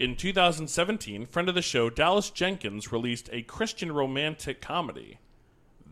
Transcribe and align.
In 0.00 0.16
2017, 0.16 1.26
friend 1.26 1.50
of 1.50 1.54
the 1.54 1.60
show 1.60 1.90
Dallas 1.90 2.30
Jenkins 2.30 2.90
released 2.90 3.28
a 3.34 3.42
Christian 3.42 3.92
romantic 3.92 4.62
comedy. 4.62 5.18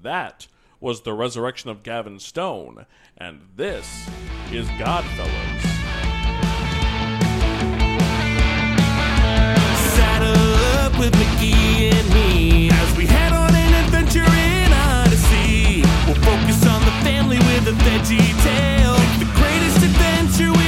That 0.03 0.46
was 0.81 1.03
The 1.03 1.12
Resurrection 1.12 1.69
of 1.69 1.83
Gavin 1.83 2.18
Stone, 2.18 2.86
and 3.18 3.42
this 3.54 4.08
is 4.50 4.66
Godfellas. 4.80 5.60
Saddle 9.93 10.54
up 10.80 10.98
with 10.98 11.12
McGee 11.12 11.93
and 11.93 12.09
me 12.14 12.70
as 12.70 12.96
we 12.96 13.04
head 13.04 13.34
on 13.34 13.54
an 13.54 13.84
adventure 13.84 14.25
in 14.25 14.72
Odyssey. 14.72 15.82
We'll 16.06 16.16
focus 16.25 16.66
on 16.66 16.80
the 16.80 16.96
family 17.04 17.36
with 17.36 17.68
a 17.68 17.77
veggie 17.84 18.43
tale. 18.43 18.96
The 19.18 19.30
greatest 19.36 19.84
adventure 19.84 20.68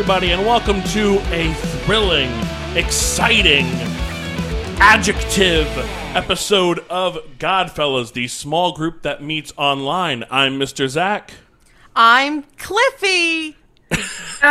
everybody, 0.00 0.30
and 0.30 0.46
welcome 0.46 0.82
to 0.84 1.18
a 1.30 1.52
thrilling, 1.84 2.30
exciting, 2.74 3.66
adjective 4.80 5.66
episode 6.16 6.78
of 6.88 7.18
Godfellas, 7.38 8.14
the 8.14 8.26
small 8.26 8.72
group 8.72 9.02
that 9.02 9.22
meets 9.22 9.52
online. 9.58 10.24
I'm 10.30 10.58
Mr. 10.58 10.88
Zach. 10.88 11.32
I'm 11.94 12.44
Cliffy. 12.56 13.58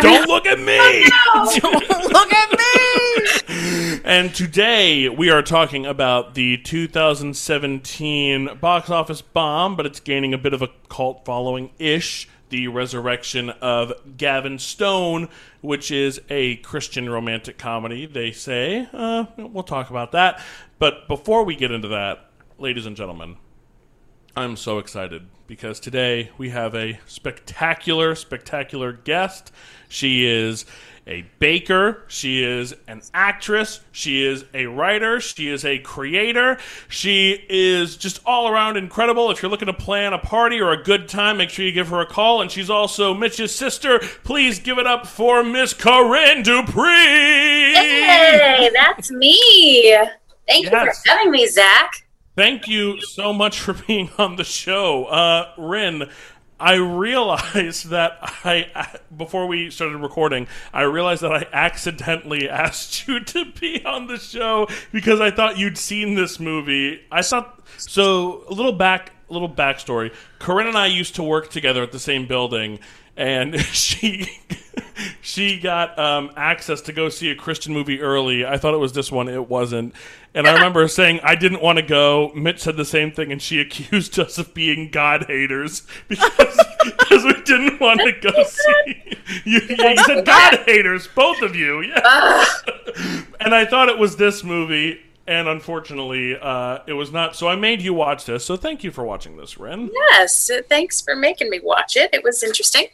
Don't 0.02 0.28
look 0.28 0.46
at 0.46 0.60
me! 0.60 0.78
Don't 1.60 1.90
look 2.14 2.32
at 2.32 2.52
me. 2.52 4.02
And 4.06 4.36
today 4.36 5.10
we 5.10 5.32
are 5.32 5.42
talking 5.42 5.88
about 5.88 6.36
the 6.36 6.58
2017 6.58 8.60
box 8.62 8.92
office 8.92 9.24
bomb, 9.24 9.76
but 9.76 9.88
it's 9.88 10.00
gaining 10.00 10.36
a 10.36 10.38
bit 10.38 10.54
of 10.54 10.62
a 10.62 10.70
cult 10.90 11.26
following 11.26 11.72
ish. 11.80 12.30
The 12.50 12.68
resurrection 12.68 13.50
of 13.50 13.94
Gavin 14.18 14.60
Stone, 14.60 15.30
which 15.62 15.92
is 15.92 16.20
a 16.30 16.58
Christian 16.58 17.10
romantic 17.10 17.58
comedy, 17.58 18.06
they 18.06 18.32
say. 18.32 18.88
Uh, 18.92 19.26
we'll 19.38 19.64
talk 19.64 19.90
about 19.90 20.12
that. 20.14 20.42
But 20.80 21.08
before 21.08 21.44
we 21.44 21.56
get 21.56 21.72
into 21.72 21.88
that, 21.90 22.30
ladies 22.58 22.86
and 22.86 22.96
gentlemen, 22.96 23.38
I'm 24.36 24.56
so 24.56 24.80
excited 24.80 25.28
because 25.48 25.80
today 25.80 26.32
we 26.38 26.50
have 26.50 26.76
a 26.76 27.00
spectacular, 27.06 28.16
spectacular 28.16 28.94
guest. 28.94 29.52
She 29.88 30.26
is 30.26 30.66
a 31.10 31.26
baker, 31.40 32.04
she 32.08 32.44
is 32.44 32.76
an 32.88 33.02
actress, 33.14 33.82
she 33.92 34.24
is 34.24 34.46
a 34.54 34.68
writer, 34.68 35.20
she 35.20 35.50
is 35.50 35.66
a 35.66 35.80
creator, 35.80 36.60
she 36.88 37.44
is 37.50 37.98
just 37.98 38.22
all 38.26 38.48
around 38.48 38.78
incredible. 38.78 39.32
If 39.32 39.42
you're 39.42 39.50
looking 39.50 39.66
to 39.66 39.74
plan 39.74 40.14
a 40.14 40.20
party 40.20 40.62
or 40.62 40.72
a 40.72 40.82
good 40.82 41.10
time, 41.10 41.38
make 41.38 41.50
sure 41.50 41.66
you 41.66 41.72
give 41.72 41.90
her 41.90 42.00
a 42.00 42.06
call. 42.06 42.42
And 42.42 42.52
she's 42.52 42.70
also 42.70 43.16
Mitch's 43.16 43.54
sister. 43.54 44.00
Please 44.24 44.60
give 44.60 44.78
it 44.78 44.86
up 44.86 45.08
for 45.08 45.44
Miss 45.44 45.74
Corinne 45.74 46.44
Dupree. 46.44 47.74
Hey, 47.74 48.70
that's 48.72 49.10
me. 49.12 49.98
Thank 50.48 50.66
you 50.66 50.70
for 50.70 50.94
having 51.08 51.32
me, 51.32 51.48
Zach. 51.48 52.06
Thank 52.36 52.68
you 52.68 53.02
so 53.02 53.34
much 53.34 53.60
for 53.60 53.74
being 53.74 54.12
on 54.18 54.36
the 54.36 54.44
show. 54.44 55.06
Uh, 55.06 55.52
Rin, 55.58 56.10
I 56.60 56.76
realized 56.76 57.88
that 57.90 58.18
I, 58.22 59.00
before 59.16 59.48
we 59.48 59.70
started 59.70 59.98
recording, 59.98 60.48
I 60.74 60.82
realized 60.82 61.22
that 61.22 61.32
I 61.32 61.48
accidentally 61.54 62.50
asked 62.50 63.08
you 63.08 63.20
to 63.20 63.46
be 63.46 63.84
on 63.86 64.08
the 64.08 64.18
show 64.18 64.68
because 64.92 65.22
I 65.22 65.32
thought 65.32 65.58
you'd 65.58 65.78
seen 65.78 66.16
this 66.16 66.40
movie. 66.40 67.02
I 67.12 67.22
thought, 67.22 67.62
so 67.78 68.44
a 68.50 68.54
little 68.54 68.74
back, 68.74 69.12
little 69.30 69.50
backstory. 69.50 70.14
Corinne 70.40 70.68
and 70.68 70.78
I 70.78 70.88
used 70.88 71.16
to 71.16 71.24
work 71.24 71.50
together 71.50 71.84
at 71.84 71.92
the 71.92 72.00
same 72.00 72.28
building 72.28 72.80
and 73.20 73.60
she 73.66 74.30
she 75.22 75.60
got 75.60 76.00
um, 76.00 76.32
access 76.36 76.82
to 76.82 76.94
go 76.94 77.10
see 77.10 77.30
a 77.30 77.36
Christian 77.36 77.74
movie 77.74 78.02
early. 78.02 78.46
I 78.46 78.58
thought 78.58 78.74
it 78.74 78.78
was 78.78 78.94
this 78.94 79.12
one. 79.12 79.28
It 79.28 79.48
wasn't. 79.48 79.94
And 80.34 80.48
I 80.48 80.54
remember 80.54 80.88
saying 80.88 81.20
I 81.24 81.36
didn't 81.36 81.62
want 81.62 81.78
to 81.78 81.82
go. 81.84 82.32
Mitch 82.36 82.60
said 82.60 82.78
the 82.78 82.86
same 82.86 83.12
thing, 83.12 83.32
and 83.32 83.42
she 83.42 83.60
accused 83.60 84.18
us 84.20 84.38
of 84.38 84.54
being 84.54 84.90
God 84.92 85.26
haters 85.28 85.88
because, 86.08 86.60
because 86.82 87.24
we 87.24 87.34
didn't 87.44 87.80
want 87.80 88.02
to 88.02 88.12
go 88.22 88.44
see. 88.44 89.16
You, 89.46 89.62
yeah, 89.70 89.92
you 89.92 90.04
said 90.06 90.26
God 90.26 90.64
haters, 90.66 91.08
both 91.08 91.44
of 91.44 91.56
you. 91.56 91.82
Yeah. 91.82 92.46
and 93.40 93.54
I 93.54 93.64
thought 93.64 93.88
it 93.88 94.00
was 94.00 94.16
this 94.16 94.44
movie. 94.44 95.02
And 95.28 95.48
unfortunately, 95.48 96.36
uh, 96.36 96.80
it 96.88 96.94
was 96.94 97.12
not. 97.12 97.36
So 97.36 97.48
I 97.48 97.56
made 97.56 97.84
you 97.84 97.94
watch 97.94 98.26
this. 98.26 98.44
So 98.44 98.58
thank 98.58 98.84
you 98.84 98.90
for 98.90 99.04
watching 99.04 99.38
this, 99.38 99.60
Ren. 99.60 99.92
Yes, 99.94 100.50
uh, 100.50 100.64
thanks 100.68 101.00
for 101.00 101.16
making 101.16 101.52
me 101.52 101.60
watch 101.60 101.96
it. 101.96 102.10
It 102.12 102.24
was 102.24 102.42
interesting. 102.42 102.88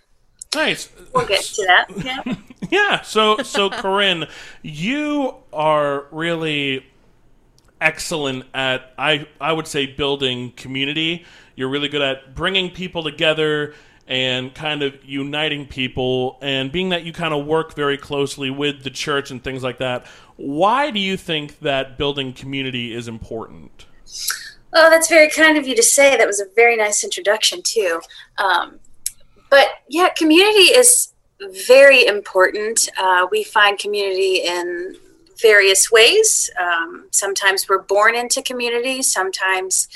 Nice. 0.54 0.90
We'll 1.14 1.26
get 1.26 1.44
to 1.44 1.66
that. 1.66 1.86
Yeah. 2.04 2.36
Yeah. 2.70 3.02
So, 3.02 3.38
so 3.38 3.70
Corinne, 3.70 4.28
you 4.62 5.36
are 5.54 6.08
really 6.12 6.86
excellent 7.82 8.46
at 8.54 8.94
I 8.98 9.28
I 9.40 9.54
would 9.54 9.68
say 9.68 9.86
building 9.86 10.52
community. 10.52 11.26
You're 11.56 11.70
really 11.70 11.88
good 11.88 12.02
at 12.02 12.36
bringing 12.36 12.70
people 12.70 13.04
together 13.04 13.74
and 14.08 14.54
kind 14.54 14.84
of 14.84 14.94
uniting 15.04 15.66
people 15.66 16.38
and 16.42 16.72
being 16.72 16.90
that 16.90 17.04
you 17.04 17.14
kind 17.14 17.34
of 17.34 17.46
work 17.46 17.76
very 17.76 17.98
closely 17.98 18.50
with 18.50 18.84
the 18.84 18.90
church 18.90 19.32
and 19.32 19.44
things 19.44 19.64
like 19.64 19.80
that. 19.80 20.06
Why 20.36 20.92
do 20.92 21.00
you 21.00 21.18
think 21.18 21.60
that 21.60 21.98
building 21.98 22.34
community 22.34 22.94
is 22.94 23.08
important? 23.08 23.86
Oh, 24.74 24.90
that's 24.90 25.08
very 25.08 25.30
kind 25.30 25.58
of 25.58 25.68
you 25.68 25.76
to 25.76 25.84
say. 25.84 26.18
That 26.18 26.28
was 26.28 26.40
a 26.40 26.46
very 26.56 26.76
nice 26.76 27.04
introduction, 27.04 27.62
too. 27.64 28.02
Um, 28.38 28.80
but 29.50 29.68
yeah, 29.90 30.10
community 30.10 30.66
is 30.66 31.14
very 31.68 32.06
important. 32.06 32.90
Uh, 33.00 33.26
we 33.32 33.44
find 33.44 33.80
community 33.80 34.42
in 34.46 34.98
various 35.42 35.92
ways. 35.92 36.50
Um, 36.60 37.08
sometimes 37.12 37.68
we're 37.68 37.84
born 37.84 38.16
into 38.16 38.42
community. 38.42 39.02
Sometimes, 39.02 39.88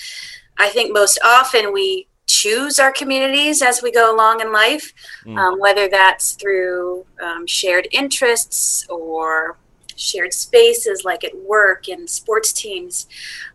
I 0.57 0.69
think 0.69 0.93
most 0.93 1.19
often, 1.23 1.73
we 1.73 2.07
choose 2.27 2.77
our 2.77 2.91
communities 2.91 3.61
as 3.61 3.81
we 3.81 3.91
go 3.91 4.13
along 4.15 4.39
in 4.39 4.51
life, 4.51 4.93
um, 5.35 5.59
whether 5.59 5.87
that's 5.87 6.33
through 6.33 7.05
um, 7.23 7.47
shared 7.47 7.87
interests 7.91 8.85
or 8.87 9.57
shared 9.95 10.33
spaces 10.33 11.03
like 11.03 11.23
at 11.23 11.35
work 11.35 11.87
and 11.89 12.09
sports 12.09 12.53
teams. 12.53 13.07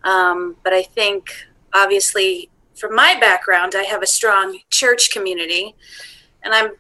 Um, 0.03 0.57
but 0.65 0.73
I 0.73 0.83
think, 0.83 1.31
obviously, 1.73 2.51
from 2.75 2.95
my 2.95 3.17
background, 3.19 3.75
I 3.77 3.85
have 3.85 4.03
a 4.03 4.07
strong 4.07 4.59
church 4.71 5.11
community. 5.13 5.75
And 6.43 6.53
I'm 6.53 6.73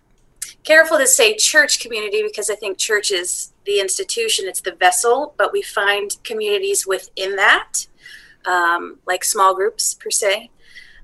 careful 0.64 0.98
to 0.98 1.06
say 1.06 1.36
church 1.36 1.80
community 1.80 2.22
because 2.22 2.50
I 2.50 2.54
think 2.54 2.78
church 2.78 3.10
is 3.10 3.52
the 3.66 3.80
institution, 3.80 4.46
it's 4.48 4.60
the 4.60 4.74
vessel, 4.74 5.34
but 5.36 5.52
we 5.52 5.62
find 5.62 6.16
communities 6.24 6.86
within 6.86 7.36
that, 7.36 7.86
um, 8.44 8.98
like 9.06 9.24
small 9.24 9.54
groups 9.54 9.94
per 9.94 10.10
se. 10.10 10.50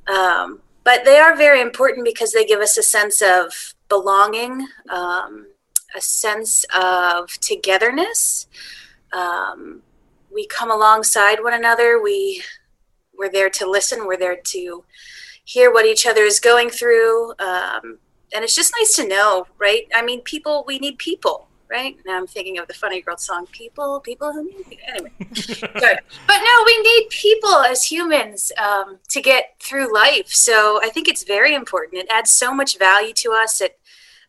Um, 0.06 0.60
but 0.82 1.04
they 1.04 1.18
are 1.18 1.36
very 1.36 1.60
important 1.60 2.04
because 2.04 2.32
they 2.32 2.44
give 2.44 2.60
us 2.60 2.76
a 2.76 2.82
sense 2.82 3.22
of 3.22 3.74
belonging, 3.88 4.66
um, 4.88 5.46
a 5.94 6.00
sense 6.00 6.64
of 6.74 7.30
togetherness. 7.40 8.46
Um, 9.12 9.82
we 10.32 10.46
come 10.46 10.70
alongside 10.70 11.42
one 11.42 11.54
another. 11.54 12.00
We 12.00 12.42
we're 13.20 13.30
there 13.30 13.50
to 13.50 13.68
listen. 13.68 14.06
We're 14.06 14.16
there 14.16 14.36
to 14.36 14.84
hear 15.44 15.72
what 15.72 15.84
each 15.84 16.06
other 16.06 16.22
is 16.22 16.40
going 16.40 16.70
through, 16.70 17.34
um, 17.38 17.98
and 18.34 18.44
it's 18.44 18.54
just 18.54 18.72
nice 18.78 18.96
to 18.96 19.06
know, 19.06 19.46
right? 19.58 19.86
I 19.94 20.02
mean, 20.02 20.20
people. 20.22 20.64
We 20.66 20.78
need 20.78 20.98
people, 20.98 21.48
right? 21.68 21.96
Now 22.06 22.16
I'm 22.16 22.26
thinking 22.26 22.58
of 22.58 22.68
the 22.68 22.74
Funny 22.74 23.00
Girl 23.00 23.16
song, 23.16 23.46
"People, 23.52 24.00
people 24.00 24.32
who 24.32 24.44
need." 24.44 24.68
People. 24.68 24.86
Anyway, 24.88 25.12
Good. 25.20 25.98
but 26.26 26.38
no, 26.38 26.62
we 26.66 26.80
need 26.82 27.08
people 27.10 27.54
as 27.56 27.84
humans 27.84 28.52
um, 28.58 28.98
to 29.08 29.20
get 29.20 29.56
through 29.60 29.92
life. 29.92 30.28
So 30.28 30.80
I 30.82 30.88
think 30.90 31.08
it's 31.08 31.24
very 31.24 31.54
important. 31.54 32.02
It 32.02 32.08
adds 32.10 32.30
so 32.30 32.54
much 32.54 32.78
value 32.78 33.12
to 33.14 33.32
us. 33.32 33.60
It, 33.60 33.78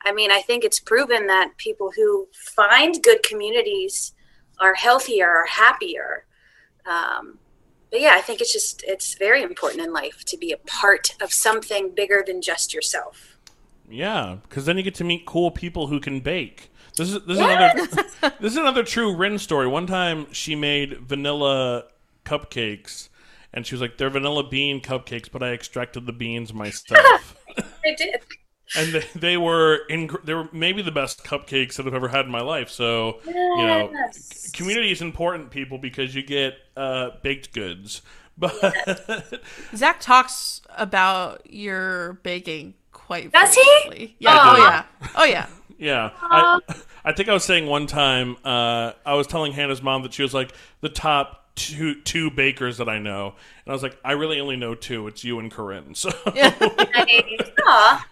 I 0.03 0.11
mean, 0.11 0.31
I 0.31 0.41
think 0.41 0.63
it's 0.63 0.79
proven 0.79 1.27
that 1.27 1.57
people 1.57 1.91
who 1.95 2.27
find 2.33 3.01
good 3.03 3.23
communities 3.23 4.13
are 4.59 4.73
healthier, 4.75 5.29
are 5.29 5.45
happier. 5.45 6.25
Um, 6.85 7.39
but 7.91 7.99
yeah, 7.99 8.13
I 8.15 8.21
think 8.21 8.39
it's 8.39 8.53
just 8.53 8.83
it's 8.87 9.15
very 9.15 9.43
important 9.43 9.83
in 9.83 9.91
life 9.91 10.23
to 10.25 10.37
be 10.37 10.53
a 10.53 10.57
part 10.57 11.15
of 11.21 11.33
something 11.33 11.93
bigger 11.93 12.23
than 12.25 12.41
just 12.41 12.73
yourself. 12.73 13.30
Yeah, 13.91 14.37
because 14.43 14.65
then 14.65 14.77
you 14.77 14.83
get 14.83 14.95
to 14.95 15.03
meet 15.03 15.25
cool 15.25 15.51
people 15.51 15.87
who 15.87 15.99
can 15.99 16.19
bake. 16.19 16.71
This 16.97 17.11
is 17.11 17.25
this 17.25 17.37
is 17.37 17.45
another 17.45 17.87
this 18.39 18.51
is 18.53 18.57
another 18.57 18.83
true 18.83 19.15
Rin 19.15 19.37
story. 19.37 19.67
One 19.67 19.87
time 19.87 20.27
she 20.31 20.55
made 20.55 20.99
vanilla 20.99 21.85
cupcakes, 22.25 23.09
and 23.53 23.65
she 23.65 23.75
was 23.75 23.81
like, 23.81 23.97
"They're 23.97 24.09
vanilla 24.09 24.47
bean 24.47 24.81
cupcakes, 24.81 25.31
but 25.31 25.43
I 25.43 25.51
extracted 25.51 26.05
the 26.05 26.13
beans 26.13 26.53
myself." 26.53 27.35
I 27.85 27.95
did. 27.95 28.21
and 28.77 28.93
they, 28.93 29.03
they 29.15 29.37
were 29.37 29.79
in, 29.89 30.09
they 30.23 30.33
were 30.33 30.47
maybe 30.51 30.81
the 30.81 30.91
best 30.91 31.23
cupcakes 31.23 31.75
that 31.75 31.87
I've 31.87 31.93
ever 31.93 32.07
had 32.07 32.25
in 32.25 32.31
my 32.31 32.41
life. 32.41 32.69
So 32.69 33.19
you 33.25 33.33
know, 33.33 33.91
community 34.53 34.91
is 34.91 35.01
important, 35.01 35.51
people, 35.51 35.77
because 35.77 36.13
you 36.15 36.23
get 36.23 36.55
uh, 36.75 37.11
baked 37.21 37.53
goods. 37.53 38.01
But 38.37 39.43
Zach 39.75 39.99
talks 39.99 40.61
about 40.75 41.45
your 41.51 42.13
baking 42.23 42.73
quite 43.11 43.31
Does 43.31 43.53
he? 43.53 43.61
frequently. 43.81 44.15
Yeah. 44.19 44.39
Oh 44.41 44.57
yeah. 44.57 44.83
Oh 45.15 45.23
yeah. 45.25 45.47
Yeah, 45.77 46.11
I, 46.21 46.59
I 47.03 47.11
think 47.11 47.27
I 47.27 47.33
was 47.33 47.43
saying 47.43 47.65
one 47.65 47.87
time 47.87 48.37
uh, 48.45 48.91
I 49.03 49.15
was 49.15 49.25
telling 49.25 49.51
Hannah's 49.51 49.81
mom 49.81 50.03
that 50.03 50.13
she 50.13 50.21
was 50.21 50.33
like 50.33 50.53
the 50.81 50.89
top 50.89 51.47
two 51.55 51.99
two 52.03 52.29
bakers 52.31 52.77
that 52.77 52.87
I 52.87 52.99
know, 52.99 53.33
and 53.65 53.71
I 53.71 53.73
was 53.73 53.81
like, 53.83 53.97
I 54.05 54.11
really 54.13 54.39
only 54.39 54.55
know 54.55 54.75
two. 54.75 55.07
It's 55.07 55.23
you 55.23 55.39
and 55.39 55.51
Corinne. 55.51 55.95
So 55.95 56.09
Nice. 56.35 57.51
Aw. 57.65 58.07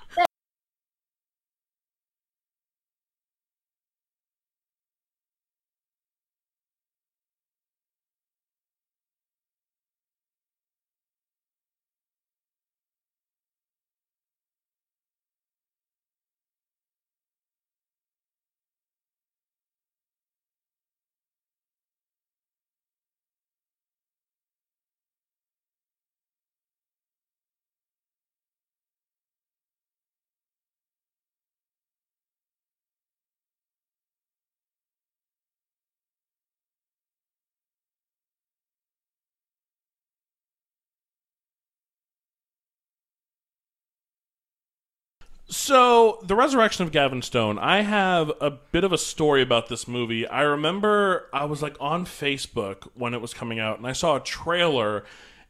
So, 45.52 46.20
the 46.24 46.36
resurrection 46.36 46.86
of 46.86 46.92
Gavin 46.92 47.24
Stone. 47.24 47.58
I 47.58 47.82
have 47.82 48.32
a 48.40 48.52
bit 48.52 48.84
of 48.84 48.94
a 48.94 49.00
story 49.00 49.42
about 49.42 49.68
this 49.68 49.88
movie. 49.88 50.28
I 50.28 50.42
remember 50.42 51.28
I 51.34 51.46
was 51.46 51.64
like 51.64 51.76
on 51.80 52.06
Facebook 52.06 52.88
when 52.94 53.16
it 53.16 53.22
was 53.22 53.34
coming 53.34 53.60
out, 53.60 53.80
and 53.80 53.88
I 53.88 53.94
saw 53.94 54.18
a 54.18 54.20
trailer, 54.20 55.06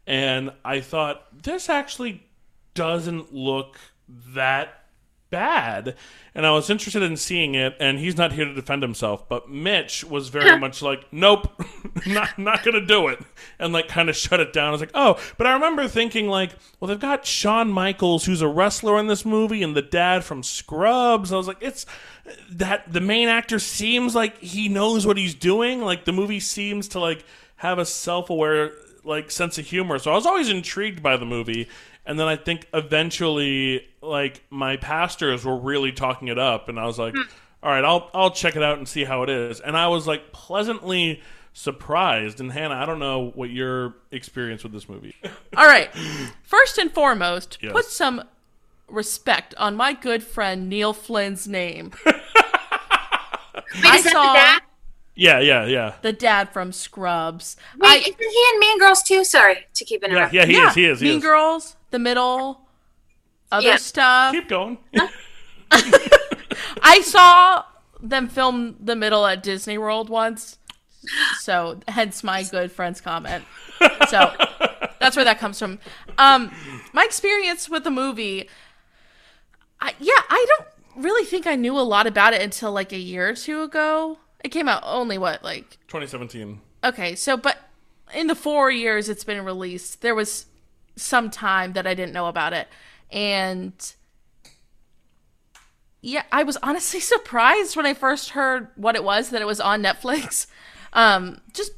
and 0.08 0.52
I 0.64 0.80
thought 0.80 1.44
this 1.44 1.68
actually 1.68 2.24
doesn't 2.76 3.34
look 3.34 3.78
that 4.08 4.79
bad. 5.30 5.96
And 6.36 6.46
I 6.46 6.52
was 6.52 6.70
interested 6.70 7.02
in 7.04 7.18
seeing 7.18 7.56
it, 7.56 7.76
and 7.80 8.00
he's 8.00 8.16
not 8.16 8.34
here 8.34 8.46
to 8.46 8.54
defend 8.54 8.82
himself. 8.82 9.28
But 9.28 9.50
Mitch 9.50 10.04
was 10.04 10.30
very 10.30 10.58
much 10.58 10.82
like, 10.82 11.06
"Nope, 11.12 11.62
not 12.06 12.38
not 12.38 12.64
gonna 12.64 12.86
do 12.86 13.08
it," 13.08 13.20
and 13.58 13.74
like 13.74 13.88
kind 13.88 14.10
of 14.10 14.16
shut 14.16 14.40
it 14.40 14.54
down. 14.54 14.70
I 14.70 14.72
was 14.72 14.82
like, 14.82 14.92
"Oh," 14.94 15.20
but 15.38 15.48
I 15.48 15.54
remember 15.54 15.88
thinking 15.88 16.28
like, 16.28 16.52
"Well, 16.80 16.88
they've 16.88 17.00
got 17.00 17.26
Shawn 17.26 17.72
Michaels, 17.72 18.26
who's 18.26 18.42
a 18.42 18.48
wrestler 18.48 19.00
in 19.00 19.08
this 19.08 19.26
movie, 19.26 19.64
and 19.64 19.76
the 19.76 19.82
dad 19.82 20.24
from 20.24 20.44
Scrubs." 20.44 21.34
I 21.34 21.38
was 21.38 21.48
like, 21.48 21.62
"It's 21.62 21.86
that 22.52 22.92
the 22.92 23.02
main 23.02 23.28
actor 23.28 23.60
seems 23.60 24.16
like 24.16 24.38
he 24.40 24.70
knows 24.70 25.06
what 25.06 25.18
he's 25.18 25.34
doing. 25.34 25.82
Like 25.82 26.06
the 26.06 26.14
movie 26.14 26.40
seems 26.40 26.88
to 26.90 27.00
like 27.00 27.26
have 27.58 27.80
a 27.80 27.86
self-aware 27.86 28.72
like 29.04 29.32
sense 29.32 29.58
of 29.58 29.66
humor." 29.66 30.00
So 30.00 30.12
I 30.12 30.16
was 30.16 30.26
always 30.26 30.50
intrigued 30.50 31.02
by 31.02 31.18
the 31.18 31.26
movie. 31.26 31.68
And 32.10 32.20
then 32.20 32.28
I 32.28 32.36
think 32.36 32.68
eventually, 32.74 33.88
like 34.02 34.44
my 34.50 34.78
pastors 34.78 35.46
were 35.46 35.56
really 35.58 35.92
talking 35.92 36.28
it 36.28 36.40
up, 36.40 36.68
and 36.68 36.80
I 36.80 36.86
was 36.88 36.98
like, 36.98 37.14
hmm. 37.14 37.22
"All 37.62 37.72
right, 37.72 37.86
I'll 37.86 38.10
I'll 38.16 38.32
check 38.32 38.56
it 38.56 38.64
out 38.64 38.80
and 38.80 38.88
see 38.88 39.04
how 39.04 39.22
it 39.24 39.30
is." 39.30 39.60
And 39.62 39.78
I 39.78 39.88
was 39.90 40.08
like 40.08 40.32
pleasantly 40.34 41.22
surprised. 41.54 42.40
And 42.40 42.52
Hannah, 42.52 42.74
I 42.76 42.86
don't 42.88 42.98
know 43.00 43.32
what 43.36 43.52
your 43.52 43.94
experience 44.12 44.64
with 44.64 44.72
this 44.72 44.90
movie. 44.90 45.16
All 45.58 45.66
right. 45.68 45.90
First 46.42 46.78
and 46.80 46.92
foremost, 46.92 47.60
Yes. 47.62 47.74
put 47.74 47.86
some 47.86 48.24
respect 48.88 49.54
on 49.60 49.76
my 49.76 49.94
good 49.94 50.24
friend 50.24 50.68
Neil 50.68 50.94
Flynn's 50.94 51.48
name. 51.48 51.92
Wait, 52.06 52.16
I 53.86 54.02
saw- 54.02 54.60
yeah, 55.16 55.40
yeah, 55.40 55.66
yeah, 55.66 55.94
the 56.02 56.14
dad 56.14 56.50
from 56.54 56.72
Scrubs. 56.72 57.56
Wait, 57.78 57.88
I- 57.88 57.98
isn't 57.98 58.20
he 58.20 58.46
in 58.54 58.60
Mean 58.60 58.80
Girls 58.80 59.04
too? 59.04 59.24
Sorry 59.24 59.58
to 59.74 59.86
keep 59.86 60.02
yeah, 60.02 60.08
interrupting. 60.10 60.40
yeah. 60.40 60.46
He 60.46 60.54
yeah, 60.54 60.70
is. 60.70 60.76
He 60.76 60.86
is. 60.86 61.00
He 61.02 61.08
Mean 61.10 61.18
is. 61.18 61.24
Girls, 61.24 61.76
The 61.92 62.00
Middle, 62.00 62.62
other 63.52 63.68
Yeah. 63.68 63.76
stuff. 63.78 64.34
Keep 64.34 64.50
going. 64.50 64.78
I 66.82 67.02
saw 67.02 67.64
them 68.02 68.28
film 68.28 68.76
The 68.80 68.96
Middle 68.96 69.26
at 69.26 69.44
Disney 69.44 69.78
World 69.78 70.10
once, 70.10 70.58
so 71.40 71.80
hence 71.88 72.24
my 72.24 72.44
good 72.44 72.72
friend's 72.72 73.02
comment. 73.02 73.44
So 74.10 74.32
that's 75.00 75.16
where 75.16 75.26
that 75.26 75.40
comes 75.40 75.60
from. 75.60 75.80
Um, 76.18 76.52
my 76.94 77.04
experience 77.04 77.70
with 77.70 77.84
the 77.84 77.92
movie, 77.92 78.50
I, 79.82 79.94
yeah, 80.00 80.14
I 80.30 80.46
don't 80.58 81.04
really 81.04 81.26
think 81.26 81.48
I 81.48 81.56
knew 81.56 81.78
a 81.78 81.82
lot 81.82 82.08
about 82.08 82.34
it 82.34 82.42
until 82.42 82.72
like 82.72 82.92
a 82.92 82.98
year 82.98 83.30
or 83.30 83.34
two 83.36 83.62
ago. 83.62 84.18
It 84.44 84.50
came 84.50 84.68
out 84.70 84.82
only 84.86 85.18
what 85.18 85.44
like 85.44 85.78
2017. 85.88 86.62
Okay, 86.84 87.16
so 87.16 87.36
but 87.38 87.58
in 88.14 88.28
the 88.28 88.36
four 88.36 88.72
years 88.72 89.10
it's 89.10 89.24
been 89.24 89.44
released, 89.44 90.02
there 90.02 90.16
was 90.16 90.46
some 91.00 91.30
time 91.30 91.74
that 91.74 91.88
I 91.88 91.94
didn't 91.94 92.14
know 92.14 92.28
about 92.28 92.54
it, 92.54 92.68
and 93.12 93.74
yeah, 96.02 96.24
I 96.32 96.44
was 96.44 96.58
honestly 96.64 97.00
surprised 97.16 97.76
when 97.76 97.86
I 97.86 97.94
first 97.94 98.32
heard 98.32 98.70
what 98.76 98.96
it 98.96 99.04
was 99.04 99.30
that 99.30 99.42
it 99.42 99.46
was 99.46 99.60
on 99.60 99.84
Netflix. 99.84 100.48
Um, 100.92 101.42
just 101.54 101.72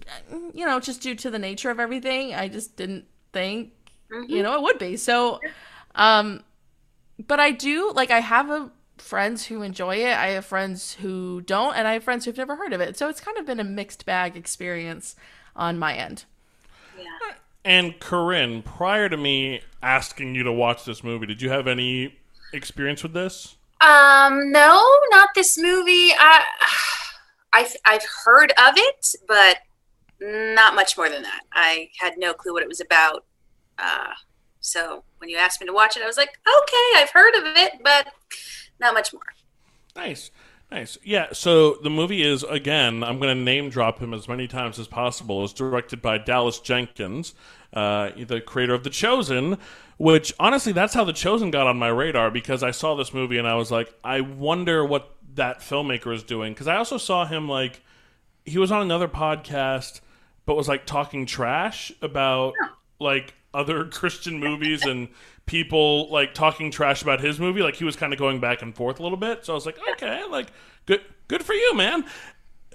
you 0.53 0.65
know, 0.65 0.79
just 0.79 1.01
due 1.01 1.15
to 1.15 1.29
the 1.29 1.37
nature 1.37 1.69
of 1.69 1.81
everything, 1.81 2.33
I 2.33 2.47
just 2.47 2.77
didn't 2.77 3.07
think 3.33 3.73
you 4.25 4.41
know 4.41 4.55
it 4.55 4.61
would 4.61 4.79
be. 4.79 4.95
So, 4.95 5.41
um, 5.95 6.43
but 7.27 7.37
I 7.37 7.51
do 7.51 7.91
like 7.93 8.09
I 8.09 8.21
have 8.21 8.49
a 8.49 8.71
friends 8.97 9.45
who 9.47 9.63
enjoy 9.63 9.97
it. 9.97 10.15
I 10.15 10.27
have 10.27 10.45
friends 10.45 10.93
who 10.93 11.41
don't, 11.41 11.75
and 11.75 11.89
I 11.89 11.93
have 11.93 12.05
friends 12.05 12.23
who've 12.23 12.37
never 12.37 12.55
heard 12.55 12.71
of 12.71 12.79
it. 12.79 12.97
So 12.97 13.09
it's 13.09 13.19
kind 13.19 13.37
of 13.37 13.45
been 13.45 13.59
a 13.59 13.65
mixed 13.65 14.05
bag 14.05 14.37
experience 14.37 15.17
on 15.57 15.77
my 15.77 15.93
end. 15.93 16.23
Yeah. 16.97 17.33
And 17.63 17.99
Corinne, 17.99 18.63
prior 18.63 19.07
to 19.09 19.17
me 19.17 19.61
asking 19.83 20.35
you 20.35 20.43
to 20.43 20.51
watch 20.51 20.85
this 20.85 21.03
movie, 21.03 21.27
did 21.27 21.41
you 21.41 21.49
have 21.49 21.67
any 21.67 22.17
experience 22.53 23.03
with 23.03 23.13
this? 23.13 23.55
Um, 23.81 24.51
no, 24.51 24.83
not 25.09 25.29
this 25.35 25.57
movie. 25.57 26.11
I, 26.17 26.43
I've 27.53 27.75
I've 27.85 28.05
heard 28.25 28.51
of 28.51 28.73
it, 28.77 29.15
but 29.27 29.57
not 30.21 30.75
much 30.75 30.97
more 30.97 31.09
than 31.09 31.23
that. 31.23 31.41
I 31.53 31.89
had 31.99 32.13
no 32.17 32.33
clue 32.33 32.53
what 32.53 32.63
it 32.63 32.69
was 32.69 32.79
about. 32.79 33.25
Uh, 33.77 34.13
so 34.59 35.03
when 35.17 35.29
you 35.29 35.37
asked 35.37 35.59
me 35.59 35.67
to 35.67 35.73
watch 35.73 35.97
it, 35.97 36.03
I 36.03 36.07
was 36.07 36.17
like, 36.17 36.39
okay, 36.47 37.01
I've 37.01 37.09
heard 37.09 37.35
of 37.35 37.43
it, 37.45 37.73
but 37.83 38.07
not 38.79 38.93
much 38.93 39.11
more. 39.13 39.23
Nice. 39.95 40.31
Nice. 40.71 40.97
Yeah, 41.03 41.27
so 41.33 41.73
the 41.83 41.89
movie 41.89 42.23
is, 42.23 42.43
again, 42.43 43.03
I'm 43.03 43.19
going 43.19 43.35
to 43.37 43.43
name 43.43 43.69
drop 43.69 43.99
him 43.99 44.13
as 44.13 44.29
many 44.29 44.47
times 44.47 44.79
as 44.79 44.87
possible. 44.87 45.43
It's 45.43 45.51
directed 45.51 46.01
by 46.01 46.17
Dallas 46.17 46.59
Jenkins, 46.59 47.33
uh, 47.73 48.11
the 48.17 48.39
creator 48.39 48.73
of 48.73 48.85
The 48.85 48.89
Chosen, 48.89 49.57
which, 49.97 50.33
honestly, 50.39 50.71
that's 50.71 50.93
how 50.93 51.03
The 51.03 51.11
Chosen 51.11 51.51
got 51.51 51.67
on 51.67 51.77
my 51.77 51.89
radar 51.89 52.31
because 52.31 52.63
I 52.63 52.71
saw 52.71 52.95
this 52.95 53.13
movie 53.13 53.37
and 53.37 53.45
I 53.45 53.55
was 53.55 53.69
like, 53.69 53.93
I 54.01 54.21
wonder 54.21 54.85
what 54.85 55.13
that 55.33 55.59
filmmaker 55.59 56.13
is 56.13 56.23
doing. 56.23 56.53
Because 56.53 56.69
I 56.69 56.77
also 56.77 56.97
saw 56.97 57.25
him, 57.25 57.49
like, 57.49 57.81
he 58.45 58.57
was 58.57 58.71
on 58.71 58.81
another 58.81 59.09
podcast, 59.09 59.99
but 60.45 60.55
was, 60.55 60.69
like, 60.69 60.85
talking 60.85 61.25
trash 61.25 61.91
about, 62.01 62.53
like, 62.97 63.33
other 63.53 63.83
Christian 63.89 64.39
movies 64.39 64.85
and 64.85 65.09
people 65.51 66.09
like 66.09 66.33
talking 66.33 66.71
trash 66.71 67.01
about 67.01 67.19
his 67.19 67.37
movie 67.37 67.61
like 67.61 67.75
he 67.75 67.83
was 67.83 67.97
kind 67.97 68.13
of 68.13 68.17
going 68.17 68.39
back 68.39 68.61
and 68.61 68.73
forth 68.73 69.01
a 69.01 69.03
little 69.03 69.17
bit. 69.17 69.45
So 69.45 69.51
i 69.51 69.55
was 69.55 69.65
like 69.65 69.77
okay 69.91 70.23
like 70.29 70.47
good 70.85 71.01
good 71.27 71.43
for 71.43 71.53
you 71.53 71.75
man. 71.75 72.05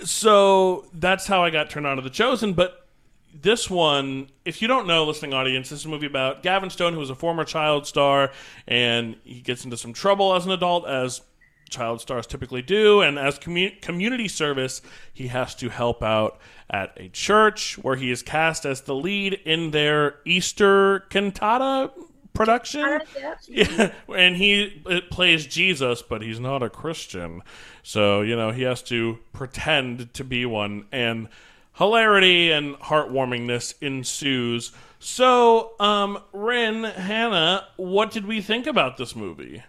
So 0.05 0.85
that's 0.93 1.27
how 1.27 1.43
i 1.43 1.49
got 1.49 1.71
turned 1.71 1.87
on 1.87 1.97
to 1.97 2.03
the 2.03 2.11
chosen 2.11 2.53
but 2.53 2.87
this 3.33 3.71
one 3.71 4.29
if 4.45 4.61
you 4.61 4.69
don't 4.69 4.87
know 4.87 5.05
listening 5.05 5.33
audience 5.33 5.71
this 5.71 5.81
is 5.81 5.85
a 5.87 5.89
movie 5.89 6.07
about 6.07 6.43
gavin 6.43 6.71
stone 6.71 6.93
who 6.93 6.99
was 6.99 7.11
a 7.11 7.15
former 7.15 7.45
child 7.45 7.87
star 7.87 8.31
and 8.67 9.17
he 9.25 9.41
gets 9.41 9.65
into 9.65 9.77
some 9.77 9.93
trouble 9.93 10.35
as 10.35 10.47
an 10.47 10.53
adult 10.53 10.87
as 10.87 11.21
child 11.69 12.01
stars 12.01 12.27
typically 12.27 12.63
do 12.63 13.03
and 13.03 13.19
as 13.19 13.39
commu- 13.39 13.79
community 13.83 14.29
service 14.29 14.81
he 15.13 15.27
has 15.27 15.55
to 15.55 15.69
help 15.69 16.03
out 16.03 16.39
at 16.71 16.93
a 16.97 17.09
church 17.09 17.77
where 17.79 17.97
he 17.97 18.11
is 18.11 18.23
cast 18.23 18.65
as 18.65 18.83
the 18.83 18.95
lead 18.95 19.35
in 19.45 19.71
their 19.71 20.17
easter 20.25 21.01
cantata 21.11 21.91
production. 22.37 23.01
Yeah, 23.49 23.93
and 24.15 24.37
he 24.37 24.83
it 24.87 25.11
plays 25.11 25.47
Jesus, 25.47 26.03
but 26.03 26.23
he's 26.23 26.41
not 26.41 26.63
a 26.63 26.71
Christian. 26.71 27.43
So, 27.83 28.23
you 28.23 28.37
know, 28.37 28.51
he 28.51 28.63
has 28.63 28.83
to 28.85 29.19
pretend 29.33 30.13
to 30.15 30.25
be 30.25 30.45
one 30.47 30.87
and 30.93 31.29
hilarity 31.75 32.51
and 32.51 32.75
heartwarmingness 32.77 33.75
ensues. 33.81 34.73
So, 34.99 35.73
um 35.81 36.19
Rin, 36.33 36.85
Hannah, 36.85 37.69
what 37.77 38.11
did 38.11 38.27
we 38.27 38.41
think 38.41 38.67
about 38.67 38.97
this 38.97 39.15
movie? 39.17 39.63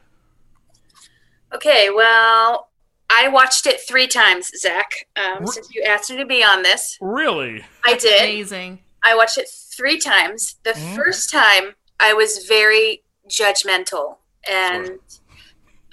Okay, 1.53 1.89
well, 1.93 2.69
I 3.09 3.29
watched 3.29 3.67
it 3.67 3.79
three 3.87 4.07
times, 4.07 4.51
Zach. 4.59 4.91
Um, 5.15 5.47
since 5.47 5.73
you 5.73 5.83
asked 5.83 6.09
me 6.09 6.17
to 6.17 6.25
be 6.25 6.43
on 6.43 6.63
this, 6.63 6.97
Really? 6.99 7.63
I 7.85 7.95
did. 7.95 8.21
Amazing. 8.21 8.79
I 9.03 9.15
watched 9.15 9.37
it 9.37 9.47
three 9.49 9.97
times. 9.97 10.55
The 10.63 10.73
first 10.95 11.31
time, 11.31 11.75
I 11.99 12.13
was 12.13 12.45
very 12.47 13.03
judgmental, 13.29 14.17
and 14.49 14.85
Sure. 14.85 14.97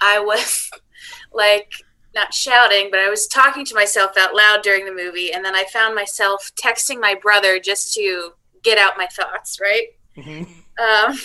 I 0.01 0.19
was 0.19 0.69
like 1.33 1.71
not 2.13 2.33
shouting, 2.33 2.89
but 2.91 2.99
I 2.99 3.09
was 3.09 3.27
talking 3.27 3.65
to 3.65 3.75
myself 3.75 4.17
out 4.17 4.35
loud 4.35 4.61
during 4.63 4.85
the 4.85 4.93
movie, 4.93 5.33
and 5.33 5.43
then 5.43 5.55
I 5.55 5.65
found 5.65 5.95
myself 5.95 6.51
texting 6.61 6.99
my 6.99 7.15
brother 7.15 7.59
just 7.59 7.93
to 7.95 8.31
get 8.63 8.77
out 8.77 8.97
my 8.97 9.07
thoughts. 9.07 9.59
Right? 9.59 9.87
Mhm. 10.17 10.47
Um, 10.79 11.17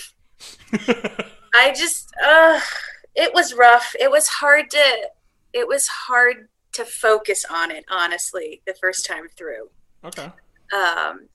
I 1.54 1.72
just, 1.76 2.08
uh, 2.25 2.60
it 3.14 3.32
was 3.34 3.54
rough. 3.54 3.94
It 3.99 4.10
was 4.10 4.28
hard 4.28 4.70
to, 4.70 4.82
it 5.52 5.66
was 5.66 5.87
hard 5.88 6.49
to 6.72 6.84
focus 6.84 7.44
on 7.50 7.70
it. 7.70 7.84
Honestly, 7.90 8.62
the 8.66 8.75
first 8.80 9.04
time 9.06 9.28
through. 9.37 9.68
okay. 10.04 10.30
Um, 10.72 11.28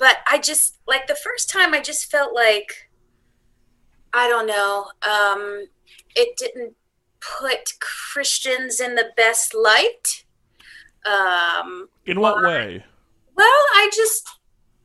but 0.00 0.16
I 0.28 0.38
just 0.38 0.78
like 0.88 1.06
the 1.06 1.14
first 1.14 1.48
time 1.48 1.74
I 1.74 1.80
just 1.80 2.10
felt 2.10 2.34
like 2.34 2.90
I 4.12 4.28
don't 4.28 4.46
know. 4.48 4.86
Um, 5.08 5.66
it 6.16 6.36
didn't 6.36 6.74
put 7.20 7.74
Christians 7.78 8.80
in 8.80 8.96
the 8.96 9.10
best 9.16 9.54
light. 9.54 10.24
Um, 11.06 11.88
In 12.06 12.18
what 12.20 12.42
way? 12.42 12.84
well, 13.36 13.46
I 13.46 13.88
just 13.94 14.28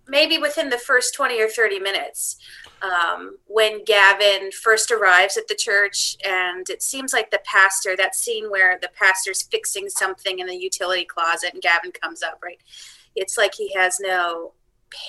maybe 0.07 0.37
within 0.37 0.69
the 0.69 0.77
first 0.77 1.15
20 1.15 1.41
or 1.41 1.47
30 1.47 1.79
minutes 1.79 2.37
um, 2.83 3.37
when 3.47 3.83
Gavin 3.83 4.51
first 4.51 4.91
arrives 4.91 5.37
at 5.37 5.47
the 5.47 5.55
church, 5.55 6.15
and 6.23 6.69
it 6.69 6.83
seems 6.83 7.11
like 7.11 7.31
the 7.31 7.41
pastor, 7.43 7.95
that 7.97 8.13
scene 8.13 8.51
where 8.51 8.77
the 8.79 8.91
pastor's 8.93 9.41
fixing 9.41 9.89
something 9.89 10.37
in 10.39 10.45
the 10.45 10.55
utility 10.55 11.05
closet 11.05 11.53
and 11.53 11.61
Gavin 11.63 11.91
comes 11.91 12.21
up, 12.21 12.39
right? 12.43 12.61
It's 13.15 13.37
like 13.37 13.55
he 13.55 13.73
has 13.73 13.99
no 13.99 14.53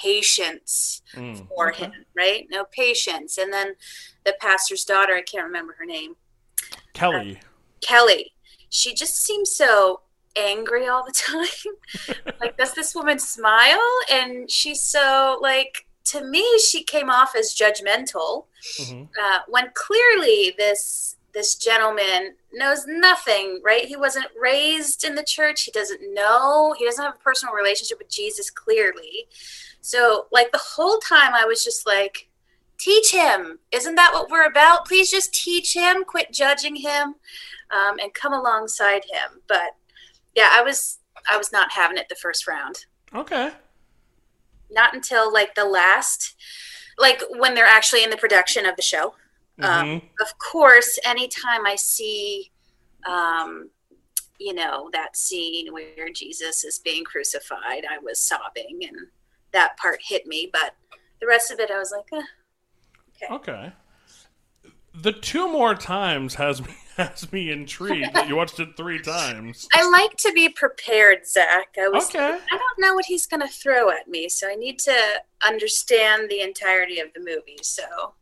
patience 0.02 1.02
Mm. 1.14 1.48
for 1.48 1.70
Okay. 1.70 1.84
him, 1.84 2.04
right? 2.14 2.46
No 2.50 2.64
patience. 2.64 3.38
And 3.38 3.52
then 3.52 3.76
the 4.24 4.34
pastor's 4.40 4.84
daughter, 4.84 5.14
I 5.14 5.22
can't 5.22 5.44
remember 5.44 5.74
her 5.78 5.84
name, 5.86 6.16
Kelly. 6.92 7.40
Kelly, 7.80 8.34
she 8.70 8.94
just 8.94 9.16
seems 9.16 9.50
so 9.52 10.00
angry 10.34 10.86
all 10.88 11.04
the 11.04 11.12
time. 11.16 11.74
like, 12.40 12.56
does 12.56 12.74
this 12.74 12.94
woman 12.94 13.18
smile? 13.18 13.80
And 14.10 14.50
she's 14.50 14.80
so, 14.80 15.38
like, 15.40 15.86
to 16.06 16.24
me, 16.24 16.58
she 16.58 16.82
came 16.84 17.10
off 17.10 17.34
as 17.36 17.54
judgmental 17.54 18.46
Mhm. 18.80 19.08
uh, 19.20 19.40
when 19.48 19.70
clearly 19.74 20.54
this 20.58 21.12
this 21.32 21.54
gentleman 21.56 22.34
knows 22.50 22.86
nothing 22.86 23.60
right 23.62 23.84
he 23.84 23.94
wasn't 23.94 24.26
raised 24.40 25.04
in 25.04 25.14
the 25.16 25.22
church 25.22 25.64
he 25.64 25.70
doesn't 25.70 26.00
know 26.14 26.74
he 26.78 26.84
doesn't 26.86 27.04
have 27.04 27.14
a 27.14 27.18
personal 27.18 27.54
relationship 27.54 27.98
with 27.98 28.08
jesus 28.08 28.48
clearly 28.48 29.28
so 29.86 30.26
like 30.32 30.50
the 30.52 30.58
whole 30.74 30.98
time 30.98 31.32
i 31.34 31.44
was 31.44 31.62
just 31.62 31.86
like 31.86 32.28
teach 32.78 33.10
him. 33.10 33.58
Isn't 33.72 33.94
that 33.94 34.10
what 34.12 34.28
we're 34.30 34.44
about? 34.44 34.84
Please 34.84 35.10
just 35.10 35.32
teach 35.32 35.72
him. 35.74 36.04
Quit 36.04 36.30
judging 36.30 36.76
him 36.76 37.14
um, 37.70 37.98
and 38.02 38.12
come 38.12 38.34
alongside 38.34 39.02
him. 39.10 39.40
But 39.48 39.70
yeah 40.34 40.50
i 40.52 40.60
was 40.62 40.98
i 41.30 41.36
was 41.38 41.50
not 41.52 41.72
having 41.72 41.96
it 41.96 42.08
the 42.10 42.16
first 42.16 42.46
round. 42.46 42.84
Okay. 43.14 43.50
not 44.70 44.94
until 44.94 45.32
like 45.32 45.54
the 45.54 45.64
last 45.64 46.34
like 46.98 47.22
when 47.38 47.54
they're 47.54 47.64
actually 47.78 48.02
in 48.04 48.10
the 48.10 48.16
production 48.24 48.66
of 48.66 48.76
the 48.76 48.82
show. 48.82 49.14
Um, 49.62 49.86
Mhm. 49.86 50.02
of 50.20 50.38
course, 50.38 50.98
anytime 51.06 51.64
I 51.66 51.76
see, 51.76 52.50
um, 53.08 53.70
you 54.38 54.52
know, 54.52 54.90
that 54.92 55.16
scene 55.16 55.72
where 55.72 56.10
Jesus 56.12 56.62
is 56.64 56.78
being 56.78 57.04
crucified, 57.04 57.86
I 57.88 57.98
was 57.98 58.20
sobbing, 58.20 58.80
and 58.88 58.98
that 59.56 59.76
part 59.76 59.98
hit 60.06 60.26
me. 60.26 60.48
But 60.52 60.76
the 61.20 61.26
rest 61.26 61.50
of 61.50 61.58
it, 61.58 61.70
I 61.70 61.78
was 61.78 61.92
like, 61.94 62.06
eh. 62.12 63.34
Okay. 63.34 63.72
The 65.02 65.12
two 65.12 65.50
more 65.50 65.74
times 65.74 66.34
has 66.36 66.62
me 66.64 66.74
has 66.96 67.30
me 67.30 67.50
intrigued 67.50 68.14
that 68.14 68.26
you 68.28 68.36
watched 68.36 68.58
it 68.60 68.70
three 68.76 69.00
times. 69.00 69.68
I 69.74 69.86
like 69.90 70.16
to 70.18 70.32
be 70.32 70.48
prepared, 70.48 71.26
Zach. 71.26 71.68
I 71.78 71.88
was. 71.88 72.08
Okay. 72.08 72.18
I 72.20 72.56
don't 72.56 72.78
know 72.78 72.94
what 72.94 73.04
he's 73.04 73.26
going 73.26 73.42
to 73.42 73.48
throw 73.48 73.90
at 73.90 74.08
me, 74.08 74.28
so 74.30 74.48
I 74.48 74.54
need 74.54 74.78
to 74.80 74.96
understand 75.46 76.30
the 76.30 76.40
entirety 76.40 77.00
of 77.00 77.08
the 77.14 77.20
movie. 77.20 77.58
So 77.62 78.14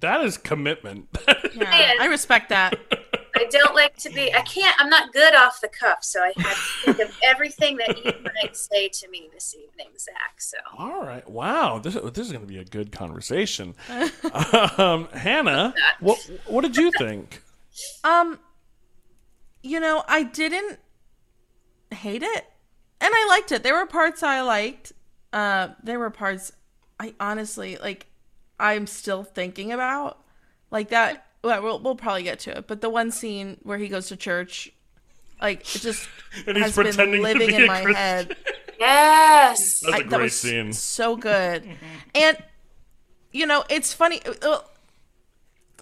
That 0.00 0.22
is 0.22 0.38
commitment. 0.38 1.08
Yeah, 1.54 1.92
I 2.00 2.06
respect 2.06 2.48
that. 2.48 2.78
I 3.34 3.46
don't 3.50 3.74
like 3.74 3.96
to 3.98 4.10
be. 4.10 4.34
I 4.34 4.42
can't. 4.42 4.74
I'm 4.78 4.90
not 4.90 5.12
good 5.12 5.34
off 5.34 5.60
the 5.60 5.68
cuff, 5.68 6.04
so 6.04 6.20
I 6.20 6.32
have 6.36 6.56
to 6.84 6.92
think 6.92 7.08
of 7.08 7.16
everything 7.24 7.76
that 7.78 8.04
you 8.04 8.12
might 8.42 8.56
say 8.56 8.88
to 8.88 9.08
me 9.08 9.28
this 9.32 9.54
evening, 9.54 9.88
Zach. 9.98 10.38
So. 10.38 10.58
All 10.78 11.02
right. 11.02 11.28
Wow. 11.28 11.78
This 11.78 11.94
this 11.94 12.18
is 12.18 12.32
going 12.32 12.44
to 12.44 12.46
be 12.46 12.58
a 12.58 12.64
good 12.64 12.92
conversation. 12.92 13.74
um, 14.78 15.08
Hannah, 15.12 15.74
what 16.00 16.18
what 16.46 16.62
did 16.62 16.76
you 16.76 16.90
think? 16.98 17.42
Um, 18.04 18.38
you 19.62 19.80
know, 19.80 20.04
I 20.06 20.24
didn't 20.24 20.78
hate 21.90 22.22
it, 22.22 22.44
and 23.00 23.10
I 23.14 23.26
liked 23.28 23.52
it. 23.52 23.62
There 23.62 23.74
were 23.74 23.86
parts 23.86 24.22
I 24.22 24.42
liked. 24.42 24.92
Uh, 25.32 25.68
there 25.82 25.98
were 25.98 26.10
parts 26.10 26.52
I 27.00 27.14
honestly 27.18 27.78
like. 27.78 28.06
I'm 28.60 28.86
still 28.86 29.24
thinking 29.24 29.72
about 29.72 30.18
like 30.70 30.90
that. 30.90 31.26
Well, 31.44 31.62
we'll, 31.62 31.78
we'll 31.80 31.96
probably 31.96 32.22
get 32.22 32.38
to 32.40 32.56
it, 32.58 32.66
but 32.68 32.80
the 32.80 32.90
one 32.90 33.10
scene 33.10 33.58
where 33.62 33.78
he 33.78 33.88
goes 33.88 34.08
to 34.08 34.16
church, 34.16 34.72
like 35.40 35.60
it 35.74 35.80
just 35.80 36.08
And 36.46 36.56
he's 36.56 36.66
has 36.66 36.76
been 36.76 36.84
pretending 36.86 37.16
to 37.16 37.22
living 37.22 37.48
be 37.48 37.54
in 37.56 37.62
a 37.64 37.66
my 37.66 37.82
Christian. 37.82 37.94
head. 37.96 38.36
Yes. 38.78 39.80
That's 39.80 39.92
a 39.92 39.96
I- 39.96 39.98
that 40.02 40.08
great 40.08 40.22
was 40.22 40.36
scene. 40.40 40.72
So 40.72 41.16
good. 41.16 41.64
And 42.14 42.36
you 43.32 43.46
know, 43.46 43.64
it's 43.70 43.92
funny 43.94 44.20
uh, 44.42 44.58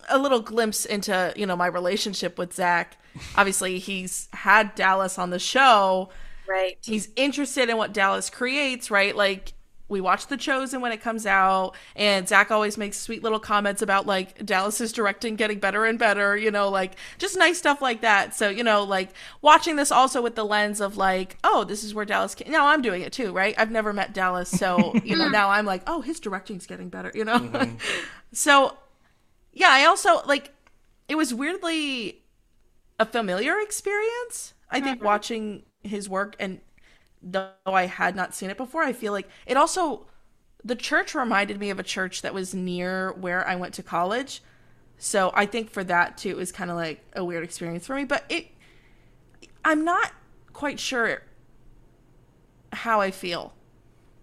a 0.08 0.18
little 0.18 0.40
glimpse 0.40 0.84
into, 0.84 1.32
you 1.36 1.46
know, 1.46 1.56
my 1.56 1.66
relationship 1.66 2.36
with 2.38 2.52
Zach. 2.54 2.96
Obviously, 3.36 3.78
he's 3.78 4.28
had 4.32 4.74
Dallas 4.74 5.18
on 5.18 5.30
the 5.30 5.38
show. 5.38 6.10
Right. 6.48 6.78
He's 6.82 7.08
interested 7.16 7.68
in 7.68 7.76
what 7.76 7.92
Dallas 7.92 8.28
creates, 8.30 8.90
right? 8.90 9.16
Like 9.16 9.52
we 9.90 10.00
watch 10.00 10.28
The 10.28 10.36
Chosen 10.36 10.80
when 10.80 10.92
it 10.92 11.00
comes 11.02 11.26
out, 11.26 11.74
and 11.96 12.26
Zach 12.26 12.50
always 12.50 12.78
makes 12.78 12.98
sweet 12.98 13.22
little 13.22 13.40
comments 13.40 13.82
about 13.82 14.06
like 14.06 14.44
Dallas's 14.46 14.92
directing 14.92 15.36
getting 15.36 15.58
better 15.58 15.84
and 15.84 15.98
better, 15.98 16.36
you 16.36 16.50
know, 16.50 16.68
like 16.68 16.94
just 17.18 17.36
nice 17.36 17.58
stuff 17.58 17.82
like 17.82 18.00
that. 18.00 18.34
So, 18.34 18.48
you 18.48 18.62
know, 18.62 18.84
like 18.84 19.10
watching 19.42 19.76
this 19.76 19.90
also 19.90 20.22
with 20.22 20.36
the 20.36 20.44
lens 20.44 20.80
of 20.80 20.96
like, 20.96 21.36
oh, 21.44 21.64
this 21.64 21.82
is 21.82 21.94
where 21.94 22.04
Dallas 22.04 22.34
came. 22.34 22.50
Now 22.52 22.68
I'm 22.68 22.82
doing 22.82 23.02
it 23.02 23.12
too, 23.12 23.32
right? 23.32 23.54
I've 23.58 23.70
never 23.70 23.92
met 23.92 24.14
Dallas, 24.14 24.48
so, 24.48 24.94
you 25.04 25.16
know, 25.16 25.24
mm. 25.28 25.32
now 25.32 25.50
I'm 25.50 25.66
like, 25.66 25.82
oh, 25.86 26.00
his 26.00 26.20
directing's 26.20 26.66
getting 26.66 26.88
better, 26.88 27.10
you 27.14 27.24
know? 27.24 27.38
Mm-hmm. 27.38 27.76
so, 28.32 28.76
yeah, 29.52 29.70
I 29.70 29.84
also 29.84 30.22
like 30.24 30.52
it 31.08 31.16
was 31.16 31.34
weirdly 31.34 32.22
a 33.00 33.06
familiar 33.06 33.58
experience. 33.58 34.54
I 34.70 34.80
think 34.80 34.98
mm-hmm. 34.98 35.06
watching 35.06 35.62
his 35.82 36.08
work 36.08 36.36
and 36.38 36.60
though 37.22 37.50
I 37.66 37.86
had 37.86 38.16
not 38.16 38.34
seen 38.34 38.50
it 38.50 38.56
before, 38.56 38.82
I 38.82 38.92
feel 38.92 39.12
like 39.12 39.28
it 39.46 39.56
also 39.56 40.06
the 40.62 40.76
church 40.76 41.14
reminded 41.14 41.58
me 41.58 41.70
of 41.70 41.78
a 41.78 41.82
church 41.82 42.22
that 42.22 42.34
was 42.34 42.54
near 42.54 43.12
where 43.12 43.46
I 43.46 43.56
went 43.56 43.74
to 43.74 43.82
college. 43.82 44.42
So 44.98 45.30
I 45.34 45.46
think 45.46 45.70
for 45.70 45.82
that 45.84 46.18
too 46.18 46.30
it 46.30 46.36
was 46.36 46.52
kind 46.52 46.70
of 46.70 46.76
like 46.76 47.02
a 47.14 47.24
weird 47.24 47.44
experience 47.44 47.86
for 47.86 47.94
me, 47.94 48.04
but 48.04 48.24
it 48.28 48.48
I'm 49.64 49.84
not 49.84 50.12
quite 50.52 50.80
sure 50.80 51.22
how 52.72 53.00
I 53.00 53.10
feel. 53.10 53.54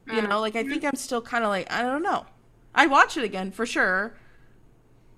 You 0.09 0.21
know, 0.21 0.39
like 0.39 0.55
I 0.55 0.63
think 0.63 0.85
I'm 0.85 0.95
still 0.95 1.21
kind 1.21 1.43
of 1.43 1.49
like 1.49 1.71
I 1.71 1.81
don't 1.81 2.03
know. 2.03 2.25
I'd 2.73 2.89
watch 2.89 3.17
it 3.17 3.23
again 3.23 3.51
for 3.51 3.65
sure. 3.65 4.13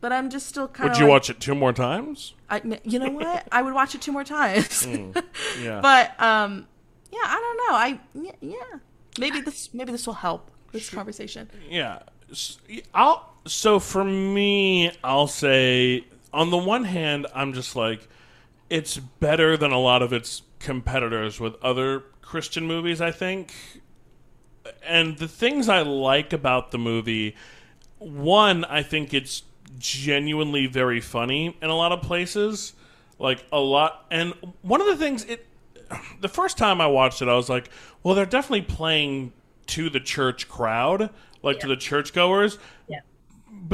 But 0.02 0.14
I'm 0.14 0.30
just 0.30 0.48
still 0.48 0.68
kind 0.68 0.90
of 0.90 0.96
Would 0.96 1.00
you 1.00 1.06
like, 1.06 1.12
watch 1.12 1.30
it 1.30 1.40
two 1.42 1.54
more 1.54 1.74
times? 1.74 2.34
I, 2.50 2.62
you 2.84 3.00
know 3.00 3.12
what? 3.12 3.48
I 3.52 3.62
would 3.62 3.74
watch 3.74 3.96
it 3.96 4.02
two 4.02 4.14
more 4.14 4.24
times. 4.24 4.88
Yeah. 5.62 5.82
but 5.82 6.20
um, 6.22 6.68
yeah, 7.12 7.20
I 7.24 7.40
don't 7.40 7.58
know. 7.58 7.76
I 7.76 8.36
yeah, 8.42 8.80
maybe 9.20 9.42
this 9.42 9.74
maybe 9.74 9.92
this 9.92 10.06
will 10.06 10.14
help 10.14 10.52
this 10.72 10.90
conversation. 10.90 11.50
Yeah. 11.70 12.00
I'll 12.94 13.34
so 13.46 13.80
for 13.80 14.04
me, 14.04 14.92
I'll 15.04 15.28
say 15.28 16.06
on 16.34 16.52
the 16.52 16.58
one 16.58 16.84
hand, 16.84 17.28
I'm 17.34 17.54
just 17.54 17.76
like 17.76 18.08
it's 18.70 18.98
better 18.98 19.58
than 19.58 19.72
a 19.72 19.80
lot 19.80 20.02
of 20.02 20.14
its 20.14 20.44
competitors 20.60 21.40
with 21.40 21.56
other 21.64 22.04
Christian 22.22 22.66
movies, 22.66 23.02
I 23.02 23.12
think. 23.12 23.82
And 24.84 25.18
the 25.18 25.28
things 25.28 25.68
I 25.68 25.82
like 25.82 26.32
about 26.34 26.72
the 26.72 26.78
movie, 26.78 27.36
one, 27.98 28.66
I 28.66 28.84
think 28.84 29.14
it's 29.14 29.44
genuinely 29.80 30.68
very 30.68 31.02
funny 31.02 31.58
in 31.62 31.70
a 31.70 31.76
lot 31.76 31.92
of 31.92 32.02
places. 32.02 32.74
Like 33.18 33.44
a 33.52 33.60
lot, 33.60 34.06
and 34.12 34.34
one 34.62 34.80
of 34.80 34.88
the 34.88 34.96
things 34.96 35.26
it. 35.26 35.46
The 36.22 36.28
first 36.28 36.58
time 36.58 36.82
I 36.82 36.88
watched 36.88 37.22
it, 37.22 37.28
I 37.28 37.36
was 37.36 37.50
like, 37.50 37.70
"Well, 38.04 38.16
they're 38.16 38.26
definitely 38.26 38.62
playing 38.62 39.34
to 39.68 39.90
the 39.90 40.00
church 40.00 40.48
crowd, 40.48 41.10
like 41.42 41.60
to 41.60 41.68
the 41.68 41.78
churchgoers." 41.78 42.58
Yeah. 42.88 43.00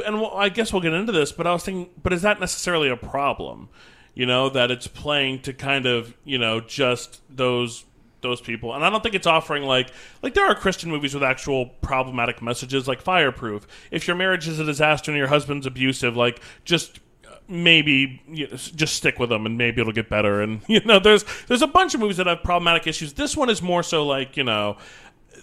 And 0.06 0.22
well, 0.22 0.34
I 0.36 0.50
guess 0.50 0.72
we'll 0.72 0.82
get 0.82 0.94
into 0.94 1.12
this, 1.12 1.32
but 1.32 1.46
I 1.46 1.54
was 1.54 1.64
thinking, 1.64 1.90
but 2.02 2.14
is 2.14 2.22
that 2.22 2.40
necessarily 2.40 2.90
a 2.90 2.98
problem? 2.98 3.70
You 4.14 4.26
know, 4.26 4.50
that 4.50 4.72
it's 4.72 4.88
playing 4.88 5.42
to 5.42 5.54
kind 5.54 5.86
of, 5.86 6.16
you 6.24 6.38
know, 6.38 6.62
just 6.62 7.22
those 7.30 7.86
those 8.26 8.42
people. 8.42 8.74
And 8.74 8.84
I 8.84 8.90
don't 8.90 9.04
think 9.04 9.16
it's 9.16 9.28
offering 9.28 9.64
like 9.64 9.92
like 10.22 10.34
there 10.34 10.46
are 10.46 10.56
Christian 10.56 10.90
movies 10.90 11.14
with 11.14 11.24
actual 11.24 11.68
problematic 11.82 12.42
messages 12.42 12.88
like 12.88 13.02
Fireproof. 13.02 13.68
If 13.92 14.08
your 14.08 14.16
marriage 14.16 14.48
is 14.48 14.60
a 14.60 14.64
disaster 14.64 15.12
and 15.12 15.18
your 15.18 15.28
husband's 15.28 15.66
abusive, 15.66 16.18
like 16.18 16.42
just 16.66 17.00
maybe 17.48 18.22
you 18.28 18.48
know, 18.48 18.56
just 18.56 18.96
stick 18.96 19.20
with 19.20 19.30
them 19.30 19.46
and 19.46 19.58
maybe 19.58 19.82
it'll 19.82 19.94
get 19.94 20.10
better. 20.10 20.42
And 20.42 20.62
you 20.68 20.82
know 20.82 21.00
there's 21.00 21.26
there's 21.48 21.62
a 21.62 21.68
bunch 21.68 21.94
of 21.94 22.00
movies 22.00 22.18
that 22.18 22.28
have 22.28 22.44
problematic 22.44 22.88
issues. 22.88 23.14
This 23.14 23.36
one 23.36 23.50
is 23.50 23.62
more 23.62 23.84
so 23.84 24.06
like 24.06 24.38
you 24.38 24.44
know 24.44 24.78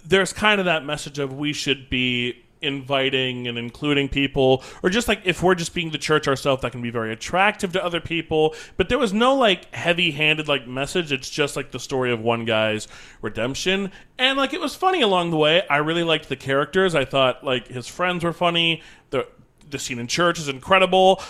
there's 0.05 0.33
kind 0.33 0.59
of 0.59 0.65
that 0.65 0.85
message 0.85 1.19
of 1.19 1.33
we 1.33 1.53
should 1.53 1.89
be 1.89 2.43
inviting 2.63 3.45
and 3.47 3.57
including 3.57 4.07
people 4.07 4.63
or 4.81 4.89
just 4.89 5.07
like 5.09 5.21
if 5.25 5.43
we're 5.43 5.53
just 5.53 5.73
being 5.73 5.91
the 5.91 5.97
church 5.97 6.29
ourselves 6.29 6.61
that 6.61 6.71
can 6.71 6.81
be 6.81 6.89
very 6.89 7.11
attractive 7.11 7.73
to 7.73 7.83
other 7.83 7.99
people. 7.99 8.55
But 8.77 8.89
there 8.89 8.97
was 8.97 9.13
no 9.13 9.35
like 9.35 9.73
heavy-handed 9.75 10.47
like 10.47 10.67
message. 10.67 11.11
It's 11.11 11.29
just 11.29 11.55
like 11.55 11.71
the 11.71 11.79
story 11.79 12.11
of 12.11 12.21
one 12.21 12.45
guy's 12.45 12.87
redemption. 13.21 13.91
And 14.17 14.37
like 14.37 14.53
it 14.53 14.61
was 14.61 14.75
funny 14.75 15.01
along 15.01 15.31
the 15.31 15.37
way. 15.37 15.63
I 15.69 15.77
really 15.77 16.03
liked 16.03 16.29
the 16.29 16.37
characters. 16.37 16.95
I 16.95 17.05
thought 17.05 17.43
like 17.43 17.67
his 17.67 17.87
friends 17.87 18.23
were 18.23 18.33
funny. 18.33 18.81
The 19.09 19.27
the 19.69 19.79
scene 19.79 19.99
in 19.99 20.07
church 20.07 20.39
is 20.39 20.47
incredible 20.47 21.21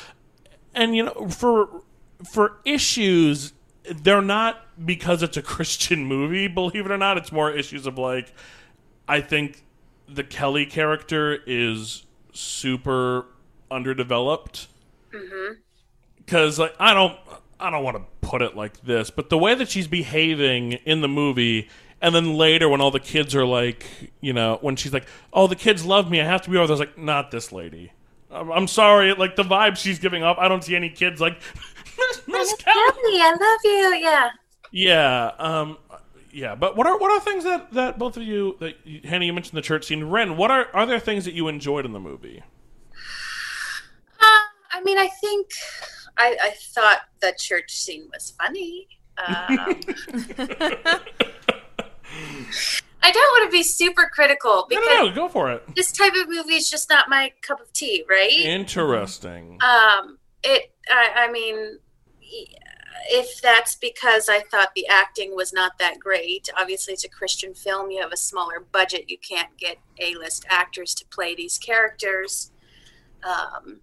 and 0.73 0.95
you 0.95 1.03
know 1.03 1.27
for 1.29 1.81
for 2.23 2.57
issues 2.65 3.53
they're 3.95 4.21
not 4.21 4.61
because 4.85 5.21
it's 5.23 5.37
a 5.37 5.41
christian 5.41 6.05
movie 6.15 6.47
believe 6.47 6.85
it 6.85 6.91
or 6.91 6.97
not. 6.97 7.17
It's 7.17 7.31
more 7.31 7.51
issues 7.51 7.85
of 7.85 7.97
like 7.97 8.33
i 9.07 9.21
think 9.21 9.63
the 10.07 10.23
kelly 10.23 10.65
character 10.65 11.39
is 11.45 12.05
super 12.33 13.25
underdeveloped. 13.71 14.67
Mm-hmm. 15.13 15.53
Because 16.17 16.59
like 16.59 16.75
i 16.79 16.93
don't 16.93 17.17
i 17.59 17.69
don't 17.69 17.83
want 17.83 17.97
to 17.97 18.03
put 18.27 18.41
it 18.41 18.55
like 18.55 18.81
this 18.81 19.09
but 19.09 19.29
the 19.29 19.37
way 19.37 19.53
that 19.55 19.69
she's 19.69 19.87
behaving 19.87 20.73
in 20.73 21.01
the 21.01 21.07
movie 21.07 21.69
and 22.01 22.13
then 22.13 22.35
later 22.35 22.67
when 22.67 22.81
all 22.81 22.91
the 22.91 22.99
kids 22.99 23.35
are 23.35 23.45
like 23.45 23.85
you 24.21 24.33
know 24.33 24.57
when 24.61 24.75
she's 24.75 24.93
like 24.93 25.07
oh 25.31 25.47
the 25.47 25.55
kids 25.55 25.85
love 25.85 26.09
me 26.09 26.19
i 26.19 26.25
have 26.25 26.41
to 26.41 26.49
be 26.49 26.57
over 26.57 26.67
there 26.67 26.77
like 26.77 26.97
not 26.97 27.31
this 27.31 27.51
lady 27.51 27.91
I'm 28.33 28.67
sorry, 28.67 29.13
like 29.13 29.35
the 29.35 29.43
vibe 29.43 29.77
she's 29.77 29.99
giving 29.99 30.23
off. 30.23 30.37
I 30.39 30.47
don't 30.47 30.63
see 30.63 30.75
any 30.75 30.89
kids 30.89 31.21
like 31.21 31.33
Miss. 32.27 32.53
Kelly, 32.55 33.21
I 33.21 33.31
love 33.39 33.59
you. 33.63 33.99
Yeah. 34.01 34.29
Yeah, 34.71 35.31
um, 35.37 35.77
yeah. 36.31 36.55
But 36.55 36.75
what 36.75 36.87
are 36.87 36.97
what 36.97 37.11
are 37.11 37.19
things 37.19 37.43
that 37.43 37.71
that 37.73 37.99
both 37.99 38.17
of 38.17 38.23
you 38.23 38.57
that 38.59 38.75
you, 38.83 39.01
Hannah 39.03 39.25
you 39.25 39.33
mentioned 39.33 39.57
the 39.57 39.61
church 39.61 39.85
scene. 39.85 40.03
Ren, 40.05 40.35
what 40.35 40.49
are 40.49 40.67
are 40.73 40.85
there 40.85 40.99
things 40.99 41.25
that 41.25 41.33
you 41.33 41.47
enjoyed 41.47 41.85
in 41.85 41.93
the 41.93 41.99
movie? 41.99 42.41
Uh, 44.19 44.41
I 44.71 44.81
mean, 44.83 44.97
I 44.97 45.07
think 45.07 45.47
I, 46.17 46.37
I 46.41 46.49
thought 46.49 47.01
the 47.21 47.33
church 47.37 47.71
scene 47.71 48.09
was 48.11 48.33
funny. 48.37 48.87
Um, 49.15 49.79
I 53.03 53.11
don't 53.11 53.31
want 53.41 53.51
to 53.51 53.55
be 53.57 53.63
super 53.63 54.09
critical 54.13 54.51
No, 54.51 54.65
because 54.69 54.87
no, 54.87 55.09
no, 55.09 55.15
go 55.15 55.27
for 55.27 55.51
it. 55.51 55.75
this 55.75 55.91
type 55.91 56.13
of 56.15 56.29
movie 56.29 56.55
is 56.55 56.69
just 56.69 56.89
not 56.89 57.09
my 57.09 57.33
cup 57.41 57.59
of 57.59 57.71
tea, 57.73 58.03
right? 58.09 58.31
Interesting. 58.31 59.59
Um, 59.61 60.17
it. 60.43 60.71
I, 60.89 61.27
I 61.27 61.31
mean, 61.31 61.79
if 63.09 63.41
that's 63.41 63.75
because 63.75 64.29
I 64.29 64.39
thought 64.39 64.73
the 64.75 64.87
acting 64.87 65.35
was 65.35 65.51
not 65.51 65.77
that 65.79 65.99
great. 65.99 66.49
Obviously, 66.57 66.93
it's 66.93 67.03
a 67.03 67.09
Christian 67.09 67.53
film. 67.53 67.91
You 67.91 68.01
have 68.01 68.13
a 68.13 68.17
smaller 68.17 68.65
budget. 68.71 69.09
You 69.09 69.17
can't 69.17 69.55
get 69.57 69.77
A-list 69.99 70.45
actors 70.49 70.93
to 70.95 71.05
play 71.07 71.35
these 71.35 71.57
characters. 71.57 72.51
Um, 73.23 73.81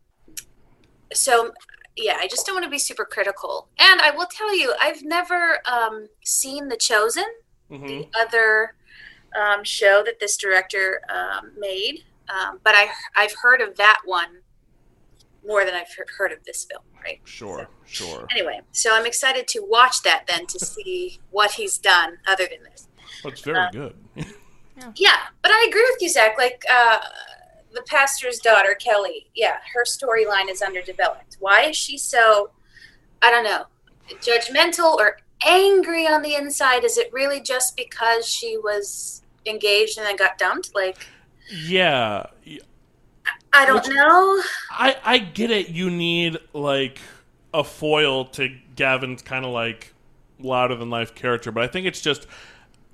so, 1.13 1.53
yeah, 1.97 2.17
I 2.19 2.29
just 2.29 2.47
don't 2.47 2.55
want 2.55 2.65
to 2.65 2.71
be 2.71 2.79
super 2.79 3.05
critical. 3.05 3.69
And 3.79 4.01
I 4.01 4.11
will 4.11 4.27
tell 4.31 4.57
you, 4.57 4.75
I've 4.81 5.03
never 5.03 5.59
um, 5.71 6.09
seen 6.25 6.69
The 6.69 6.77
Chosen, 6.77 7.25
hmm 7.69 7.87
the 7.87 8.09
other 8.19 8.75
um, 9.37 9.65
show 9.65 10.03
that 10.05 10.21
this 10.21 10.37
director 10.37 11.03
um, 11.09 11.53
made, 11.59 12.05
um, 12.29 12.61
but 12.65 12.75
I 12.75 12.89
I've 13.17 13.35
heard 13.43 13.61
of 13.61 13.77
that 13.77 14.01
one 14.05 14.39
more 15.47 15.65
than 15.65 15.75
I've 15.75 15.89
heard 16.19 16.33
of 16.33 16.45
this 16.45 16.65
film. 16.65 16.83
Right. 17.03 17.21
Sure, 17.25 17.69
sure. 17.87 18.27
Anyway, 18.31 18.61
so 18.73 18.95
I'm 18.95 19.07
excited 19.07 19.49
to 19.49 19.65
watch 19.67 20.03
that 20.03 20.27
then 20.27 20.47
to 20.47 20.59
see 20.59 21.19
what 21.31 21.53
he's 21.53 21.79
done 21.79 22.19
other 22.29 22.47
than 22.51 22.63
this. 22.71 22.89
Well, 23.25 23.33
it's 23.33 23.43
very 23.43 23.71
good. 23.73 23.95
Yeah, 24.97 25.17
but 25.43 25.51
I 25.51 25.67
agree 25.69 25.87
with 25.93 26.01
you, 26.01 26.09
Zach. 26.09 26.39
Like 26.39 26.63
uh, 26.71 27.01
the 27.75 27.83
pastor's 27.83 28.39
daughter, 28.39 28.75
Kelly. 28.75 29.27
Yeah, 29.35 29.57
her 29.75 29.85
storyline 29.85 30.51
is 30.51 30.63
underdeveloped. 30.63 31.37
Why 31.39 31.65
is 31.65 31.77
she 31.77 31.99
so? 31.99 32.49
I 33.21 33.31
don't 33.31 33.45
know, 33.45 33.67
judgmental 34.23 34.95
or 34.95 35.19
angry 35.47 36.07
on 36.07 36.23
the 36.23 36.35
inside? 36.35 36.85
Is 36.85 36.97
it 36.97 37.13
really 37.13 37.41
just 37.41 37.77
because 37.77 38.27
she 38.27 38.57
was 38.57 39.20
engaged 39.47 39.99
and 39.99 40.07
then 40.07 40.17
got 40.17 40.39
dumped? 40.39 40.75
Like 40.75 41.07
yeah, 41.53 42.27
I 43.53 43.67
don't 43.67 43.87
Which- 43.87 43.95
know. 43.95 44.43
I 44.71 44.97
I 45.05 45.19
get 45.19 45.51
it. 45.51 45.69
You 45.69 45.91
need 45.91 46.39
like 46.53 47.01
a 47.53 47.65
foil 47.65 48.27
to 48.27 48.49
Gavin's 48.77 49.23
kind 49.23 49.45
of 49.45 49.53
like 49.53 49.93
louder 50.39 50.75
than 50.77 50.91
life 50.91 51.15
character, 51.15 51.51
but 51.53 51.63
I 51.63 51.67
think 51.67 51.87
it's 51.87 52.01
just 52.01 52.27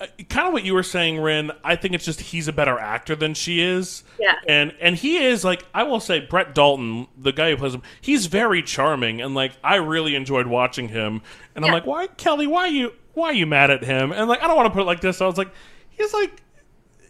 uh, 0.01 0.07
kind 0.29 0.47
of 0.47 0.53
what 0.53 0.65
you 0.65 0.75
were 0.75 0.83
saying, 0.83 1.21
Rin. 1.21 1.53
I 1.65 1.77
think 1.77 1.95
it's 1.95 2.05
just 2.05 2.21
he's 2.21 2.49
a 2.49 2.53
better 2.53 2.79
actor 2.79 3.17
than 3.17 3.35
she 3.35 3.61
is. 3.61 4.05
Yeah. 4.19 4.35
And 4.47 4.75
and 4.81 4.97
he 4.97 5.19
is 5.19 5.45
like 5.45 5.65
I 5.75 5.83
will 5.85 6.01
say 6.01 6.21
Brett 6.21 6.55
Dalton, 6.55 7.07
the 7.17 7.33
guy 7.33 7.51
who 7.51 7.57
plays 7.57 7.75
him, 7.75 7.83
he's 8.01 8.27
very 8.27 8.63
charming 8.63 9.21
and 9.21 9.35
like 9.35 9.53
I 9.63 9.77
really 9.77 10.15
enjoyed 10.15 10.47
watching 10.47 10.89
him. 10.89 11.23
And 11.55 11.65
I'm 11.65 11.73
like, 11.73 11.87
why 11.87 12.07
Kelly? 12.09 12.47
Why 12.47 12.67
you 12.67 12.93
why 13.15 13.29
are 13.29 13.35
you 13.35 13.47
mad 13.47 13.71
at 13.71 13.85
him? 13.85 14.13
And 14.13 14.29
like 14.29 14.43
I 14.43 14.47
don't 14.47 14.57
want 14.57 14.67
to 14.67 14.73
put 14.73 14.83
it 14.83 14.87
like 14.87 15.01
this. 15.01 15.19
So 15.19 15.25
I 15.25 15.29
was 15.29 15.39
like, 15.39 15.53
he's 15.97 16.13
like. 16.13 16.43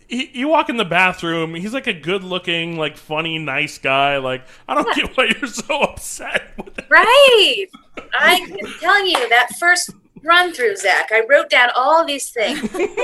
He, 0.09 0.31
you 0.33 0.47
walk 0.47 0.69
in 0.69 0.77
the 0.77 0.85
bathroom. 0.85 1.57
He's 1.57 1.75
like 1.75 1.89
a 1.89 1.93
good-looking, 1.93 2.77
like 2.77 2.97
funny, 2.97 3.39
nice 3.39 3.77
guy. 3.77 4.19
Like 4.19 4.47
I 4.69 4.75
don't 4.77 4.95
get 4.95 5.17
why 5.17 5.25
you're 5.25 5.51
so 5.51 5.81
upset 5.83 6.53
with 6.57 6.79
it. 6.79 6.87
Right. 6.89 7.67
I'm 8.15 8.57
telling 8.79 9.07
you 9.07 9.29
that 9.31 9.49
first 9.59 9.91
run 10.23 10.53
through, 10.53 10.77
Zach. 10.77 11.11
I 11.13 11.25
wrote 11.29 11.51
down 11.51 11.71
all 11.75 12.05
these 12.07 12.31
things. 12.31 12.71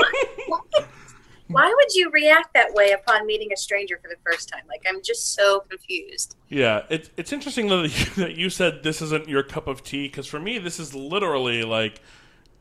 Why 1.52 1.68
would 1.68 1.94
you 1.94 2.10
react 2.10 2.54
that 2.54 2.72
way 2.72 2.92
upon 2.92 3.26
meeting 3.26 3.52
a 3.52 3.56
stranger 3.56 3.98
for 4.02 4.08
the 4.08 4.16
first 4.24 4.48
time? 4.48 4.62
Like, 4.68 4.82
I'm 4.88 5.02
just 5.02 5.34
so 5.34 5.60
confused. 5.68 6.36
Yeah, 6.48 6.82
it, 6.88 7.10
it's 7.16 7.32
interesting 7.32 7.68
though 7.68 7.82
that 7.82 8.00
you, 8.00 8.06
that 8.24 8.36
you 8.36 8.50
said 8.50 8.82
this 8.82 9.02
isn't 9.02 9.28
your 9.28 9.42
cup 9.42 9.66
of 9.66 9.84
tea 9.84 10.08
because 10.08 10.26
for 10.26 10.40
me 10.40 10.58
this 10.58 10.80
is 10.80 10.94
literally 10.94 11.62
like 11.62 12.00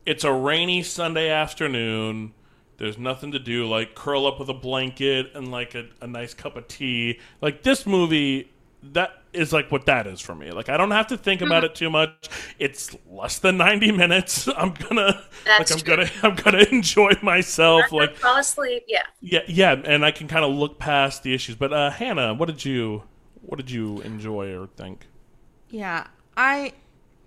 it's 0.04 0.24
a 0.24 0.32
rainy 0.32 0.82
Sunday 0.82 1.30
afternoon. 1.30 2.34
There's 2.78 2.98
nothing 2.98 3.32
to 3.32 3.38
do. 3.38 3.66
Like 3.68 3.94
curl 3.94 4.26
up 4.26 4.38
with 4.40 4.48
a 4.48 4.54
blanket 4.54 5.30
and 5.34 5.50
like 5.50 5.74
a, 5.74 5.88
a 6.00 6.06
nice 6.06 6.34
cup 6.34 6.56
of 6.56 6.68
tea. 6.68 7.20
Like 7.40 7.62
this 7.62 7.86
movie, 7.86 8.50
that 8.82 9.22
is 9.32 9.52
like 9.52 9.70
what 9.70 9.86
that 9.86 10.06
is 10.06 10.20
for 10.20 10.34
me. 10.34 10.50
Like 10.50 10.68
I 10.68 10.76
don't 10.76 10.90
have 10.90 11.06
to 11.08 11.16
think 11.16 11.40
about 11.40 11.64
it 11.64 11.74
too 11.74 11.90
much. 11.90 12.28
It's 12.58 12.96
less 13.08 13.38
than 13.38 13.56
90 13.56 13.92
minutes. 13.92 14.48
I'm 14.56 14.72
gonna 14.74 15.22
That's 15.44 15.58
like 15.58 15.70
I'm 15.70 15.80
true. 15.80 15.96
gonna 15.96 16.10
I'm 16.22 16.34
gonna 16.34 16.64
enjoy 16.72 17.12
myself. 17.22 17.92
Like 17.92 18.16
fall 18.16 18.38
asleep. 18.38 18.84
Yeah. 18.88 19.02
yeah, 19.20 19.40
yeah, 19.46 19.72
and 19.84 20.04
I 20.04 20.10
can 20.10 20.28
kind 20.28 20.44
of 20.44 20.52
look 20.52 20.78
past 20.78 21.22
the 21.22 21.34
issues. 21.34 21.56
But 21.56 21.72
uh, 21.72 21.90
Hannah, 21.90 22.34
what 22.34 22.46
did 22.46 22.64
you 22.64 23.04
what 23.40 23.56
did 23.58 23.70
you 23.70 24.00
enjoy 24.02 24.54
or 24.56 24.66
think? 24.66 25.06
Yeah, 25.70 26.06
I, 26.36 26.72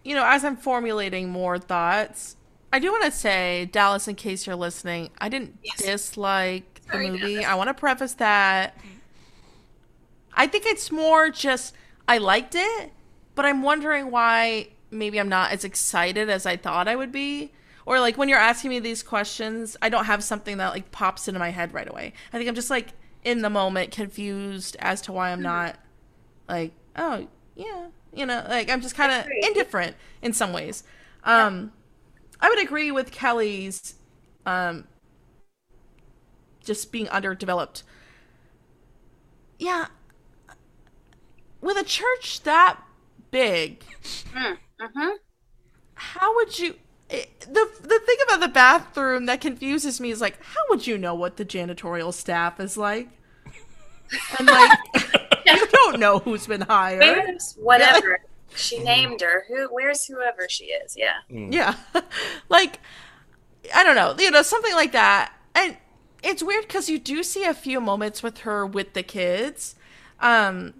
you 0.03 0.15
know, 0.15 0.25
as 0.25 0.43
I'm 0.45 0.55
formulating 0.57 1.29
more 1.29 1.57
thoughts, 1.57 2.35
I 2.75 2.79
do 2.79 2.91
want 2.91 3.05
to 3.05 3.11
say, 3.11 3.69
Dallas, 3.71 4.05
in 4.09 4.15
case 4.15 4.45
you're 4.45 4.55
listening, 4.57 5.09
I 5.17 5.29
didn't 5.29 5.57
Yes. 5.63 5.77
dislike 5.77 6.81
the 6.91 6.97
movie. 6.97 7.35
Dallas. 7.35 7.45
I 7.45 7.55
want 7.55 7.69
to 7.69 7.73
preface 7.73 8.13
that. 8.15 8.75
I 10.33 10.45
think 10.47 10.65
it's 10.65 10.91
more 10.91 11.29
just 11.29 11.73
I 12.05 12.17
liked 12.17 12.53
it, 12.53 12.91
but 13.33 13.45
I'm 13.45 13.61
wondering 13.63 14.11
why 14.11 14.67
maybe 14.91 15.21
I'm 15.21 15.29
not 15.29 15.51
as 15.53 15.63
excited 15.63 16.29
as 16.29 16.45
I 16.45 16.57
thought 16.57 16.89
I 16.89 16.97
would 16.97 17.13
be. 17.13 17.53
Or 17.85 18.01
like 18.01 18.17
when 18.17 18.27
you're 18.27 18.39
asking 18.39 18.71
me 18.71 18.79
these 18.79 19.01
questions, 19.03 19.77
I 19.81 19.87
don't 19.87 20.03
have 20.03 20.21
something 20.21 20.57
that 20.57 20.73
like 20.73 20.91
pops 20.91 21.29
into 21.29 21.39
my 21.39 21.51
head 21.51 21.73
right 21.73 21.89
away. 21.89 22.11
I 22.33 22.37
think 22.37 22.49
I'm 22.49 22.55
just 22.55 22.69
like 22.69 22.89
in 23.23 23.41
the 23.41 23.49
moment 23.49 23.91
confused 23.91 24.75
as 24.79 24.99
to 25.03 25.13
why 25.13 25.31
I'm 25.31 25.41
not 25.41 25.77
like, 26.49 26.73
oh, 26.97 27.25
yeah, 27.55 27.85
you 28.13 28.25
know, 28.25 28.45
like 28.49 28.69
I'm 28.69 28.81
just 28.81 28.95
kind 28.95 29.13
of 29.13 29.31
indifferent 29.43 29.95
in 30.21 30.33
some 30.33 30.51
ways. 30.51 30.83
Um 31.23 31.71
I 32.39 32.49
would 32.49 32.61
agree 32.61 32.91
with 32.91 33.11
Kelly's 33.11 33.95
um 34.45 34.87
just 36.63 36.91
being 36.91 37.07
underdeveloped. 37.09 37.83
Yeah. 39.59 39.87
with 41.61 41.77
a 41.77 41.83
church 41.83 42.41
that 42.43 42.79
big, 43.31 43.83
Mm-hmm. 44.35 45.09
how 45.95 46.35
would 46.35 46.57
you? 46.59 46.75
it- 47.09 47.41
the 47.41 47.69
the 47.81 47.99
thing 48.05 48.17
about 48.27 48.39
the 48.41 48.47
bathroom 48.47 49.25
that 49.27 49.41
confuses 49.41 50.01
me 50.01 50.09
is 50.11 50.19
like, 50.21 50.41
how 50.43 50.61
would 50.69 50.85
you 50.87 50.97
know 50.97 51.13
what 51.15 51.37
the 51.37 51.45
janitorial 51.45 52.13
staff 52.13 52.59
is 52.59 52.77
like? 52.77 53.07
And 54.39 54.47
like, 54.47 54.79
you 55.45 55.67
don't 55.67 55.99
know 55.99 56.19
who's 56.19 56.47
been 56.47 56.61
hired. 56.61 56.99
Where's 56.99 57.53
whatever 57.59 58.19
she 58.55 58.79
mm. 58.79 58.85
named 58.85 59.21
her? 59.21 59.45
Who? 59.47 59.67
Where's 59.71 60.05
whoever 60.05 60.47
she 60.49 60.65
is? 60.65 60.95
Yeah. 60.97 61.17
Mm. 61.31 61.53
Yeah. 61.53 61.75
like, 62.49 62.79
I 63.73 63.83
don't 63.83 63.95
know, 63.95 64.15
you 64.17 64.31
know, 64.31 64.41
something 64.41 64.73
like 64.73 64.91
that. 64.91 65.33
And 65.53 65.77
it's 66.23 66.43
weird 66.43 66.67
because 66.67 66.89
you 66.89 66.99
do 66.99 67.23
see 67.23 67.43
a 67.43 67.53
few 67.53 67.79
moments 67.79 68.23
with 68.23 68.39
her 68.39 68.65
with 68.65 68.93
the 68.93 69.03
kids. 69.03 69.75
Um, 70.19 70.73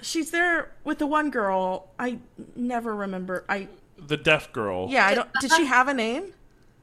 she's 0.00 0.30
there 0.30 0.72
with 0.84 0.98
the 0.98 1.06
one 1.06 1.30
girl. 1.30 1.90
I 1.98 2.18
never 2.54 2.94
remember. 2.94 3.44
I 3.48 3.68
The 3.98 4.16
deaf 4.16 4.52
girl. 4.52 4.88
yeah. 4.90 5.06
I 5.06 5.14
don't. 5.14 5.28
Did 5.40 5.52
she 5.52 5.62
uh-huh. 5.62 5.74
have 5.74 5.88
a 5.88 5.94
name? 5.94 6.32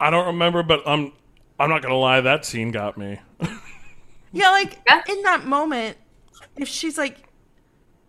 I 0.00 0.10
don't 0.10 0.26
remember, 0.26 0.62
but 0.62 0.82
I'm 0.86 1.12
I'm 1.58 1.70
not 1.70 1.82
gonna 1.82 1.96
lie. 1.96 2.20
That 2.20 2.44
scene 2.44 2.70
got 2.70 2.98
me. 2.98 3.20
Yeah, 4.34 4.50
like 4.50 4.80
Yeah. 4.86 5.02
in 5.08 5.22
that 5.22 5.46
moment, 5.46 5.96
if 6.56 6.68
she's 6.68 6.98
like, 6.98 7.28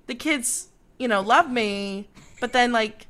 the 0.08 0.16
kids, 0.16 0.70
you 0.98 1.08
know, 1.08 1.22
love 1.22 1.50
me, 1.50 2.10
but 2.46 2.54
then 2.54 2.72
like, 2.72 3.08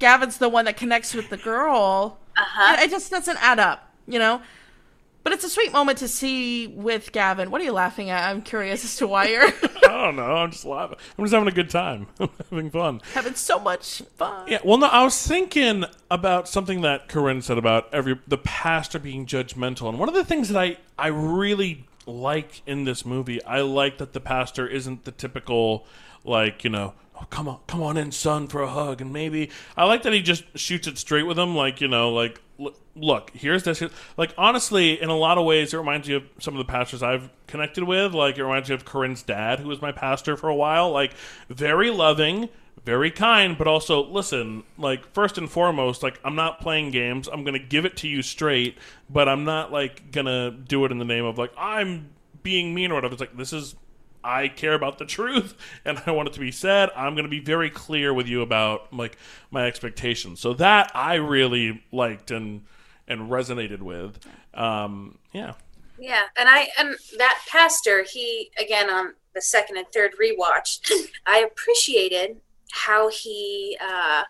Gavin's 0.00 0.38
the 0.38 0.48
one 0.48 0.64
that 0.64 0.76
connects 0.76 1.14
with 1.14 1.30
the 1.30 1.36
girl. 1.36 2.18
Uh-huh. 2.36 2.76
It, 2.80 2.86
it 2.86 2.90
just 2.90 3.12
doesn't 3.12 3.40
add 3.40 3.60
up, 3.60 3.92
you 4.08 4.18
know. 4.18 4.42
But 5.22 5.34
it's 5.34 5.44
a 5.44 5.48
sweet 5.48 5.72
moment 5.72 5.98
to 5.98 6.08
see 6.08 6.66
with 6.66 7.12
Gavin. 7.12 7.52
What 7.52 7.60
are 7.60 7.64
you 7.64 7.70
laughing 7.70 8.10
at? 8.10 8.28
I'm 8.28 8.42
curious 8.42 8.84
as 8.84 8.96
to 8.96 9.06
why 9.06 9.28
you're 9.28 9.44
I 9.84 9.86
don't 9.86 10.16
know. 10.16 10.24
I'm 10.24 10.50
just 10.50 10.64
laughing. 10.64 10.98
I'm 11.16 11.24
just 11.24 11.32
having 11.32 11.46
a 11.46 11.52
good 11.52 11.70
time. 11.70 12.08
I'm 12.18 12.28
having 12.50 12.70
fun. 12.72 13.02
having 13.12 13.36
so 13.36 13.60
much 13.60 14.02
fun. 14.16 14.48
Yeah. 14.48 14.58
Well, 14.64 14.78
no, 14.78 14.88
I 14.88 15.04
was 15.04 15.24
thinking 15.24 15.84
about 16.10 16.48
something 16.48 16.80
that 16.80 17.06
Corinne 17.06 17.40
said 17.40 17.56
about 17.56 17.94
every 17.94 18.18
the 18.26 18.38
pastor 18.38 18.98
being 18.98 19.26
judgmental, 19.26 19.88
and 19.88 20.00
one 20.00 20.08
of 20.08 20.16
the 20.16 20.24
things 20.24 20.48
that 20.48 20.60
I 20.60 20.78
I 20.98 21.06
really 21.06 21.84
like 22.04 22.62
in 22.66 22.82
this 22.82 23.06
movie, 23.06 23.40
I 23.44 23.60
like 23.60 23.98
that 23.98 24.12
the 24.12 24.18
pastor 24.18 24.66
isn't 24.66 25.04
the 25.04 25.12
typical 25.12 25.86
like 26.24 26.64
you 26.64 26.70
know. 26.70 26.94
Oh, 27.16 27.26
come 27.30 27.46
on, 27.48 27.60
come 27.66 27.82
on 27.82 27.96
in, 27.96 28.10
son, 28.10 28.48
for 28.48 28.62
a 28.62 28.68
hug, 28.68 29.00
and 29.00 29.12
maybe 29.12 29.50
I 29.76 29.84
like 29.84 30.02
that 30.02 30.12
he 30.12 30.20
just 30.20 30.44
shoots 30.58 30.88
it 30.88 30.98
straight 30.98 31.22
with 31.22 31.38
him, 31.38 31.54
like 31.54 31.80
you 31.80 31.88
know, 31.88 32.10
like 32.10 32.40
look, 32.96 33.30
here's 33.34 33.62
this. 33.64 33.82
Like 34.16 34.34
honestly, 34.38 35.00
in 35.00 35.08
a 35.08 35.16
lot 35.16 35.38
of 35.38 35.44
ways, 35.44 35.74
it 35.74 35.76
reminds 35.76 36.08
you 36.08 36.16
of 36.16 36.24
some 36.38 36.54
of 36.54 36.58
the 36.58 36.70
pastors 36.70 37.02
I've 37.02 37.30
connected 37.46 37.84
with. 37.84 38.14
Like 38.14 38.38
it 38.38 38.42
reminds 38.44 38.68
you 38.68 38.74
of 38.74 38.84
Corinne's 38.84 39.22
dad, 39.22 39.60
who 39.60 39.68
was 39.68 39.82
my 39.82 39.92
pastor 39.92 40.36
for 40.36 40.48
a 40.48 40.54
while. 40.54 40.90
Like 40.90 41.14
very 41.48 41.90
loving, 41.90 42.48
very 42.84 43.10
kind, 43.10 43.56
but 43.56 43.66
also 43.66 44.04
listen, 44.04 44.64
like 44.78 45.12
first 45.12 45.38
and 45.38 45.50
foremost, 45.50 46.02
like 46.02 46.20
I'm 46.24 46.36
not 46.36 46.60
playing 46.60 46.90
games. 46.90 47.28
I'm 47.28 47.44
gonna 47.44 47.58
give 47.58 47.84
it 47.84 47.96
to 47.98 48.08
you 48.08 48.22
straight, 48.22 48.78
but 49.10 49.28
I'm 49.28 49.44
not 49.44 49.72
like 49.72 50.10
gonna 50.12 50.50
do 50.50 50.84
it 50.84 50.92
in 50.92 50.98
the 50.98 51.04
name 51.04 51.24
of 51.24 51.38
like 51.38 51.52
I'm 51.56 52.10
being 52.42 52.74
mean 52.74 52.92
or 52.92 52.94
whatever. 52.94 53.14
It's 53.14 53.20
like 53.20 53.36
this 53.36 53.52
is 53.52 53.74
I 54.24 54.48
care 54.48 54.74
about 54.74 54.98
the 54.98 55.04
truth 55.04 55.54
and 55.84 56.02
I 56.06 56.10
want 56.10 56.28
it 56.28 56.34
to 56.34 56.40
be 56.40 56.50
said. 56.50 56.90
I'm 56.96 57.14
going 57.14 57.24
to 57.24 57.30
be 57.30 57.40
very 57.40 57.70
clear 57.70 58.12
with 58.12 58.26
you 58.26 58.42
about 58.42 58.92
like 58.92 59.16
my 59.50 59.66
expectations. 59.66 60.40
So 60.40 60.54
that 60.54 60.90
I 60.94 61.14
really 61.14 61.82
liked 61.92 62.30
and 62.30 62.62
and 63.06 63.30
resonated 63.30 63.82
with. 63.82 64.18
Um, 64.54 65.18
yeah. 65.32 65.54
Yeah, 65.98 66.22
and 66.36 66.48
I 66.48 66.68
and 66.78 66.96
that 67.18 67.40
pastor, 67.48 68.04
he 68.10 68.50
again 68.58 68.90
on 68.90 69.14
the 69.34 69.40
second 69.40 69.76
and 69.76 69.86
third 69.92 70.12
rewatch, 70.20 70.80
I 71.26 71.38
appreciated 71.38 72.38
how 72.72 73.08
he 73.08 73.78
uh 73.80 74.24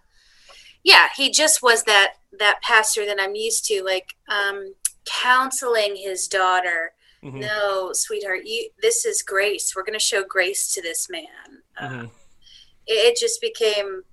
yeah, 0.83 1.09
he 1.16 1.30
just 1.30 1.62
was 1.62 1.85
that 1.85 2.14
that 2.38 2.61
pastor 2.62 3.07
that 3.07 3.18
I'm 3.20 3.35
used 3.35 3.64
to 3.66 3.83
like 3.83 4.14
um 4.28 4.74
counseling 5.04 5.96
his 5.96 6.28
daughter. 6.28 6.92
Mhm. 7.25 7.41
No, 7.41 7.91
sweetheart, 7.93 8.41
you 8.45 8.69
this 8.83 9.05
is 9.05 9.23
grace. 9.23 9.75
We're 9.75 9.83
going 9.85 9.99
to 9.99 10.05
show 10.05 10.23
grace 10.25 10.73
to 10.75 10.83
this 10.83 11.09
man. 11.09 11.63
Uh, 11.79 11.89
Mhm. 11.89 12.11
it, 12.87 12.93
it 12.93 13.17
just 13.19 13.41
became 13.41 14.05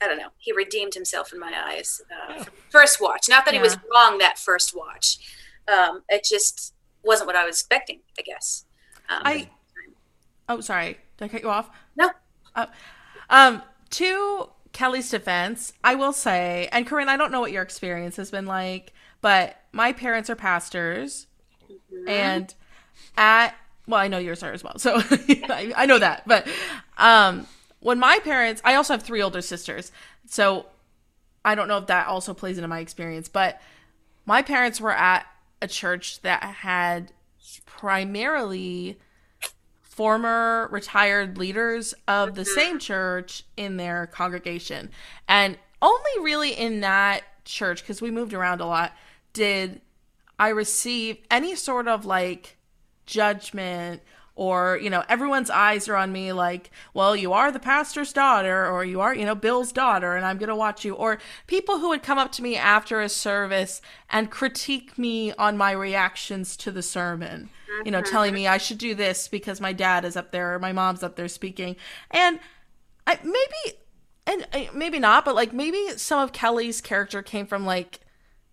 I 0.00 0.06
don't 0.06 0.18
know. 0.18 0.28
He 0.38 0.52
redeemed 0.52 0.94
himself 0.94 1.32
in 1.32 1.40
my 1.40 1.52
eyes. 1.66 2.00
Uh, 2.08 2.44
from 2.44 2.54
First 2.70 3.00
watch, 3.00 3.28
not 3.28 3.44
that 3.46 3.54
he 3.54 3.58
was 3.60 3.76
wrong 3.92 4.18
that 4.18 4.38
first 4.38 4.72
watch. 4.76 5.18
Um, 5.66 6.04
it 6.08 6.22
just 6.22 6.72
wasn't 7.02 7.26
what 7.26 7.34
I 7.34 7.44
was 7.44 7.56
expecting. 7.56 8.00
I 8.16 8.22
guess. 8.22 8.64
Um, 9.08 9.22
I. 9.24 9.50
Oh, 10.48 10.60
sorry. 10.60 10.98
Did 11.16 11.24
I 11.24 11.28
cut 11.28 11.42
you 11.42 11.50
off? 11.50 11.68
no. 11.96 12.10
Uh, 12.54 12.66
um, 13.28 13.62
to 13.90 14.50
Kelly's 14.72 15.10
defense, 15.10 15.72
I 15.82 15.94
will 15.96 16.12
say, 16.12 16.68
and 16.72 16.86
Corinne, 16.86 17.08
I 17.08 17.16
don't 17.16 17.30
know 17.32 17.40
what 17.40 17.52
your 17.52 17.62
experience 17.62 18.16
has 18.16 18.30
been 18.30 18.46
like, 18.46 18.92
but 19.20 19.56
my 19.72 19.92
parents 19.92 20.28
are 20.30 20.36
pastors, 20.36 21.26
and 22.06 22.54
at 23.16 23.54
well, 23.86 24.00
I 24.00 24.08
know 24.08 24.18
yours 24.18 24.42
are 24.42 24.52
as 24.52 24.62
well, 24.62 24.78
so 24.78 24.96
I, 25.00 25.72
I 25.76 25.86
know 25.86 25.98
that. 25.98 26.26
But 26.26 26.46
um, 26.98 27.46
when 27.80 27.98
my 27.98 28.18
parents, 28.18 28.60
I 28.64 28.74
also 28.74 28.92
have 28.92 29.02
three 29.02 29.22
older 29.22 29.40
sisters, 29.40 29.92
so 30.26 30.66
I 31.44 31.54
don't 31.54 31.68
know 31.68 31.78
if 31.78 31.86
that 31.86 32.06
also 32.06 32.34
plays 32.34 32.58
into 32.58 32.68
my 32.68 32.80
experience, 32.80 33.28
but 33.28 33.60
my 34.26 34.42
parents 34.42 34.80
were 34.80 34.92
at 34.92 35.26
a 35.62 35.66
church 35.66 36.20
that 36.20 36.42
had 36.42 37.12
primarily 37.64 38.98
former 39.80 40.68
retired 40.70 41.38
leaders 41.38 41.94
of 42.06 42.34
the 42.34 42.44
same 42.44 42.78
church 42.78 43.42
in 43.56 43.78
their 43.78 44.06
congregation. 44.06 44.90
And 45.26 45.56
only 45.80 46.10
really 46.20 46.52
in 46.52 46.80
that 46.80 47.22
church, 47.44 47.82
because 47.82 48.02
we 48.02 48.10
moved 48.10 48.34
around 48.34 48.60
a 48.60 48.66
lot, 48.66 48.92
did 49.32 49.80
I 50.38 50.48
receive 50.48 51.18
any 51.30 51.54
sort 51.54 51.88
of 51.88 52.04
like 52.04 52.56
judgment 53.06 54.02
or 54.38 54.78
you 54.80 54.88
know 54.88 55.02
everyone's 55.08 55.50
eyes 55.50 55.88
are 55.88 55.96
on 55.96 56.12
me 56.12 56.32
like 56.32 56.70
well 56.94 57.16
you 57.16 57.32
are 57.32 57.50
the 57.50 57.58
pastor's 57.58 58.12
daughter 58.12 58.66
or 58.66 58.84
you 58.84 59.00
are 59.00 59.14
you 59.14 59.24
know 59.24 59.34
bill's 59.34 59.72
daughter 59.72 60.14
and 60.14 60.24
i'm 60.24 60.38
going 60.38 60.48
to 60.48 60.54
watch 60.54 60.84
you 60.84 60.94
or 60.94 61.18
people 61.48 61.78
who 61.80 61.88
would 61.88 62.04
come 62.04 62.18
up 62.18 62.30
to 62.30 62.40
me 62.40 62.54
after 62.54 63.00
a 63.00 63.08
service 63.08 63.82
and 64.10 64.30
critique 64.30 64.96
me 64.96 65.32
on 65.32 65.56
my 65.56 65.72
reactions 65.72 66.56
to 66.56 66.70
the 66.70 66.82
sermon 66.82 67.50
you 67.84 67.90
know 67.90 68.00
telling 68.00 68.32
me 68.32 68.46
i 68.46 68.58
should 68.58 68.78
do 68.78 68.94
this 68.94 69.26
because 69.26 69.60
my 69.60 69.72
dad 69.72 70.04
is 70.04 70.16
up 70.16 70.30
there 70.30 70.54
or 70.54 70.58
my 70.58 70.72
mom's 70.72 71.02
up 71.02 71.16
there 71.16 71.28
speaking. 71.28 71.76
And 72.10 72.38
I, 73.06 73.18
maybe 73.24 73.78
and 74.26 74.46
uh, 74.52 74.70
maybe 74.74 74.98
not 74.98 75.24
but 75.24 75.34
like 75.34 75.52
maybe 75.52 75.96
some 75.96 76.20
of 76.20 76.32
kelly's 76.32 76.80
character 76.80 77.22
came 77.22 77.46
from 77.46 77.64
like 77.64 78.00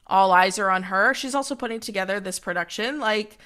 all 0.08 0.32
eyes 0.32 0.60
are 0.60 0.70
on 0.70 0.84
her 0.84 1.14
she's 1.14 1.34
also 1.36 1.56
putting 1.56 1.80
together 1.80 2.20
this 2.20 2.40
production 2.40 3.00
like 3.00 3.38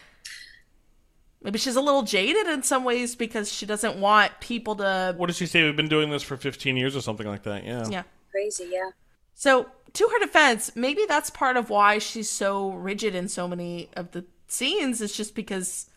maybe 1.42 1.58
she's 1.58 1.76
a 1.76 1.82
little 1.82 2.04
jaded 2.04 2.48
in 2.48 2.64
some 2.64 2.84
ways 2.84 3.16
because 3.16 3.52
she 3.52 3.66
doesn't 3.66 4.00
want 4.00 4.32
people 4.42 4.76
to 4.76 5.14
What 5.18 5.28
does 5.28 5.38
she 5.38 5.46
say? 5.46 5.64
We've 5.64 5.76
been 5.76 5.88
doing 5.88 6.10
this 6.10 6.24
for 6.24 6.36
15 6.38 6.76
years 6.76 6.96
or 6.96 7.02
something 7.02 7.28
like 7.28 7.44
that. 7.44 7.64
Yeah. 7.66 7.86
yeah 7.90 8.04
Crazy. 8.32 8.68
Yeah. 8.72 8.90
so 9.36 9.68
to 9.94 10.08
her 10.08 10.20
defense 10.20 10.76
maybe 10.76 11.06
that's 11.08 11.30
part 11.30 11.56
of 11.58 11.70
why 11.70 11.98
she's 11.98 12.30
so 12.30 12.72
rigid 12.72 13.16
in 13.16 13.28
so 13.28 13.48
many 13.48 13.90
of 13.96 14.12
the 14.12 14.26
scenes 14.48 15.02
is 15.02 15.16
just 15.16 15.34
because 15.36 15.90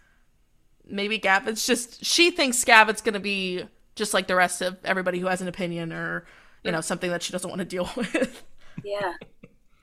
maybe 0.87 1.19
gavin's 1.19 1.67
just 1.67 2.05
she 2.05 2.31
thinks 2.31 2.63
gavin's 2.65 3.01
going 3.01 3.15
to 3.15 3.21
be 3.21 3.65
just 3.95 4.15
like 4.15 4.27
the 4.29 4.35
rest 4.37 4.63
of 4.63 4.77
everybody 4.85 5.19
who 5.19 5.27
has 5.27 5.41
an 5.43 5.49
opinion 5.49 5.93
or 5.93 6.25
you 6.65 6.71
know 6.73 6.81
something 6.81 7.11
that 7.11 7.23
she 7.23 7.33
doesn't 7.33 7.51
want 7.51 7.59
to 7.59 7.65
deal 7.65 7.91
with 7.97 8.45
Yeah. 8.85 9.15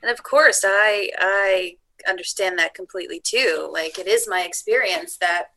And 0.01 0.11
of 0.11 0.23
course, 0.23 0.63
I 0.65 1.09
I 1.17 1.77
understand 2.07 2.57
that 2.59 2.73
completely 2.73 3.19
too. 3.19 3.69
Like 3.71 3.99
it 3.99 4.07
is 4.07 4.27
my 4.27 4.43
experience 4.43 5.17
that 5.17 5.47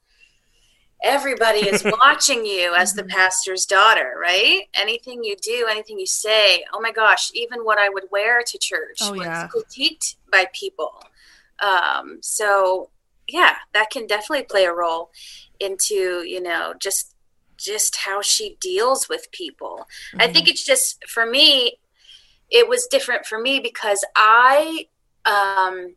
everybody 1.02 1.60
is 1.60 1.84
watching 2.00 2.44
you 2.46 2.74
as 2.76 2.94
the 2.94 3.04
pastor's 3.04 3.66
daughter, 3.66 4.14
right? 4.20 4.62
Anything 4.74 5.24
you 5.24 5.36
do, 5.36 5.66
anything 5.68 5.98
you 5.98 6.06
say, 6.06 6.64
oh 6.72 6.80
my 6.80 6.92
gosh, 6.92 7.30
even 7.34 7.60
what 7.64 7.78
I 7.78 7.88
would 7.88 8.04
wear 8.10 8.42
to 8.46 8.58
church 8.58 8.98
Oh, 9.02 9.12
was 9.12 9.26
yeah. 9.26 9.48
critiqued 9.48 10.16
by 10.30 10.46
people. 10.52 11.02
Um, 11.60 12.18
so 12.20 12.90
yeah, 13.28 13.56
that 13.74 13.90
can 13.90 14.06
definitely 14.06 14.44
play 14.44 14.64
a 14.64 14.72
role 14.72 15.10
into, 15.60 16.24
you 16.26 16.40
know, 16.40 16.74
just 16.80 17.14
just 17.56 17.94
how 17.96 18.20
she 18.20 18.56
deals 18.60 19.08
with 19.08 19.30
people. 19.30 19.86
I 20.18 20.26
think 20.26 20.48
it's 20.48 20.64
just 20.64 21.04
for 21.08 21.24
me, 21.24 21.78
it 22.52 22.68
was 22.68 22.86
different 22.86 23.24
for 23.26 23.40
me 23.40 23.58
because 23.58 24.04
I 24.14 24.86
um, 25.24 25.94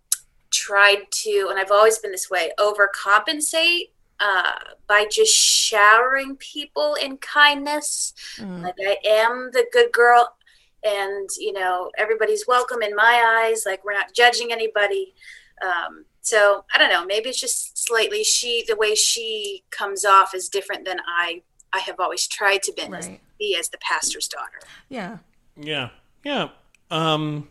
tried 0.52 1.04
to, 1.12 1.48
and 1.50 1.60
I've 1.60 1.72
always 1.72 2.00
been 2.00 2.12
this 2.12 2.30
way, 2.30 2.52
overcompensate 2.58 3.90
uh, 4.22 4.54
by 4.88 5.06
just 5.12 5.34
showering 5.36 6.38
people 6.38 6.96
in 6.96 7.18
kindness. 7.18 8.14
Mm. 8.38 8.64
Like 8.64 8.76
I 8.80 8.98
am 9.06 9.50
the 9.52 9.66
good 9.74 9.92
girl, 9.92 10.36
and 10.84 11.30
you 11.38 11.52
know 11.52 11.92
everybody's 11.98 12.48
welcome 12.48 12.82
in 12.82 12.96
my 12.96 13.44
eyes. 13.46 13.64
Like 13.66 13.84
we're 13.84 13.94
not 13.94 14.14
judging 14.14 14.54
anybody. 14.54 15.14
Um, 15.62 16.06
so 16.22 16.64
I 16.74 16.78
don't 16.78 16.90
know. 16.90 17.06
Maybe 17.06 17.30
it's 17.30 17.40
just 17.40 17.78
slightly 17.78 18.24
she 18.24 18.64
the 18.68 18.78
way 18.78 18.96
she 18.96 19.64
comes 19.72 20.06
off 20.06 20.34
is 20.34 20.48
different 20.48 20.86
than 20.86 21.00
I 21.06 21.42
I 21.74 21.80
have 21.80 22.00
always 22.00 22.26
tried 22.28 22.64
to 22.64 22.74
be, 22.74 22.88
Right. 22.88 23.20
be 23.38 23.58
as 23.60 23.68
the 23.68 23.78
pastor's 23.80 24.30
daughter. 24.30 24.60
Yeah. 24.88 25.18
Yeah, 25.58 25.90
yeah. 26.26 26.50
Um, 26.92 27.48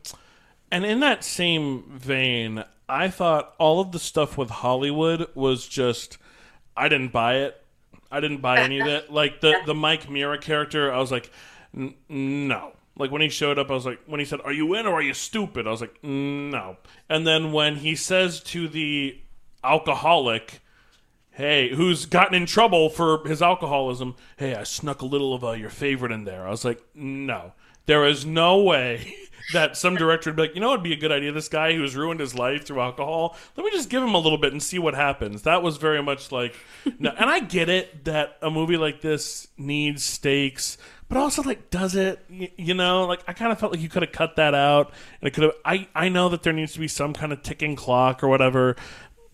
and 0.71 0.85
in 0.85 1.01
that 1.01 1.25
same 1.25 1.85
vein, 1.97 2.65
I 2.89 3.09
thought 3.09 3.55
all 3.59 3.81
of 3.81 3.93
the 3.93 3.99
stuff 3.99 4.37
with 4.37 4.51
Hollywood 4.51 5.29
was 5.35 5.67
just 5.67 6.19
I 6.77 6.89
didn't 6.89 7.13
buy 7.13 7.37
it. 7.37 7.61
I 8.11 8.21
didn't 8.21 8.43
buy 8.43 8.61
any 8.61 8.81
of 8.81 8.87
it. 8.87 9.11
Like 9.11 9.41
the 9.41 9.57
the 9.65 9.75
Mike 9.75 10.11
Mira 10.11 10.39
character, 10.39 10.93
I 10.93 10.99
was 10.99 11.11
like, 11.11 11.31
"N- 11.75 11.95
no. 12.09 12.73
Like 12.97 13.11
when 13.11 13.23
he 13.23 13.29
showed 13.29 13.59
up, 13.59 13.71
I 13.71 13.75
was 13.75 13.87
like, 13.87 14.01
when 14.07 14.21
he 14.21 14.27
said, 14.27 14.41
"Are 14.45 14.53
you 14.53 14.75
in 14.75 14.87
or 14.87 14.95
are 14.95 15.03
you 15.03 15.15
stupid?" 15.15 15.67
I 15.67 15.71
was 15.71 15.81
like, 15.81 16.03
no. 16.03 16.77
And 17.09 17.27
then 17.27 17.53
when 17.53 17.77
he 17.77 17.97
says 17.97 18.41
to 18.45 18.69
the 18.69 19.19
alcoholic, 19.65 20.61
hey, 21.33 21.75
who's 21.75 22.07
gotten 22.07 22.35
in 22.35 22.47
trouble 22.47 22.89
for 22.89 23.27
his 23.27 23.43
alcoholism, 23.43 24.15
hey, 24.37 24.55
I 24.55 24.63
snuck 24.63 25.03
a 25.03 25.07
little 25.07 25.35
of 25.35 25.43
uh, 25.43 25.53
your 25.53 25.71
favorite 25.71 26.13
in 26.13 26.25
there. 26.25 26.47
I 26.47 26.51
was 26.51 26.65
like, 26.65 26.81
no. 26.95 27.53
There 27.87 28.07
is 28.07 28.25
no 28.25 28.63
way 28.63 29.15
that 29.53 29.77
some 29.77 29.95
director 29.97 30.31
would 30.31 30.37
be 30.37 30.43
like, 30.43 30.55
you 30.55 30.61
know, 30.61 30.73
it'd 30.73 30.83
be 30.83 30.93
a 30.93 30.97
good 30.97 31.13
idea. 31.13 31.33
This 31.33 31.49
guy 31.49 31.75
who's 31.75 31.95
ruined 31.95 32.21
his 32.21 32.35
life 32.35 32.65
through 32.65 32.81
alcohol, 32.81 33.37
let 33.57 33.65
me 33.65 33.71
just 33.71 33.91
give 33.91 34.03
him 34.03 34.15
a 34.15 34.19
little 34.19 34.39
bit 34.39 34.53
and 34.53 34.63
see 34.63 34.79
what 34.79 34.95
happens. 34.95 35.43
That 35.43 35.63
was 35.63 35.77
very 35.77 36.03
much 36.03 36.33
like, 36.33 36.57
no. 36.99 37.11
And 37.11 37.29
I 37.29 37.41
get 37.41 37.69
it 37.69 38.05
that 38.05 38.39
a 38.41 38.51
movie 38.51 38.77
like 38.77 39.01
this 39.01 39.49
needs 39.59 40.03
stakes, 40.03 40.79
but 41.09 41.19
also 41.19 41.43
like, 41.43 41.71
does 41.71 41.95
it? 41.95 42.25
You 42.57 42.75
know, 42.75 43.05
like 43.05 43.23
I 43.29 43.35
kind 43.35 43.53
of 43.53 43.59
felt 43.59 43.73
like 43.73 43.83
you 43.83 43.89
could 43.89 44.03
have 44.03 44.13
cut 44.13 44.37
that 44.37 44.55
out, 44.55 44.93
and 45.21 45.29
it 45.29 45.33
could 45.33 45.45
have. 45.45 45.53
I 45.65 45.89
I 45.95 46.09
know 46.09 46.29
that 46.31 46.43
there 46.43 46.53
needs 46.53 46.73
to 46.73 46.81
be 46.81 46.89
some 46.89 47.13
kind 47.13 47.33
of 47.33 47.43
ticking 47.43 47.77
clock 47.77 48.23
or 48.25 48.29
whatever, 48.29 48.77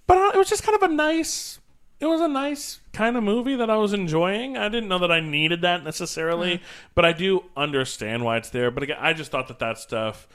but 0.07 0.19
uh, 0.19 0.33
it 0.35 0.39
was 0.39 0.49
just 0.49 0.65
kind 0.65 0.75
of 0.75 0.91
a 0.91 0.93
nice 0.93 1.60
it 2.01 2.07
was 2.07 2.21
a 2.21 2.29
nice 2.29 2.81
kind 2.93 3.17
of 3.17 3.23
movie 3.23 3.57
that 3.57 3.71
I 3.71 3.77
was 3.77 3.93
enjoying. 3.93 4.57
I 4.57 4.69
didn't 4.69 4.89
know 4.89 4.99
that 4.99 5.13
I 5.13 5.21
needed 5.21 5.61
that 5.63 5.85
necessarily, 5.85 6.63
but 6.95 7.05
I 7.05 7.13
do 7.13 7.45
understand 7.57 8.25
why 8.25 8.39
it's 8.39 8.51
there. 8.51 8.71
But 8.71 8.83
again, 8.83 8.97
I 8.99 9.13
just 9.13 9.31
thought 9.31 9.49
that 9.49 9.59
that 9.59 9.79
stuff 9.79 10.27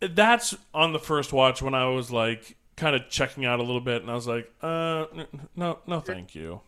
that's 0.00 0.54
on 0.72 0.92
the 0.92 0.98
first 0.98 1.32
watch 1.32 1.62
when 1.62 1.74
I 1.74 1.86
was 1.88 2.10
like 2.10 2.56
kind 2.76 2.96
of 2.96 3.08
checking 3.08 3.44
out 3.44 3.60
a 3.60 3.62
little 3.62 3.80
bit, 3.80 4.02
and 4.02 4.10
I 4.10 4.14
was 4.14 4.26
like, 4.26 4.50
uh, 4.62 5.06
no, 5.56 5.78
no, 5.86 6.00
thank 6.00 6.34
you. 6.34 6.60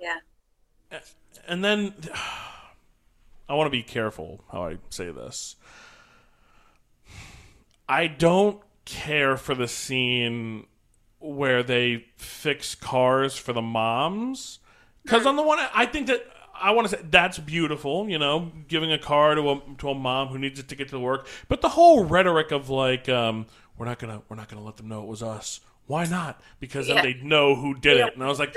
Yeah. 0.00 1.00
And 1.46 1.64
then 1.64 1.94
I 3.48 3.54
want 3.54 3.66
to 3.66 3.70
be 3.70 3.82
careful 3.82 4.44
how 4.52 4.66
I 4.66 4.78
say 4.90 5.10
this. 5.10 5.56
I 7.88 8.06
don't 8.06 8.60
care 8.84 9.36
for 9.36 9.54
the 9.54 9.68
scene 9.68 10.66
where 11.20 11.62
they 11.62 12.06
fix 12.16 12.74
cars 12.74 13.36
for 13.36 13.52
the 13.52 13.62
moms 13.62 14.58
because 15.04 15.26
on 15.26 15.36
the 15.36 15.42
one 15.42 15.58
I 15.74 15.86
think 15.86 16.06
that 16.08 16.24
I 16.60 16.72
want 16.72 16.88
to 16.88 16.96
say 16.96 17.02
that's 17.08 17.38
beautiful, 17.38 18.08
you 18.08 18.18
know, 18.18 18.50
giving 18.66 18.92
a 18.92 18.98
car 18.98 19.34
to 19.34 19.50
a 19.50 19.60
to 19.78 19.90
a 19.90 19.94
mom 19.94 20.28
who 20.28 20.38
needs 20.38 20.58
it 20.58 20.68
to 20.68 20.74
get 20.74 20.88
to 20.88 20.98
work. 20.98 21.26
But 21.48 21.60
the 21.60 21.68
whole 21.70 22.04
rhetoric 22.04 22.50
of 22.50 22.68
like, 22.68 23.08
um, 23.08 23.46
we're 23.76 23.86
not 23.86 23.98
gonna 23.98 24.22
we're 24.28 24.36
not 24.36 24.48
gonna 24.48 24.64
let 24.64 24.76
them 24.76 24.88
know 24.88 25.02
it 25.02 25.06
was 25.06 25.22
us. 25.22 25.60
Why 25.86 26.04
not? 26.04 26.40
Because 26.60 26.88
then 26.88 26.96
Yeah. 26.96 27.02
they 27.02 27.14
know 27.14 27.54
who 27.54 27.74
did 27.74 27.96
it. 27.98 28.12
And 28.14 28.22
I 28.22 28.26
was 28.26 28.38
like, 28.38 28.54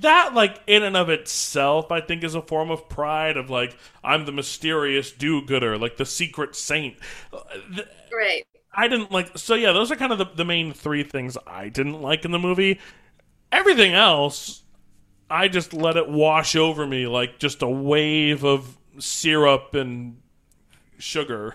that 0.00 0.34
like 0.34 0.60
in 0.66 0.82
and 0.82 0.96
of 0.96 1.08
itself 1.10 1.92
i 1.92 2.00
think 2.00 2.24
is 2.24 2.34
a 2.34 2.42
form 2.42 2.72
of 2.72 2.88
pride 2.88 3.36
of 3.36 3.50
like 3.50 3.76
i'm 4.02 4.24
the 4.24 4.32
mysterious 4.32 5.12
do-gooder 5.12 5.78
like 5.78 5.96
the 5.96 6.04
secret 6.04 6.56
saint 6.56 6.96
Right. 8.12 8.44
I 8.76 8.86
didn't 8.86 9.10
like 9.10 9.36
so 9.36 9.54
yeah 9.54 9.72
those 9.72 9.90
are 9.90 9.96
kind 9.96 10.12
of 10.12 10.18
the, 10.18 10.26
the 10.36 10.44
main 10.44 10.72
three 10.72 11.02
things 11.02 11.36
i 11.46 11.68
didn't 11.68 12.00
like 12.00 12.24
in 12.24 12.30
the 12.30 12.38
movie 12.38 12.78
everything 13.50 13.94
else 13.94 14.62
i 15.30 15.48
just 15.48 15.72
let 15.72 15.96
it 15.96 16.08
wash 16.08 16.54
over 16.54 16.86
me 16.86 17.06
like 17.06 17.38
just 17.38 17.62
a 17.62 17.68
wave 17.68 18.44
of 18.44 18.76
syrup 18.98 19.74
and 19.74 20.16
sugar 20.98 21.54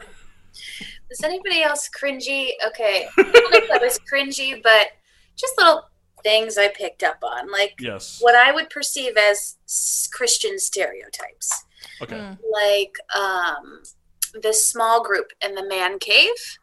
Was 1.10 1.23
anybody 1.23 1.62
else 1.62 1.89
cringy? 1.89 2.51
Okay. 2.67 3.07
I 3.17 3.23
don't 3.23 3.51
know 3.51 3.57
if 3.57 3.67
that 3.69 3.81
was 3.81 3.99
cringy, 4.12 4.62
but 4.63 4.88
just 5.36 5.57
little 5.57 5.84
things 6.23 6.57
I 6.57 6.69
picked 6.69 7.03
up 7.03 7.17
on. 7.23 7.51
Like 7.51 7.75
yes 7.79 8.19
what 8.21 8.36
I 8.36 8.51
would 8.51 8.69
perceive 8.69 9.17
as 9.17 9.57
Christian 10.13 10.57
stereotypes. 10.60 11.65
okay 12.01 12.15
Mm. 12.15 12.38
Like 12.51 12.93
um, 13.15 13.81
the 14.41 14.53
small 14.53 15.03
group 15.03 15.31
in 15.43 15.55
the 15.55 15.67
man 15.67 15.99
cave. 15.99 16.60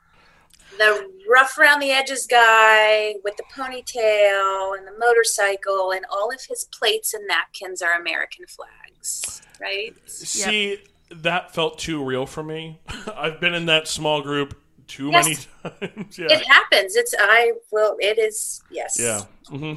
The 0.77 1.11
rough 1.29 1.57
around 1.59 1.81
the 1.81 1.91
edges 1.91 2.27
guy 2.27 3.15
with 3.25 3.37
the 3.37 3.43
ponytail 3.57 4.77
and 4.77 4.87
the 4.87 4.97
motorcycle, 4.99 5.91
and 5.93 6.05
all 6.11 6.31
of 6.31 6.41
his 6.49 6.65
plates 6.65 7.15
and 7.15 7.27
napkins 7.27 7.83
are 7.83 7.93
American 8.01 8.45
flags, 8.47 9.43
right? 9.61 9.95
see 10.07 10.79
that 11.11 11.55
felt 11.55 11.79
too 11.79 12.05
real 12.05 12.27
for 12.27 12.43
me 12.43 12.79
i've 13.17 13.41
been 13.41 13.55
in 13.55 13.65
that 13.65 13.89
small 13.89 14.21
group 14.21 14.55
too 14.87 15.09
Yes. 15.11 15.47
many 15.63 15.81
times 15.97 16.19
yeah 16.19 16.27
It 16.29 16.47
happens. 16.47 16.97
It's 16.97 17.15
I 17.19 17.53
will. 17.73 17.97
It 17.99 18.19
is 18.19 18.63
yes. 18.71 18.99
yeah 19.01 19.23
hmm 19.49 19.75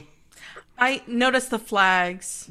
I 0.78 1.02
noticed 1.08 1.50
the 1.52 1.60
flags. 1.60 2.50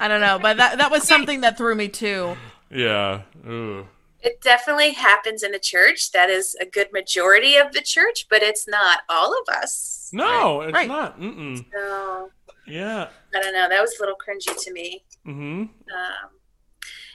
I 0.00 0.08
don't 0.08 0.20
know, 0.20 0.38
but 0.38 0.56
that 0.58 0.78
that 0.78 0.90
was 0.90 1.02
something 1.06 1.40
that 1.42 1.58
threw 1.58 1.74
me 1.74 1.88
too. 1.88 2.36
Yeah. 2.70 3.22
Ugh. 3.46 3.84
It 4.20 4.40
definitely 4.40 4.92
happens 4.92 5.42
in 5.42 5.52
the 5.52 5.58
church. 5.58 6.10
That 6.12 6.28
is 6.28 6.56
a 6.60 6.66
good 6.66 6.92
majority 6.92 7.56
of 7.56 7.72
the 7.72 7.80
church, 7.80 8.26
but 8.28 8.42
it's 8.42 8.66
not 8.66 9.00
all 9.08 9.32
of 9.32 9.54
us. 9.54 10.10
No, 10.12 10.62
it's 10.62 10.72
Right. 10.72 10.88
not. 10.88 11.20
Mm-mm. 11.20 11.64
So 11.72 12.30
Yeah. 12.66 13.08
I 13.34 13.40
don't 13.40 13.54
know. 13.54 13.68
That 13.68 13.80
was 13.80 13.96
a 13.98 14.02
little 14.02 14.16
cringy 14.16 14.54
to 14.64 14.72
me. 14.72 15.04
Mm-hmm. 15.26 15.62
Um, 15.62 16.30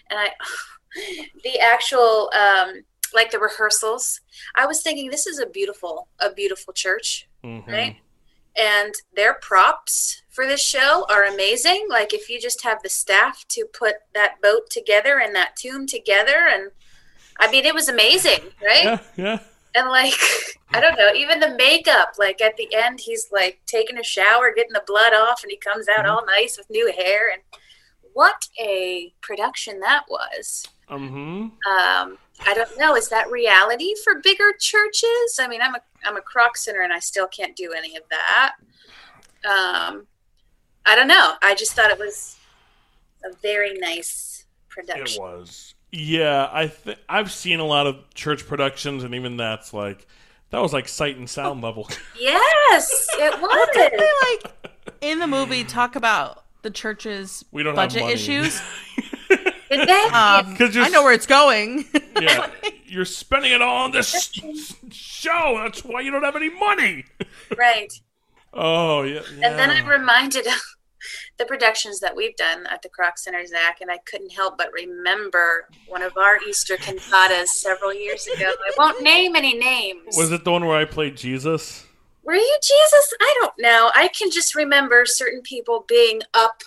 and 0.09 0.19
I, 0.19 0.31
the 1.43 1.59
actual 1.59 2.31
um, 2.33 2.83
like 3.13 3.31
the 3.31 3.39
rehearsals. 3.39 4.21
I 4.55 4.65
was 4.65 4.81
thinking 4.81 5.09
this 5.09 5.27
is 5.27 5.39
a 5.39 5.45
beautiful, 5.45 6.07
a 6.19 6.33
beautiful 6.33 6.73
church, 6.73 7.27
mm-hmm. 7.43 7.69
right? 7.69 7.97
And 8.55 8.93
their 9.15 9.33
props 9.35 10.21
for 10.29 10.45
this 10.45 10.61
show 10.61 11.05
are 11.09 11.23
amazing. 11.25 11.87
Like 11.89 12.13
if 12.13 12.29
you 12.29 12.39
just 12.39 12.63
have 12.63 12.81
the 12.83 12.89
staff 12.89 13.45
to 13.49 13.65
put 13.65 13.95
that 14.13 14.41
boat 14.41 14.69
together 14.69 15.19
and 15.19 15.35
that 15.35 15.55
tomb 15.55 15.87
together, 15.87 16.47
and 16.51 16.71
I 17.39 17.49
mean 17.51 17.65
it 17.65 17.73
was 17.73 17.89
amazing, 17.89 18.41
right? 18.61 18.83
Yeah, 18.83 18.99
yeah. 19.15 19.39
And 19.75 19.89
like, 19.89 20.13
I 20.71 20.79
don't 20.79 20.97
know, 20.97 21.13
even 21.15 21.39
the 21.39 21.55
makeup, 21.55 22.13
like 22.17 22.41
at 22.41 22.57
the 22.57 22.73
end, 22.73 22.99
he's 22.99 23.27
like 23.31 23.61
taking 23.65 23.97
a 23.97 24.03
shower, 24.03 24.53
getting 24.55 24.73
the 24.73 24.83
blood 24.85 25.13
off, 25.13 25.43
and 25.43 25.51
he 25.51 25.57
comes 25.57 25.87
out 25.87 26.05
all 26.05 26.25
nice 26.25 26.57
with 26.57 26.69
new 26.69 26.91
hair. 26.91 27.31
And 27.31 27.41
what 28.13 28.47
a 28.59 29.13
production 29.21 29.79
that 29.79 30.03
was. 30.09 30.67
Mm-hmm. 30.89 31.43
Um, 31.45 32.17
I 32.45 32.53
don't 32.53 32.77
know, 32.77 32.95
is 32.95 33.09
that 33.09 33.31
reality 33.31 33.93
for 34.03 34.21
bigger 34.21 34.51
churches? 34.59 35.39
I 35.39 35.47
mean, 35.47 35.61
I'm 35.61 35.75
a 35.75 35.79
I'm 36.05 36.17
a 36.17 36.21
Kroc 36.21 36.55
Center 36.55 36.81
and 36.81 36.93
I 36.93 36.99
still 36.99 37.27
can't 37.27 37.55
do 37.55 37.73
any 37.75 37.95
of 37.95 38.03
that. 38.09 38.55
Um, 39.45 40.07
I 40.85 40.95
don't 40.95 41.07
know. 41.07 41.33
I 41.41 41.55
just 41.55 41.73
thought 41.73 41.91
it 41.91 41.99
was 41.99 42.37
a 43.23 43.33
very 43.41 43.77
nice 43.77 44.45
production. 44.69 45.23
It 45.23 45.25
was. 45.25 45.72
Yeah, 45.95 46.49
I 46.51 46.67
th- 46.67 46.97
I've 47.07 47.31
seen 47.31 47.59
a 47.59 47.65
lot 47.65 47.85
of 47.85 47.97
church 48.15 48.47
productions, 48.47 49.03
and 49.03 49.13
even 49.13 49.37
that's 49.37 49.73
like 49.75 50.07
that 50.49 50.59
was 50.59 50.73
like 50.73 50.87
sight 50.87 51.17
and 51.17 51.29
sound 51.29 51.61
level. 51.61 51.87
Yes, 52.19 53.07
it 53.13 53.39
was. 53.41 53.67
They 53.75 54.41
like 54.41 54.73
in 55.01 55.19
the 55.19 55.27
movie 55.27 55.63
talk 55.63 55.95
about 55.95 56.43
the 56.63 56.71
church's 56.71 57.45
We 57.51 57.61
don't 57.61 57.75
budget 57.75 58.01
money. 58.01 58.13
issues. 58.13 58.59
Did 59.29 59.87
they? 59.87 60.01
Um, 60.05 60.55
'Cause 60.55 60.73
you're 60.73 60.83
I 60.85 60.89
know 60.89 61.03
where 61.03 61.13
it's 61.13 61.27
going. 61.27 61.85
yeah, 62.19 62.49
you're 62.87 63.05
spending 63.05 63.51
it 63.51 63.61
all 63.61 63.83
on 63.85 63.91
this 63.91 64.31
show. 64.91 65.59
That's 65.63 65.83
why 65.83 66.01
you 66.01 66.09
don't 66.11 66.23
have 66.23 66.35
any 66.35 66.49
money. 66.49 67.05
right. 67.55 67.93
Oh 68.51 69.03
yeah. 69.03 69.21
And 69.33 69.59
then 69.59 69.69
yeah. 69.69 69.75
I'm 69.75 69.87
reminded 69.87 70.47
of 70.47 70.53
the 71.37 71.45
productions 71.45 71.99
that 71.99 72.15
we've 72.15 72.35
done 72.35 72.65
at 72.67 72.81
the 72.81 72.89
Kroc 72.89 73.17
Center, 73.17 73.45
Zach, 73.45 73.79
and 73.81 73.91
I 73.91 73.97
couldn't 74.05 74.31
help 74.31 74.57
but 74.57 74.71
remember 74.73 75.67
one 75.87 76.01
of 76.01 76.15
our 76.17 76.37
Easter 76.47 76.75
cantatas 76.77 77.47
several 77.47 77.93
years 77.93 78.27
ago. 78.27 78.45
I 78.49 78.71
won't 78.77 79.01
name 79.03 79.35
any 79.35 79.57
names. 79.57 80.15
Was 80.17 80.31
it 80.31 80.43
the 80.43 80.51
one 80.51 80.65
where 80.65 80.77
I 80.77 80.85
played 80.85 81.17
Jesus? 81.17 81.85
Were 82.23 82.35
you 82.35 82.57
Jesus? 82.61 83.13
I 83.19 83.35
don't 83.41 83.53
know. 83.59 83.91
I 83.95 84.07
can 84.07 84.31
just 84.31 84.55
remember 84.55 85.05
certain 85.05 85.41
people 85.41 85.85
being 85.87 86.21
up 86.33 86.63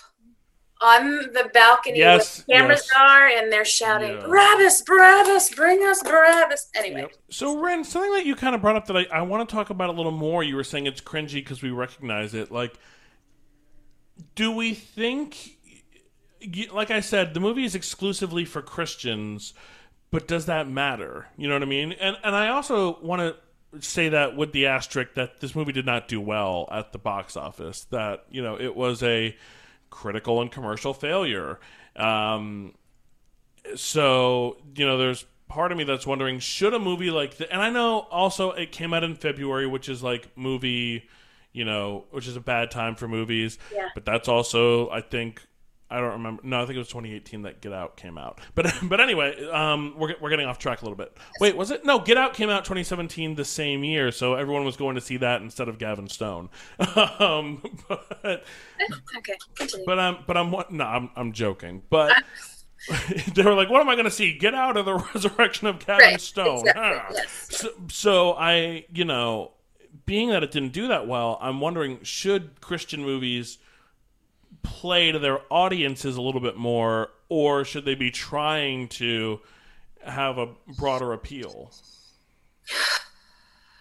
on 0.81 1.07
the 1.33 1.49
balcony 1.53 1.97
Yes, 1.97 2.43
where 2.45 2.59
cameras 2.59 2.87
yes. 2.93 3.01
are 3.01 3.27
and 3.27 3.51
they're 3.51 3.65
shouting, 3.65 4.11
Yeah. 4.11 4.19
Barabbas, 4.27 4.83
Barabbas, 4.83 5.49
bring 5.55 5.83
us 5.83 6.03
Barabbas. 6.03 6.69
Anyway, 6.75 7.01
Yep. 7.01 7.11
So, 7.31 7.57
Ren, 7.57 7.83
something 7.83 8.11
that 8.13 8.25
you 8.25 8.35
kind 8.35 8.53
of 8.53 8.61
brought 8.61 8.75
up 8.75 8.85
that 8.87 8.97
I, 8.97 9.05
I 9.11 9.21
want 9.23 9.47
to 9.47 9.55
talk 9.55 9.71
about 9.71 9.89
a 9.89 9.93
little 9.93 10.11
more. 10.11 10.43
You 10.43 10.55
were 10.55 10.63
saying 10.63 10.85
it's 10.85 11.01
cringy 11.01 11.35
because 11.35 11.61
we 11.63 11.71
recognize 11.71 12.35
it. 12.35 12.51
Like, 12.51 12.75
do 14.35 14.51
we 14.51 14.73
think, 14.73 15.57
like 16.71 16.91
I 16.91 16.99
said, 16.99 17.33
the 17.33 17.39
movie 17.39 17.63
is 17.63 17.75
exclusively 17.75 18.45
for 18.45 18.61
Christians, 18.61 19.53
but 20.11 20.27
does 20.27 20.45
that 20.45 20.69
matter? 20.69 21.27
You 21.37 21.47
know 21.47 21.55
what 21.55 21.63
I 21.63 21.67
mean? 21.67 21.91
And 21.93 22.17
and 22.23 22.35
I 22.35 22.49
also 22.49 22.99
want 23.01 23.21
to 23.21 23.35
say 23.81 24.09
that 24.09 24.35
with 24.35 24.53
the 24.53 24.67
asterisk 24.67 25.13
that 25.15 25.39
this 25.39 25.55
movie 25.55 25.71
did 25.71 25.85
not 25.85 26.07
do 26.07 26.21
well 26.21 26.67
at 26.71 26.91
the 26.91 26.97
box 26.97 27.35
office. 27.35 27.83
That 27.85 28.25
you 28.29 28.41
know 28.41 28.59
it 28.59 28.75
was 28.75 29.03
a 29.03 29.35
critical 29.89 30.41
and 30.41 30.51
commercial 30.51 30.93
failure. 30.93 31.59
Um, 31.95 32.75
so 33.75 34.57
you 34.75 34.85
know, 34.85 34.97
there's 34.97 35.25
part 35.47 35.71
of 35.71 35.77
me 35.77 35.83
that's 35.83 36.05
wondering 36.05 36.39
should 36.39 36.73
a 36.73 36.79
movie 36.79 37.09
like 37.09 37.37
th- 37.37 37.49
and 37.51 37.61
I 37.61 37.69
know 37.69 37.99
also 38.11 38.51
it 38.51 38.71
came 38.71 38.93
out 38.93 39.03
in 39.03 39.15
February, 39.15 39.67
which 39.67 39.89
is 39.89 40.03
like 40.03 40.37
movie, 40.37 41.07
you 41.57 41.65
know, 41.65 42.05
which 42.11 42.27
is 42.27 42.35
a 42.35 42.41
bad 42.41 42.71
time 42.71 42.95
for 42.95 43.07
movies. 43.07 43.57
Yeah. 43.73 43.89
But 43.95 44.05
that's 44.05 44.27
also 44.27 44.89
I 44.89 45.01
think 45.01 45.41
I 45.89 46.01
don't 46.01 46.11
remember. 46.11 46.41
No, 46.43 46.57
I 46.61 46.65
think 46.65 46.75
it 46.75 46.79
was 46.79 46.89
2018 46.89 47.43
that 47.43 47.61
Get 47.61 47.71
Out 47.71 47.95
came 47.95 48.17
out. 48.17 48.41
But 48.55 48.73
but 48.83 48.99
anyway, 48.99 49.41
um, 49.49 49.93
we're 49.97 50.15
we're 50.21 50.29
getting 50.29 50.45
off 50.47 50.59
track 50.59 50.81
a 50.81 50.85
little 50.85 50.97
bit. 50.97 51.15
Wait, 51.39 51.55
was 51.55 51.71
it? 51.71 51.85
No, 51.85 51.99
Get 51.99 52.17
Out 52.17 52.33
came 52.33 52.49
out 52.49 52.65
2017 52.65 53.35
the 53.35 53.45
same 53.45 53.83
year, 53.85 54.11
so 54.11 54.33
everyone 54.35 54.65
was 54.65 54.75
going 54.75 54.95
to 54.95 55.01
see 55.01 55.15
that 55.17 55.41
instead 55.41 55.69
of 55.69 55.77
Gavin 55.77 56.09
Stone. 56.09 56.49
um, 57.19 57.61
but 57.87 58.05
Okay, 59.17 59.37
continue. 59.55 59.85
but 59.85 59.97
I'm 59.97 60.17
but 60.27 60.35
I'm 60.37 60.51
what? 60.51 60.71
No, 60.71 60.83
I'm 60.83 61.09
I'm 61.15 61.31
joking. 61.31 61.83
But 61.89 62.21
they 63.33 63.43
were 63.43 63.53
like, 63.55 63.69
"What 63.69 63.81
am 63.81 63.89
I 63.89 63.95
going 63.95 64.05
to 64.05 64.11
see? 64.11 64.37
Get 64.37 64.53
out 64.53 64.77
of 64.77 64.85
the 64.85 64.95
resurrection 65.13 65.67
of 65.67 65.79
Gavin 65.79 66.05
Right, 66.05 66.21
Stone." 66.21 66.59
exactly, 66.67 66.83
Ah. 66.83 67.07
yes. 67.13 67.47
So, 67.49 67.69
so 67.89 68.33
I, 68.33 68.85
you 68.93 69.05
know, 69.05 69.51
being 70.07 70.29
that 70.29 70.41
it 70.41 70.51
didn't 70.51 70.71
do 70.71 70.87
that 70.87 71.07
well, 71.07 71.37
I'm 71.39 71.59
wondering 71.59 71.99
should 72.01 72.59
Christian 72.61 73.03
movies 73.03 73.59
play 74.63 75.11
to 75.11 75.19
their 75.19 75.41
audiences 75.51 76.15
a 76.15 76.21
little 76.21 76.41
bit 76.41 76.57
more, 76.57 77.09
or 77.29 77.63
should 77.63 77.85
they 77.85 77.93
be 77.93 78.09
trying 78.09 78.87
to 78.87 79.41
have 80.03 80.39
a 80.39 80.47
broader 80.77 81.13
appeal? 81.13 81.71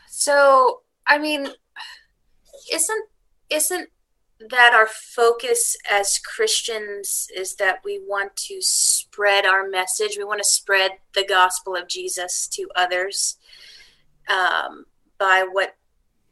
So, 0.08 0.82
I 1.06 1.18
mean, 1.18 1.48
isn't 2.72 3.08
isn't 3.48 3.90
that 4.50 4.74
our 4.74 4.86
focus 4.86 5.76
as 5.88 6.18
Christians 6.18 7.28
is 7.34 7.54
that 7.56 7.80
we 7.84 8.00
want 8.04 8.36
to 8.36 8.56
spread 8.60 9.46
our 9.46 9.68
message? 9.68 10.16
We 10.18 10.24
want 10.24 10.42
to 10.42 10.48
spread 10.48 10.92
the 11.14 11.24
gospel 11.24 11.76
of 11.76 11.86
Jesus 11.88 12.48
to 12.48 12.68
others 12.74 13.36
um, 14.28 14.86
by 15.18 15.46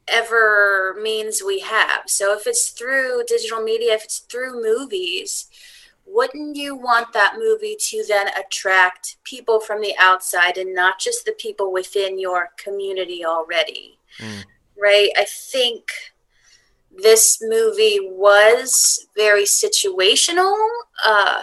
whatever 0.06 0.96
means 1.00 1.42
we 1.44 1.60
have. 1.60 2.02
So, 2.06 2.36
if 2.36 2.46
it's 2.46 2.70
through 2.70 3.24
digital 3.26 3.62
media, 3.62 3.94
if 3.94 4.04
it's 4.04 4.18
through 4.18 4.62
movies, 4.62 5.46
wouldn't 6.06 6.56
you 6.56 6.76
want 6.76 7.12
that 7.12 7.36
movie 7.38 7.76
to 7.78 8.04
then 8.06 8.28
attract 8.38 9.16
people 9.24 9.60
from 9.60 9.80
the 9.80 9.94
outside 9.98 10.58
and 10.58 10.74
not 10.74 10.98
just 10.98 11.24
the 11.24 11.32
people 11.32 11.72
within 11.72 12.18
your 12.18 12.50
community 12.56 13.24
already? 13.24 13.98
Right? 14.80 15.10
I 15.16 15.24
think 15.24 15.90
this 16.96 17.38
movie 17.42 18.00
was 18.02 19.06
very 19.16 19.44
situational. 19.44 20.54
Um, 21.06 21.42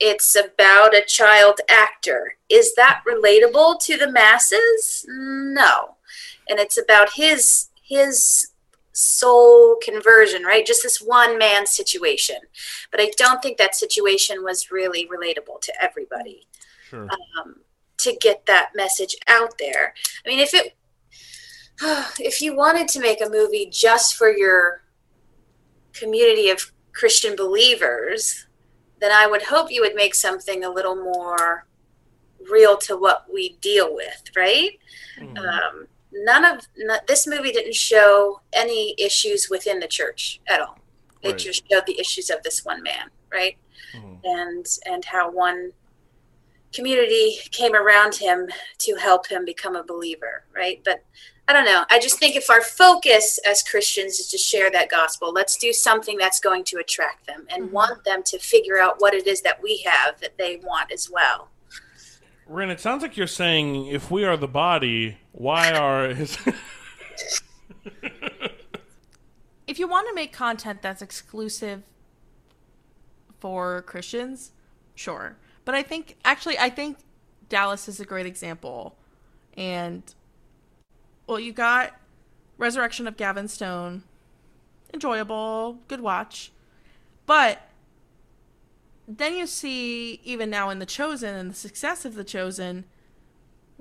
it's 0.00 0.34
about 0.34 0.96
a 0.96 1.04
child 1.06 1.60
actor. 1.68 2.34
Is 2.48 2.74
that 2.74 3.02
relatable 3.06 3.80
to 3.84 3.96
the 3.96 4.10
masses? 4.10 5.06
No. 5.08 5.96
And 6.48 6.58
it's 6.58 6.78
about 6.78 7.10
his 7.14 7.68
his 7.82 8.48
soul 8.92 9.76
conversion, 9.82 10.44
right? 10.44 10.66
Just 10.66 10.82
this 10.82 11.00
one 11.00 11.38
man 11.38 11.66
situation. 11.66 12.36
But 12.90 13.00
I 13.00 13.10
don't 13.16 13.42
think 13.42 13.56
that 13.58 13.74
situation 13.74 14.42
was 14.44 14.70
really 14.70 15.08
relatable 15.08 15.60
to 15.62 15.72
everybody 15.82 16.46
Sure. 16.88 17.08
um, 17.40 17.56
to 17.98 18.16
get 18.20 18.44
that 18.46 18.70
message 18.74 19.16
out 19.28 19.56
there. 19.58 19.94
I 20.24 20.28
mean, 20.28 20.40
if 20.40 20.52
it 20.52 20.76
if 22.20 22.40
you 22.42 22.54
wanted 22.54 22.88
to 22.88 23.00
make 23.00 23.20
a 23.20 23.30
movie 23.30 23.68
just 23.70 24.16
for 24.16 24.30
your 24.30 24.82
community 25.92 26.50
of 26.50 26.72
Christian 26.92 27.34
believers, 27.36 28.46
then 29.00 29.10
I 29.10 29.26
would 29.26 29.42
hope 29.42 29.70
you 29.70 29.80
would 29.80 29.94
make 29.94 30.14
something 30.14 30.64
a 30.64 30.70
little 30.70 30.96
more 30.96 31.66
real 32.50 32.76
to 32.76 32.96
what 32.96 33.26
we 33.32 33.56
deal 33.60 33.94
with, 33.94 34.22
right? 34.36 34.78
Um, 35.38 35.86
none 36.12 36.44
of 36.44 36.66
no, 36.76 36.96
this 37.06 37.26
movie 37.26 37.52
didn't 37.52 37.74
show 37.74 38.40
any 38.52 38.94
issues 38.98 39.48
within 39.50 39.80
the 39.80 39.88
church 39.88 40.40
at 40.48 40.60
all. 40.60 40.78
It 41.22 41.28
Right. 41.30 41.38
just 41.38 41.62
showed 41.70 41.86
the 41.86 41.98
issues 42.00 42.30
of 42.30 42.42
this 42.42 42.64
one 42.64 42.82
man, 42.82 43.10
right? 43.32 43.56
Mm-hmm. 43.94 44.14
And 44.24 44.66
and 44.86 45.04
how 45.04 45.30
one 45.30 45.72
community 46.72 47.36
came 47.50 47.74
around 47.74 48.14
him 48.14 48.48
to 48.78 48.94
help 48.96 49.26
him 49.26 49.44
become 49.44 49.76
a 49.76 49.84
believer, 49.84 50.44
right? 50.54 50.80
But 50.84 51.04
I 51.48 51.52
don't 51.52 51.64
know. 51.64 51.84
I 51.90 51.98
just 51.98 52.18
think 52.18 52.36
if 52.36 52.48
our 52.50 52.62
focus 52.62 53.38
as 53.46 53.62
Christians 53.62 54.20
is 54.20 54.28
to 54.28 54.38
share 54.38 54.70
that 54.70 54.88
gospel, 54.88 55.32
let's 55.32 55.56
do 55.56 55.72
something 55.72 56.16
that's 56.16 56.40
going 56.40 56.64
to 56.64 56.78
attract 56.78 57.26
them 57.26 57.46
and 57.50 57.64
mm-hmm. 57.64 57.74
want 57.74 58.04
them 58.04 58.22
to 58.24 58.38
figure 58.38 58.78
out 58.78 58.96
what 59.00 59.12
it 59.12 59.26
is 59.26 59.42
that 59.42 59.62
we 59.62 59.84
have 59.84 60.20
that 60.20 60.38
they 60.38 60.60
want 60.62 60.92
as 60.92 61.10
well. 61.10 61.48
Ren, 62.46 62.70
it 62.70 62.80
sounds 62.80 63.02
like 63.02 63.16
you're 63.16 63.26
saying 63.26 63.86
if 63.86 64.10
we 64.10 64.24
are 64.24 64.36
the 64.36 64.48
body, 64.48 65.18
why 65.32 65.72
are 65.72 66.08
his 66.08 66.38
if 69.66 69.78
you 69.78 69.88
want 69.88 70.08
to 70.08 70.14
make 70.14 70.32
content 70.32 70.82
that's 70.82 71.02
exclusive 71.02 71.82
for 73.42 73.82
Christians, 73.82 74.52
sure. 74.94 75.36
But 75.64 75.74
I 75.74 75.82
think 75.82 76.16
actually 76.24 76.58
I 76.58 76.70
think 76.70 76.98
Dallas 77.48 77.88
is 77.88 77.98
a 77.98 78.04
great 78.04 78.24
example. 78.24 78.96
And 79.56 80.02
well, 81.26 81.40
you 81.40 81.52
got 81.52 81.96
Resurrection 82.56 83.08
of 83.08 83.16
Gavin 83.16 83.48
Stone. 83.48 84.04
Enjoyable, 84.94 85.78
good 85.88 86.00
watch. 86.00 86.52
But 87.26 87.68
then 89.08 89.36
you 89.36 89.48
see 89.48 90.20
even 90.22 90.50
now 90.50 90.70
in 90.70 90.78
The 90.78 90.86
Chosen 90.86 91.34
and 91.34 91.50
the 91.50 91.54
success 91.54 92.04
of 92.04 92.14
The 92.14 92.24
Chosen 92.24 92.84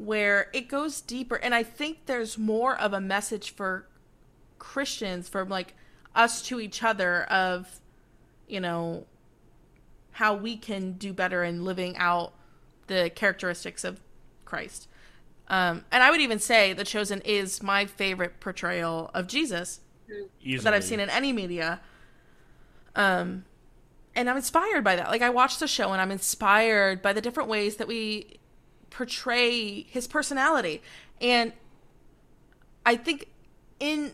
where 0.05 0.49
it 0.51 0.67
goes 0.67 0.99
deeper 1.01 1.35
and 1.35 1.53
I 1.53 1.63
think 1.63 2.05
there's 2.07 2.37
more 2.37 2.75
of 2.77 2.93
a 2.93 2.99
message 3.01 3.53
for 3.53 3.87
Christians 4.57 5.29
from 5.29 5.47
like 5.49 5.75
us 6.15 6.41
to 6.43 6.59
each 6.59 6.83
other 6.83 7.23
of 7.23 7.79
you 8.47 8.59
know 8.59 9.05
how 10.13 10.33
we 10.33 10.57
can 10.57 10.93
do 10.93 11.13
better 11.13 11.43
in 11.43 11.63
living 11.63 11.95
out 11.97 12.33
the 12.87 13.09
characteristics 13.15 13.83
of 13.83 14.01
Christ. 14.43 14.87
Um, 15.47 15.85
and 15.91 16.03
I 16.03 16.11
would 16.11 16.21
even 16.21 16.39
say 16.39 16.73
The 16.73 16.83
Chosen 16.83 17.21
is 17.21 17.63
my 17.63 17.85
favorite 17.85 18.39
portrayal 18.39 19.09
of 19.13 19.27
Jesus 19.27 19.79
easily 20.41 20.63
that 20.63 20.73
I've 20.73 20.83
seen 20.83 20.99
in 20.99 21.09
any 21.09 21.31
media. 21.31 21.79
Um, 22.95 23.45
and 24.13 24.29
I'm 24.29 24.35
inspired 24.35 24.83
by 24.83 24.97
that. 24.97 25.09
Like 25.09 25.21
I 25.21 25.29
watch 25.29 25.59
the 25.59 25.67
show 25.67 25.93
and 25.93 26.01
I'm 26.01 26.11
inspired 26.11 27.01
by 27.01 27.13
the 27.13 27.21
different 27.21 27.47
ways 27.47 27.77
that 27.77 27.87
we 27.87 28.40
portray 28.91 29.81
his 29.83 30.07
personality. 30.07 30.83
And 31.19 31.53
I 32.85 32.95
think 32.95 33.27
in 33.79 34.13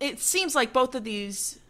it 0.00 0.18
seems 0.20 0.54
like 0.54 0.72
both 0.72 0.94
of 0.94 1.04
these 1.04 1.60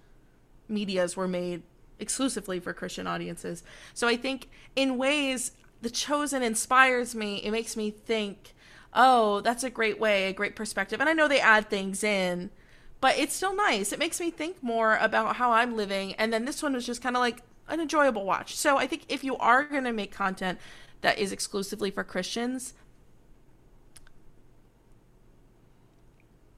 medias 0.69 1.17
were 1.17 1.29
made 1.29 1.63
exclusively 1.99 2.59
for 2.59 2.73
Christian 2.73 3.07
audiences. 3.07 3.63
So 3.95 4.09
I 4.09 4.17
think 4.17 4.49
in 4.75 4.99
ways 4.99 5.53
the 5.83 5.91
chosen 5.91 6.43
inspires 6.43 7.15
me. 7.15 7.37
It 7.45 7.51
makes 7.51 7.77
me 7.77 7.91
think, 7.91 8.55
"Oh, 8.95 9.41
that's 9.43 9.63
a 9.63 9.71
great 9.71 10.01
way, 10.01 10.29
a 10.29 10.33
great 10.33 10.57
perspective." 10.57 11.01
And 11.01 11.09
I 11.09 11.13
know 11.13 11.29
they 11.29 11.41
add 11.41 11.69
things 11.71 12.03
in, 12.03 12.51
but 13.01 13.17
it's 13.19 13.35
still 13.35 13.55
nice. 13.55 13.93
It 13.93 13.99
makes 13.99 14.19
me 14.19 14.31
think 14.31 14.63
more 14.63 14.97
about 14.97 15.37
how 15.37 15.53
I'm 15.53 15.77
living. 15.77 16.15
And 16.15 16.33
then 16.33 16.45
this 16.45 16.63
one 16.63 16.73
was 16.73 16.87
just 16.87 17.03
kind 17.03 17.17
of 17.17 17.21
like 17.21 17.43
an 17.69 17.81
enjoyable 17.81 18.25
watch. 18.25 18.57
So 18.57 18.77
I 18.79 18.87
think 18.87 19.05
if 19.09 19.23
you 19.23 19.37
are 19.37 19.65
going 19.65 19.85
to 19.85 19.93
make 19.93 20.13
content 20.13 20.59
that 21.07 21.21
is 21.21 21.31
exclusively 21.31 21.89
for 21.89 22.03
Christians, 22.03 22.75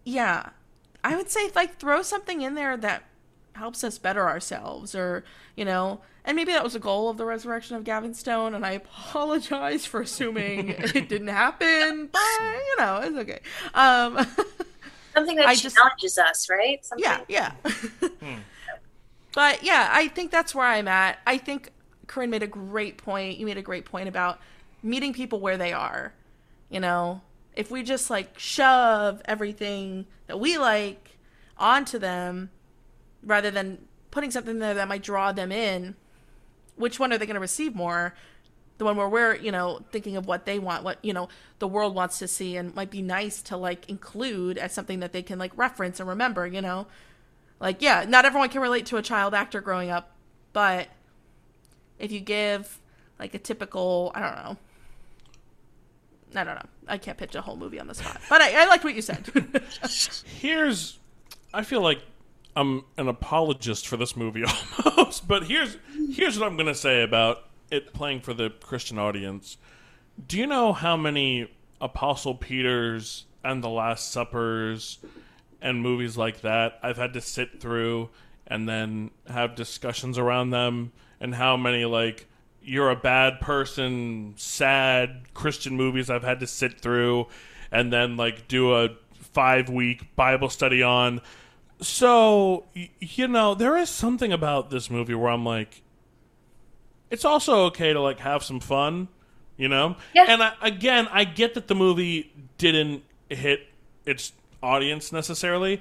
yeah, 0.06 0.48
I 1.04 1.16
would 1.16 1.28
say 1.30 1.50
like 1.54 1.76
throw 1.76 2.00
something 2.00 2.40
in 2.40 2.54
there 2.54 2.78
that 2.78 3.02
helps 3.52 3.84
us 3.84 3.98
better 3.98 4.26
ourselves 4.26 4.94
or, 4.94 5.22
you 5.54 5.66
know, 5.66 6.00
and 6.24 6.34
maybe 6.34 6.50
that 6.52 6.64
was 6.64 6.74
a 6.74 6.78
goal 6.78 7.11
of 7.11 7.18
the 7.18 7.26
resurrection 7.26 7.76
of 7.76 7.84
Gavin 7.84 8.14
Stone 8.14 8.54
and 8.54 8.64
I 8.64 8.70
apologize 8.70 9.84
for 9.84 10.00
assuming 10.00 10.68
it 10.78 11.11
didn't 11.11 11.28
happen, 11.28 12.09
but 12.11 12.18
you 12.40 12.76
know, 12.78 13.01
it's 13.05 13.16
okay. 13.18 13.40
Um 13.74 14.16
Something 15.12 15.36
that 15.36 15.46
I 15.46 15.57
just- 15.57 15.76
challenges 15.76 16.16
us, 16.16 16.49
right? 16.49 16.82
Something 16.86 17.05
yeah, 17.05 17.20
yeah. 17.28 17.53
But 19.34 19.62
yeah, 19.62 19.90
I 19.92 20.09
think 20.09 20.30
that's 20.30 20.55
where 20.55 20.66
I'm 20.66 20.88
at. 20.88 21.18
I 21.26 21.36
think 21.36 21.70
Corinne 22.09 22.30
made 22.30 22.42
a 22.42 22.48
great 22.48 22.98
point. 22.98 23.38
You 23.38 23.46
made 23.46 23.59
a 23.59 23.62
great 23.62 23.84
point 23.84 24.09
about 24.09 24.40
meeting 24.82 25.12
people 25.12 25.38
where 25.38 25.56
they 25.56 25.72
are. 25.72 26.12
You 26.68 26.80
know, 26.80 27.22
if 27.54 27.70
we 27.70 27.84
just 27.84 28.11
like 28.11 28.38
shove 28.38 29.22
everything 29.24 30.06
that 30.26 30.40
we 30.40 30.59
like 30.59 31.16
onto 31.56 31.98
them 31.98 32.50
rather 33.22 33.50
than 33.50 33.86
putting 34.11 34.30
something 34.30 34.59
there 34.59 34.74
that 34.74 34.88
might 34.88 35.02
draw 35.02 35.32
them 35.32 35.52
in, 35.52 35.94
which 36.76 36.98
one 36.98 37.12
are 37.12 37.18
they 37.18 37.26
going 37.26 37.34
to 37.34 37.40
receive 37.40 37.74
more? 37.74 38.14
The 38.78 38.84
one 38.84 38.96
where 38.96 39.09
we're, 39.09 39.34
you 39.34 39.50
know, 39.50 39.80
thinking 39.90 40.16
of 40.16 40.26
what 40.26 40.46
they 40.46 40.59
want, 40.59 40.84
what, 40.84 41.04
you 41.04 41.12
know, 41.12 41.28
the 41.59 41.66
world 41.66 41.94
wants 41.94 42.18
to 42.20 42.28
see 42.28 42.56
and 42.56 42.74
might 42.74 42.90
be 42.90 43.02
nice 43.02 43.42
to 43.42 43.56
like 43.56 43.88
include 43.88 44.56
as 44.56 44.72
something 44.72 45.00
that 45.00 45.12
they 45.12 45.22
can 45.22 45.38
like 45.38 45.56
reference 45.56 45.98
and 45.98 46.09
remember, 46.09 46.46
you 46.46 46.61
know? 46.61 46.86
Like, 47.61 47.82
yeah, 47.82 48.04
not 48.09 48.24
everyone 48.24 48.50
can 48.50 48.61
relate 48.61 48.86
to 48.86 48.96
a 48.96 49.02
child 49.02 49.34
actor 49.34 49.61
growing 49.61 49.90
up, 49.90 50.12
but 50.52 50.88
if 51.99 52.12
you 52.12 52.20
give 52.20 52.80
like 53.18 53.34
a 53.34 53.38
typical, 53.38 54.12
I 54.14 54.20
don't 54.20 54.36
know. 54.44 54.57
I 56.34 56.44
don't 56.44 56.55
know. 56.57 56.68
I 56.86 56.99
can't 56.99 57.16
pitch 57.16 57.34
a 57.34 57.40
whole 57.40 57.57
movie 57.57 57.80
on 57.80 57.86
the 57.86 57.94
spot, 57.94 58.20
but 58.28 58.42
I, 58.42 58.62
I 58.62 58.66
liked 58.66 58.84
what 58.84 58.94
you 58.94 59.03
said. 59.03 59.26
Here's, 60.26 60.99
I 61.55 61.62
feel 61.62 61.80
like 61.80 62.03
I'm 62.55 62.84
an 62.96 63.09
apologist 63.09 63.86
for 63.88 63.96
this 63.96 64.16
movie 64.16 64.44
almost, 64.84 65.28
but 65.28 65.44
here's 65.44 65.76
here's 66.11 66.38
what 66.38 66.46
I'm 66.46 66.57
gonna 66.57 66.74
say 66.74 67.03
about 67.03 67.44
it 67.70 67.92
playing 67.92 68.20
for 68.20 68.34
the 68.34 68.51
Christian 68.51 68.99
audience. 68.99 69.59
Do 70.26 70.36
you 70.36 70.46
know 70.46 70.72
how 70.72 70.96
many 70.96 71.51
Apostle 71.80 72.34
Peters 72.34 73.26
and 73.44 73.62
the 73.62 73.68
Last 73.68 74.11
Suppers 74.11 74.99
and 75.62 75.80
movies 75.80 76.16
like 76.16 76.40
that 76.40 76.78
I've 76.82 76.96
had 76.96 77.12
to 77.14 77.20
sit 77.20 77.61
through 77.61 78.11
and 78.46 78.68
then 78.68 79.11
have 79.28 79.55
discussions 79.55 80.18
around 80.18 80.51
them, 80.51 80.92
and 81.20 81.34
how 81.34 81.56
many 81.56 81.84
like 81.84 82.26
you're 82.62 82.90
a 82.90 82.96
bad 82.96 83.40
person, 83.40 84.34
sad 84.36 85.22
Christian 85.34 85.76
movies 85.76 86.10
I've 86.10 86.22
had 86.22 86.40
to 86.40 86.46
sit 86.46 86.80
through, 86.80 87.28
and 87.70 87.92
then 87.92 88.16
like 88.16 88.48
do 88.48 88.74
a 88.74 88.90
five 89.14 89.68
week 89.68 90.14
Bible 90.16 90.50
study 90.50 90.82
on. 90.82 91.20
So 91.80 92.64
you 93.00 93.28
know 93.28 93.54
there 93.54 93.76
is 93.76 93.88
something 93.88 94.32
about 94.32 94.70
this 94.70 94.90
movie 94.90 95.14
where 95.14 95.30
I'm 95.30 95.44
like, 95.44 95.82
it's 97.10 97.24
also 97.24 97.66
okay 97.66 97.92
to 97.92 98.00
like 98.00 98.20
have 98.20 98.42
some 98.42 98.60
fun, 98.60 99.08
you 99.56 99.68
know. 99.68 99.96
Yeah. 100.14 100.26
And 100.28 100.42
I, 100.42 100.52
again, 100.60 101.08
I 101.10 101.24
get 101.24 101.54
that 101.54 101.68
the 101.68 101.74
movie 101.74 102.32
didn't 102.58 103.02
hit 103.28 103.66
its 104.04 104.32
audience 104.62 105.12
necessarily, 105.12 105.80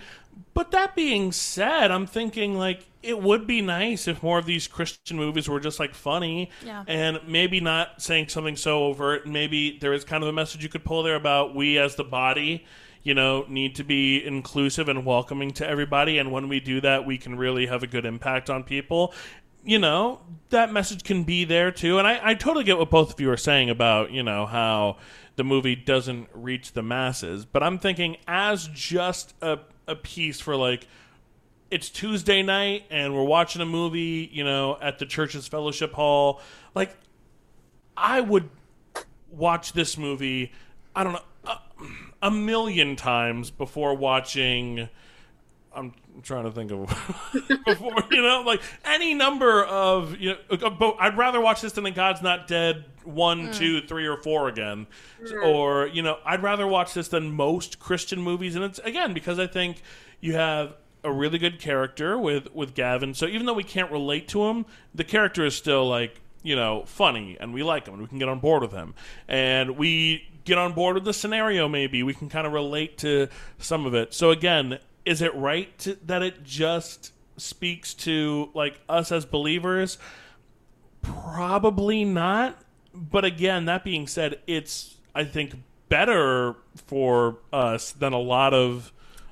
but 0.53 0.71
that 0.71 0.95
being 0.95 1.31
said, 1.31 1.91
I'm 1.91 2.05
thinking 2.05 2.57
like 2.57 2.85
it 3.08 3.22
would 3.22 3.47
be 3.47 3.62
nice 3.62 4.08
if 4.08 4.22
more 4.22 4.38
of 4.38 4.45
these 4.45 4.68
Christian 4.68 5.16
movies 5.16 5.47
were 5.47 5.60
just 5.62 5.80
like 5.80 5.93
funny 5.95 6.49
Yeah. 6.66 6.84
and 6.88 7.20
maybe 7.26 7.62
not 7.62 8.01
saying 8.01 8.28
something 8.28 8.58
so 8.58 8.84
overt. 8.84 9.26
Maybe 9.26 9.78
there 9.80 9.93
is 9.93 10.03
kind 10.03 10.24
of 10.24 10.30
a 10.30 10.34
message 10.34 10.62
you 10.62 10.70
could 10.70 10.84
pull 10.84 11.03
there 11.03 11.16
about 11.16 11.55
we 11.55 11.78
as 11.78 11.95
the 11.95 12.03
body, 12.03 12.66
you 13.03 13.14
know, 13.14 13.45
need 13.47 13.76
to 13.76 13.86
be 13.86 14.24
inclusive 14.26 14.89
and 14.89 15.05
welcoming 15.05 15.51
to 15.51 15.68
everybody. 15.68 16.18
And 16.18 16.32
when 16.34 16.49
we 16.49 16.60
do 16.60 16.82
that, 16.82 17.05
we 17.05 17.18
can 17.18 17.38
really 17.38 17.68
have 17.68 17.82
a 17.82 17.88
good 17.88 18.05
impact 18.05 18.49
on 18.49 18.64
people. 18.64 19.14
You 19.64 19.80
know, 19.80 20.20
that 20.49 20.72
message 20.74 21.03
can 21.03 21.24
be 21.24 21.45
there 21.45 21.72
too. 21.72 21.99
And 21.99 22.08
I, 22.08 22.20
I 22.22 22.34
totally 22.34 22.66
get 22.66 22.78
what 22.78 22.89
both 22.89 23.14
of 23.14 23.20
you 23.22 23.32
are 23.32 23.38
saying 23.38 23.70
about, 23.70 24.12
you 24.12 24.24
know, 24.24 24.45
how 24.45 24.97
the 25.38 25.43
movie 25.45 25.76
doesn't 25.76 26.28
reach 26.34 26.74
the 26.74 26.82
masses. 26.84 27.45
But 27.45 27.64
I'm 27.64 27.80
thinking 27.80 28.18
as 28.28 28.68
just 28.74 29.34
a, 29.41 29.60
a 29.88 29.95
piece 29.95 30.41
for 30.41 30.55
like, 30.58 30.88
it's 31.70 31.89
Tuesday 31.89 32.43
night 32.43 32.86
and 32.89 33.15
we're 33.15 33.24
watching 33.24 33.61
a 33.61 33.65
movie, 33.65 34.30
you 34.32 34.43
know, 34.43 34.78
at 34.82 34.99
the 34.99 35.05
church's 35.05 35.47
fellowship 35.47 35.93
hall. 35.93 36.41
Like, 36.74 36.95
I 37.95 38.22
would 38.22 38.49
watch 39.30 39.74
this 39.74 39.97
movie, 39.97 40.51
I 40.95 41.03
don't 41.03 41.13
know, 41.13 41.22
a, 41.45 41.57
a 42.24 42.32
million 42.32 42.95
times 42.95 43.51
before 43.51 43.95
watching. 43.95 44.89
I'm 45.76 45.93
trying 46.24 46.45
to 46.45 46.51
think 46.51 46.72
of 46.72 46.88
before, 47.65 48.03
you 48.09 48.22
know, 48.22 48.43
like 48.45 48.61
any 48.84 49.13
number 49.13 49.63
of, 49.65 50.18
you 50.20 50.36
know, 50.49 50.70
but 50.72 50.95
I'd 50.99 51.18
rather 51.18 51.39
watch 51.39 51.61
this 51.61 51.74
than 51.74 51.86
a 51.86 51.91
God's 51.91 52.22
Not 52.22 52.47
Dead 52.47 52.86
one, 53.03 53.47
hmm. 53.47 53.51
two, 53.51 53.82
three, 53.82 54.07
or 54.07 54.18
four 54.18 54.47
again. 54.47 54.88
Hmm. 55.26 55.43
Or, 55.43 55.88
you 55.88 56.01
know, 56.01 56.18
I'd 56.26 56.41
rather 56.41 56.65
watch 56.65 56.93
this 56.93 57.09
than 57.09 57.32
most 57.32 57.80
Christian 57.80 58.22
movies. 58.22 58.55
And 58.55 58.63
it's, 58.63 58.80
again, 58.80 59.13
because 59.13 59.38
I 59.38 59.47
think 59.47 59.82
you 60.20 60.34
have 60.34 60.74
a 61.04 61.12
really 61.12 61.38
good 61.38 61.60
character 61.60 62.18
with 62.18 62.54
with 62.54 62.74
Gavin. 62.74 63.14
So 63.14 63.26
even 63.26 63.45
though 63.45 63.54
we 63.54 63.64
can't 63.64 63.91
relate 63.91 64.28
to 64.30 64.43
him, 64.45 64.66
the 64.93 65.04
character 65.04 65.45
is 65.45 65.56
still 65.56 65.88
like 65.88 66.22
you 66.43 66.56
know 66.56 66.84
funny, 66.86 67.38
and 67.39 67.54
we 67.54 67.64
like 67.64 67.88
him, 67.88 67.95
and 67.95 68.04
we 68.04 68.10
can 68.10 68.20
get 68.20 68.30
on 68.30 68.39
board 68.39 68.62
with 68.62 68.72
him, 68.72 68.93
and 69.28 69.78
we 69.78 70.28
get 70.43 70.58
on 70.58 70.74
board 70.74 70.95
with 70.95 71.06
the 71.06 71.14
scenario. 71.14 71.68
Maybe 71.68 72.04
we 72.04 72.14
can 72.14 72.30
kind 72.30 72.48
of 72.48 72.54
relate 72.54 72.98
to 73.00 73.28
some 73.58 73.86
of 73.86 73.93
it. 73.93 74.14
So 74.14 74.32
again, 74.32 74.80
is 75.06 75.22
it 75.22 75.34
right 75.36 75.78
to, 75.80 75.98
that 76.06 76.22
it 76.22 76.43
just 76.43 77.14
speaks 77.38 77.93
to 77.93 78.50
like 78.54 78.80
us 78.89 79.12
as 79.12 79.26
believers? 79.26 79.98
Probably 81.02 82.04
not. 82.04 82.58
But 82.93 83.26
again, 83.26 83.66
that 83.66 83.84
being 83.84 84.08
said, 84.08 84.39
it's 84.48 84.95
I 85.14 85.24
think 85.24 85.56
better 85.89 86.56
for 86.76 87.38
us 87.54 87.91
than 87.91 88.14
a 88.14 88.20
lot 88.20 88.54
of 88.54 88.91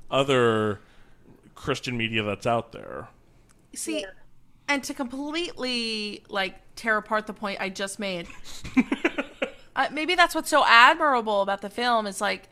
other 0.09 0.79
Christian 1.65 1.97
media 1.97 2.21
that's 2.21 2.45
out 2.45 2.71
there. 2.71 3.09
See, 3.73 4.05
and 4.67 4.83
to 4.83 4.93
completely 4.93 6.23
like 6.29 6.55
tear 6.75 6.97
apart 6.97 7.25
the 7.25 7.33
point 7.33 7.59
I 7.59 7.69
just 7.69 7.97
made, 7.97 8.27
uh, 9.75 9.87
maybe 9.91 10.13
that's 10.13 10.35
what's 10.35 10.49
so 10.49 10.63
admirable 10.65 11.41
about 11.41 11.61
the 11.61 11.69
film 11.69 12.05
is 12.05 12.21
like 12.21 12.49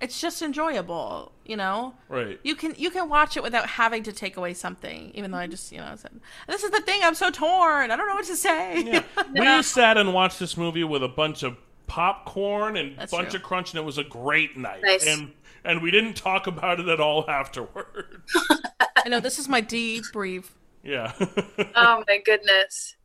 it's 0.00 0.20
just 0.20 0.42
enjoyable, 0.42 1.32
you 1.44 1.56
know. 1.56 1.94
Right. 2.08 2.38
You 2.44 2.54
can 2.54 2.74
you 2.78 2.90
can 2.90 3.08
watch 3.08 3.36
it 3.36 3.42
without 3.42 3.68
having 3.68 4.04
to 4.04 4.12
take 4.12 4.36
away 4.36 4.54
something, 4.54 5.10
even 5.14 5.32
though 5.32 5.38
I 5.38 5.48
just 5.48 5.72
you 5.72 5.78
know 5.78 5.92
said 5.96 6.12
this 6.46 6.62
is 6.62 6.70
the 6.70 6.80
thing 6.82 7.00
I'm 7.02 7.16
so 7.16 7.30
torn. 7.30 7.90
I 7.90 7.96
don't 7.96 8.06
know 8.06 8.14
what 8.14 8.26
to 8.26 8.36
say. 8.36 8.82
Yeah. 8.82 9.02
We 9.34 9.62
sat 9.64 9.98
and 9.98 10.14
watched 10.14 10.38
this 10.38 10.56
movie 10.56 10.84
with 10.84 11.02
a 11.02 11.08
bunch 11.08 11.42
of 11.42 11.58
popcorn 11.88 12.76
and 12.76 12.94
a 12.98 13.08
bunch 13.08 13.30
true. 13.30 13.38
of 13.38 13.42
crunch, 13.42 13.72
and 13.72 13.80
it 13.80 13.84
was 13.84 13.98
a 13.98 14.04
great 14.04 14.56
night. 14.56 14.82
Nice. 14.84 15.04
And 15.04 15.32
and 15.66 15.82
we 15.82 15.90
didn't 15.90 16.14
talk 16.14 16.46
about 16.46 16.80
it 16.80 16.88
at 16.88 17.00
all 17.00 17.28
afterward. 17.28 18.22
I 19.04 19.08
know 19.08 19.20
this 19.20 19.38
is 19.38 19.48
my 19.48 19.60
debrief. 19.62 20.46
yeah. 20.82 21.12
Oh 21.74 22.02
my 22.08 22.18
goodness. 22.24 22.96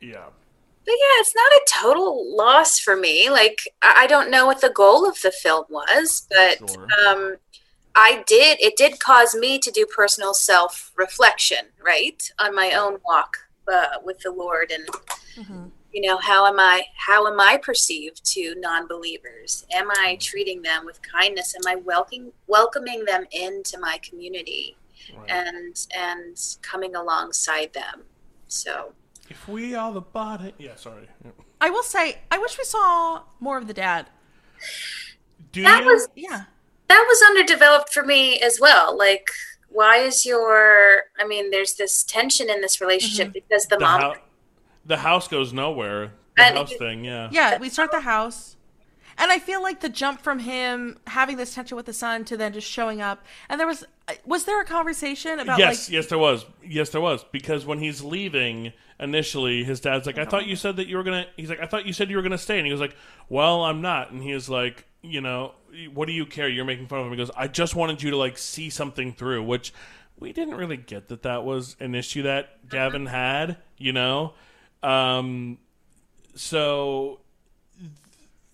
yeah. 0.00 0.26
But 0.84 0.92
yeah, 0.92 1.20
it's 1.20 1.34
not 1.34 1.52
a 1.52 1.66
total 1.68 2.36
loss 2.36 2.78
for 2.78 2.96
me. 2.96 3.30
Like 3.30 3.60
I 3.82 3.94
I 4.04 4.06
don't 4.06 4.30
know 4.30 4.46
what 4.46 4.60
the 4.60 4.70
goal 4.70 5.08
of 5.08 5.20
the 5.22 5.30
film 5.30 5.64
was, 5.70 6.26
but 6.30 6.70
Sure. 6.70 6.86
um, 7.06 7.36
I 7.94 8.22
did. 8.26 8.60
It 8.60 8.76
did 8.76 8.98
cause 9.00 9.34
me 9.34 9.58
to 9.58 9.70
do 9.70 9.84
personal 9.86 10.32
self 10.34 10.92
reflection, 10.96 11.66
right, 11.84 12.20
on 12.38 12.54
my 12.54 12.72
own 12.72 12.98
walk 13.06 13.36
uh, 13.72 13.98
with 14.04 14.20
the 14.20 14.30
Lord, 14.32 14.70
and 14.72 15.69
you 15.92 16.02
know 16.02 16.18
how 16.18 16.46
am 16.46 16.60
I? 16.60 16.84
How 16.96 17.26
am 17.26 17.40
I 17.40 17.56
perceived 17.56 18.24
to 18.32 18.54
non 18.58 18.86
believers? 18.86 19.66
Am 19.72 19.90
I 19.90 20.12
mm-hmm. 20.12 20.20
treating 20.20 20.62
them 20.62 20.84
with 20.84 21.00
kindness? 21.02 21.54
Am 21.54 21.66
I 21.66 21.76
welcoming 21.76 22.32
welcoming 22.46 23.04
them 23.04 23.24
into 23.32 23.78
my 23.78 23.98
community 24.02 24.76
Right. 25.16 25.30
and 25.30 25.86
and 25.96 26.36
coming 26.62 26.94
alongside 26.94 27.72
them? 27.72 28.04
So 28.48 28.92
if 29.28 29.48
we 29.48 29.74
are 29.74 29.92
the 29.92 30.00
body. 30.00 30.54
Yeah, 30.58 30.76
sorry. 30.76 31.08
I 31.60 31.70
will 31.70 31.82
say 31.82 32.18
I 32.30 32.38
wish 32.38 32.58
we 32.58 32.64
saw 32.64 33.22
more 33.38 33.58
of 33.58 33.66
the 33.66 33.74
dad. 33.74 34.06
Do 35.52 35.62
that 35.62 35.84
you? 35.84 35.86
was 35.86 36.08
Yeah. 36.14 36.44
that 36.88 37.04
was 37.08 37.22
underdeveloped 37.22 37.92
for 37.92 38.04
me 38.04 38.38
as 38.40 38.58
well. 38.60 38.96
Like, 38.96 39.28
why 39.68 39.98
is 39.98 40.26
your? 40.26 41.04
I 41.18 41.26
mean, 41.26 41.50
there's 41.50 41.74
this 41.74 42.04
tension 42.04 42.50
in 42.50 42.60
this 42.60 42.80
relationship 42.80 43.28
mm-hmm. 43.28 43.32
because 43.32 43.66
the, 43.66 43.76
the, 43.76 43.80
mom. 43.80 44.00
hou- 44.00 44.20
the 44.90 44.98
house 44.98 45.28
goes 45.28 45.52
nowhere. 45.52 46.12
The 46.36 46.44
And- 46.44 46.56
house 46.56 46.74
thing, 46.74 47.04
yeah. 47.04 47.28
Yeah, 47.30 47.58
we 47.58 47.68
start 47.68 47.92
the 47.92 48.00
house. 48.00 48.56
And 49.16 49.30
I 49.30 49.38
feel 49.38 49.62
like 49.62 49.80
the 49.80 49.88
jump 49.88 50.20
from 50.20 50.40
him 50.40 50.98
having 51.06 51.36
this 51.36 51.54
tension 51.54 51.76
with 51.76 51.86
the 51.86 51.92
son 51.92 52.24
to 52.24 52.36
then 52.36 52.52
just 52.52 52.68
showing 52.68 53.00
up. 53.02 53.24
And 53.48 53.60
there 53.60 53.66
was 53.66 53.84
was 54.24 54.46
there 54.46 54.60
a 54.60 54.64
conversation 54.64 55.38
about 55.38 55.58
yes, 55.58 55.88
like 55.88 55.92
yes, 55.92 56.06
there 56.06 56.18
was. 56.18 56.46
Yes, 56.64 56.88
there 56.90 57.00
was. 57.00 57.24
Because 57.30 57.66
when 57.66 57.78
he's 57.78 58.02
leaving 58.02 58.72
initially, 58.98 59.62
his 59.62 59.78
dad's 59.78 60.06
like, 60.06 60.18
"I 60.18 60.24
thought 60.24 60.46
you 60.46 60.54
uh-huh. 60.54 60.60
said 60.60 60.76
that 60.76 60.86
you 60.88 60.96
were 60.96 61.02
gonna." 61.02 61.26
He's 61.36 61.50
like, 61.50 61.60
"I 61.60 61.66
thought 61.66 61.86
you 61.86 61.92
said 61.92 62.08
you 62.08 62.16
were 62.16 62.22
gonna 62.22 62.38
stay," 62.38 62.56
and 62.56 62.66
he 62.66 62.72
was 62.72 62.80
like, 62.80 62.96
"Well, 63.28 63.62
I'm 63.62 63.82
not." 63.82 64.10
And 64.10 64.22
he 64.22 64.32
was 64.32 64.48
like, 64.48 64.86
"You 65.02 65.20
know, 65.20 65.52
what 65.92 66.06
do 66.06 66.12
you 66.12 66.24
care? 66.24 66.48
You're 66.48 66.64
making 66.64 66.86
fun 66.86 67.00
of 67.00 67.06
him." 67.06 67.12
He 67.12 67.18
goes, 67.18 67.30
"I 67.36 67.46
just 67.46 67.74
wanted 67.74 68.02
you 68.02 68.10
to 68.10 68.16
like 68.16 68.38
see 68.38 68.70
something 68.70 69.12
through," 69.12 69.42
which 69.42 69.74
we 70.18 70.32
didn't 70.32 70.54
really 70.54 70.78
get 70.78 71.08
that 71.08 71.22
that 71.22 71.44
was 71.44 71.76
an 71.78 71.94
issue 71.94 72.22
that 72.22 72.44
uh-huh. 72.44 72.68
Gavin 72.70 73.06
had. 73.06 73.58
You 73.76 73.92
know, 73.92 74.32
um, 74.82 75.58
so 76.34 77.20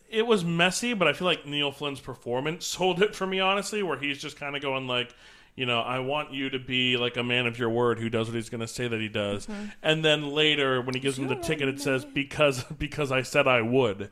it 0.09 0.27
was 0.27 0.45
messy, 0.45 0.95
but 0.95 1.09
I 1.09 1.13
feel 1.13 1.27
like 1.27 1.47
Neil 1.47 1.73
Flynn's 1.73 2.01
performance 2.01 2.67
sold 2.67 3.03
it 3.03 3.15
for 3.15 3.27
me, 3.27 3.41
honestly, 3.41 3.83
where 3.83 3.99
he's 3.99 4.19
just 4.19 4.39
kind 4.39 4.57
of 4.57 4.63
going 4.63 4.87
like, 4.87 5.15
you 5.55 5.65
know, 5.65 5.81
I 5.81 6.01
want 6.01 6.33
you 6.33 6.51
to 6.51 6.59
be 6.59 6.97
like 6.99 7.17
a 7.17 7.23
man 7.23 7.47
of 7.47 7.59
your 7.59 7.71
word 7.71 7.99
who 7.99 8.11
does 8.11 8.29
what 8.29 8.35
he's 8.35 8.51
going 8.51 8.61
to 8.61 8.69
say 8.69 8.89
that 8.89 9.01
he 9.01 9.09
does. 9.09 9.49
And 9.83 10.05
then 10.05 10.31
later, 10.31 10.83
when 10.83 10.95
he 10.95 11.01
gives 11.01 11.19
him 11.19 11.29
the 11.29 11.37
ticket, 11.37 11.69
it 11.69 11.81
says 11.81 12.05
because 12.05 12.63
because 12.79 13.11
I 13.11 13.23
said 13.23 13.49
I 13.49 13.63
would. 13.63 14.11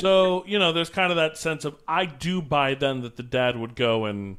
So 0.00 0.44
you 0.46 0.58
know, 0.58 0.72
there's 0.72 0.90
kind 0.90 1.10
of 1.10 1.16
that 1.16 1.36
sense 1.36 1.64
of 1.64 1.76
I 1.86 2.06
do 2.06 2.40
buy 2.42 2.74
then 2.74 3.02
that 3.02 3.16
the 3.16 3.22
dad 3.22 3.56
would 3.56 3.74
go 3.74 4.04
and 4.04 4.38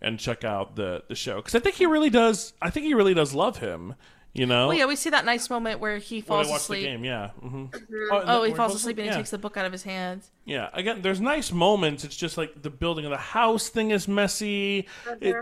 and 0.00 0.18
check 0.18 0.44
out 0.44 0.76
the 0.76 1.04
the 1.08 1.14
show 1.14 1.36
because 1.36 1.54
I 1.54 1.60
think 1.60 1.76
he 1.76 1.86
really 1.86 2.10
does. 2.10 2.52
I 2.60 2.70
think 2.70 2.86
he 2.86 2.94
really 2.94 3.14
does 3.14 3.34
love 3.34 3.58
him. 3.58 3.94
You 4.36 4.46
know, 4.46 4.66
well, 4.66 4.76
yeah, 4.76 4.86
we 4.86 4.96
see 4.96 5.10
that 5.10 5.24
nice 5.24 5.48
moment 5.48 5.78
where 5.78 5.98
he 5.98 6.20
falls 6.20 6.48
they 6.48 6.50
watch 6.50 6.62
asleep. 6.62 6.80
the 6.82 6.86
game, 6.88 7.04
yeah. 7.04 7.30
hmm 7.40 7.66
Oh, 8.10 8.42
he 8.42 8.52
falls 8.52 8.74
asleep 8.74 8.98
and 8.98 9.08
he 9.08 9.14
takes 9.14 9.30
the 9.30 9.38
book 9.38 9.56
out 9.56 9.64
of 9.64 9.70
his 9.70 9.84
hands. 9.84 10.32
Yeah, 10.44 10.70
again, 10.72 11.02
there's 11.02 11.20
nice 11.20 11.52
moments. 11.52 12.02
It's 12.02 12.16
just 12.16 12.36
like 12.36 12.60
the 12.60 12.70
building 12.70 13.04
of 13.04 13.12
the 13.12 13.16
house 13.16 13.68
thing 13.68 13.92
is 13.92 14.08
messy. 14.08 14.88
It, 15.20 15.36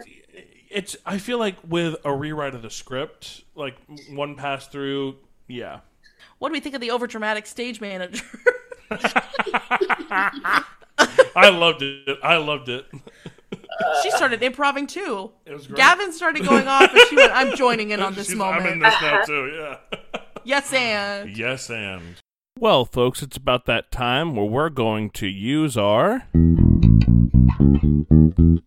it's. 0.69 0.95
I 1.07 1.17
feel 1.17 1.39
like 1.39 1.57
with 1.67 1.97
a 2.05 2.15
rewrite 2.15 2.55
of 2.55 2.61
the 2.61 2.69
script, 2.69 3.45
like 3.55 3.77
one 4.11 4.35
pass 4.35 4.69
through, 4.69 5.17
yeah. 5.49 5.81
What 6.39 6.51
do 6.51 6.53
we 6.53 6.61
think 6.61 6.75
of 6.75 6.83
the 6.83 6.89
overdramatic 6.89 7.47
stage 7.47 7.81
manager? 7.81 8.25
I 11.35 11.49
loved 11.49 11.81
it. 11.83 12.19
I 12.23 12.37
loved 12.37 12.69
it. 12.69 12.87
she 14.03 14.11
started 14.11 14.43
improving 14.43 14.87
too. 14.87 15.31
It 15.53 15.57
was 15.57 15.67
great. 15.67 15.77
Gavin 15.77 16.13
started 16.13 16.45
going 16.47 16.67
off, 16.67 16.91
and 16.91 17.01
she 17.11 17.17
went, 17.17 17.31
"I'm 17.33 17.55
joining 17.57 17.91
in 17.91 18.01
on 18.01 18.15
this 18.17 18.29
She's- 18.29 18.39
moment." 18.39 18.67
I'm 18.67 18.73
in 18.73 18.79
this 18.81 18.95
now 19.03 19.21
too. 19.23 19.53
Yeah. 19.55 19.79
yes, 20.45 20.73
and 20.73 21.37
Yes, 21.37 21.69
and. 21.71 22.17
Well, 22.59 22.85
folks, 22.87 23.23
it's 23.23 23.37
about 23.37 23.67
that 23.67 23.91
time 23.91 24.35
where 24.35 24.45
we're 24.47 24.71
going 24.71 25.11
to 25.11 25.27
use 25.27 25.77
our 25.77 26.27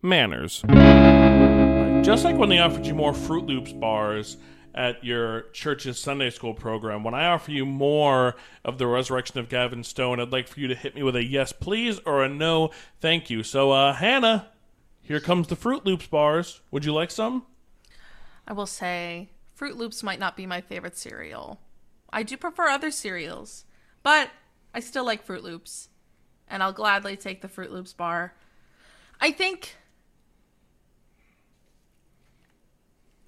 manners. 0.02 0.62
Just 2.04 2.24
like 2.24 2.36
when 2.36 2.48
they 2.48 2.58
offered 2.58 2.86
you 2.86 2.94
more 2.94 3.12
Froot 3.12 3.46
Loops 3.48 3.72
bars 3.72 4.36
at 4.74 5.02
your 5.02 5.42
church's 5.52 5.98
Sunday 5.98 6.30
school 6.30 6.52
program, 6.54 7.02
when 7.04 7.14
I 7.14 7.26
offer 7.26 7.50
you 7.50 7.64
more 7.64 8.36
of 8.64 8.78
the 8.78 8.86
resurrection 8.86 9.38
of 9.40 9.48
Gavin 9.48 9.82
Stone, 9.82 10.20
I'd 10.20 10.30
like 10.32 10.46
for 10.48 10.60
you 10.60 10.68
to 10.68 10.74
hit 10.74 10.94
me 10.94 11.02
with 11.02 11.16
a 11.16 11.24
yes, 11.24 11.52
please, 11.52 11.98
or 12.04 12.22
a 12.22 12.28
no, 12.28 12.70
thank 13.00 13.30
you. 13.30 13.42
So, 13.42 13.70
uh, 13.72 13.94
Hannah, 13.94 14.48
here 15.06 15.20
comes 15.20 15.46
the 15.46 15.54
Froot 15.54 15.84
Loops 15.84 16.08
bars. 16.08 16.62
Would 16.72 16.84
you 16.84 16.92
like 16.92 17.12
some? 17.12 17.46
I 18.46 18.52
will 18.52 18.66
say 18.66 19.30
Froot 19.56 19.76
Loops 19.76 20.02
might 20.02 20.18
not 20.18 20.36
be 20.36 20.46
my 20.46 20.60
favorite 20.60 20.98
cereal. 20.98 21.60
I 22.12 22.24
do 22.24 22.36
prefer 22.36 22.68
other 22.68 22.90
cereals, 22.90 23.64
but 24.02 24.30
I 24.74 24.80
still 24.80 25.04
like 25.04 25.24
Froot 25.24 25.42
Loops, 25.42 25.90
and 26.48 26.60
I'll 26.60 26.72
gladly 26.72 27.16
take 27.16 27.40
the 27.40 27.46
Froot 27.46 27.70
Loops 27.70 27.92
bar. 27.92 28.34
I 29.20 29.30
think 29.30 29.76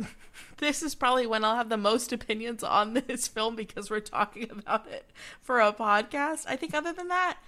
this 0.57 0.83
is 0.83 0.97
probably 0.97 1.29
when 1.29 1.45
I'll 1.45 1.55
have 1.55 1.69
the 1.69 1.77
most 1.77 2.13
opinions 2.13 2.65
on 2.65 2.95
this 2.95 3.29
film 3.29 3.55
because 3.55 3.89
we're 3.89 4.01
talking 4.01 4.51
about 4.51 4.89
it 4.89 5.13
for 5.41 5.61
a 5.61 5.73
podcast. 5.73 6.45
I 6.49 6.57
think 6.57 6.75
other 6.75 6.93
than 6.93 7.07
that, 7.07 7.39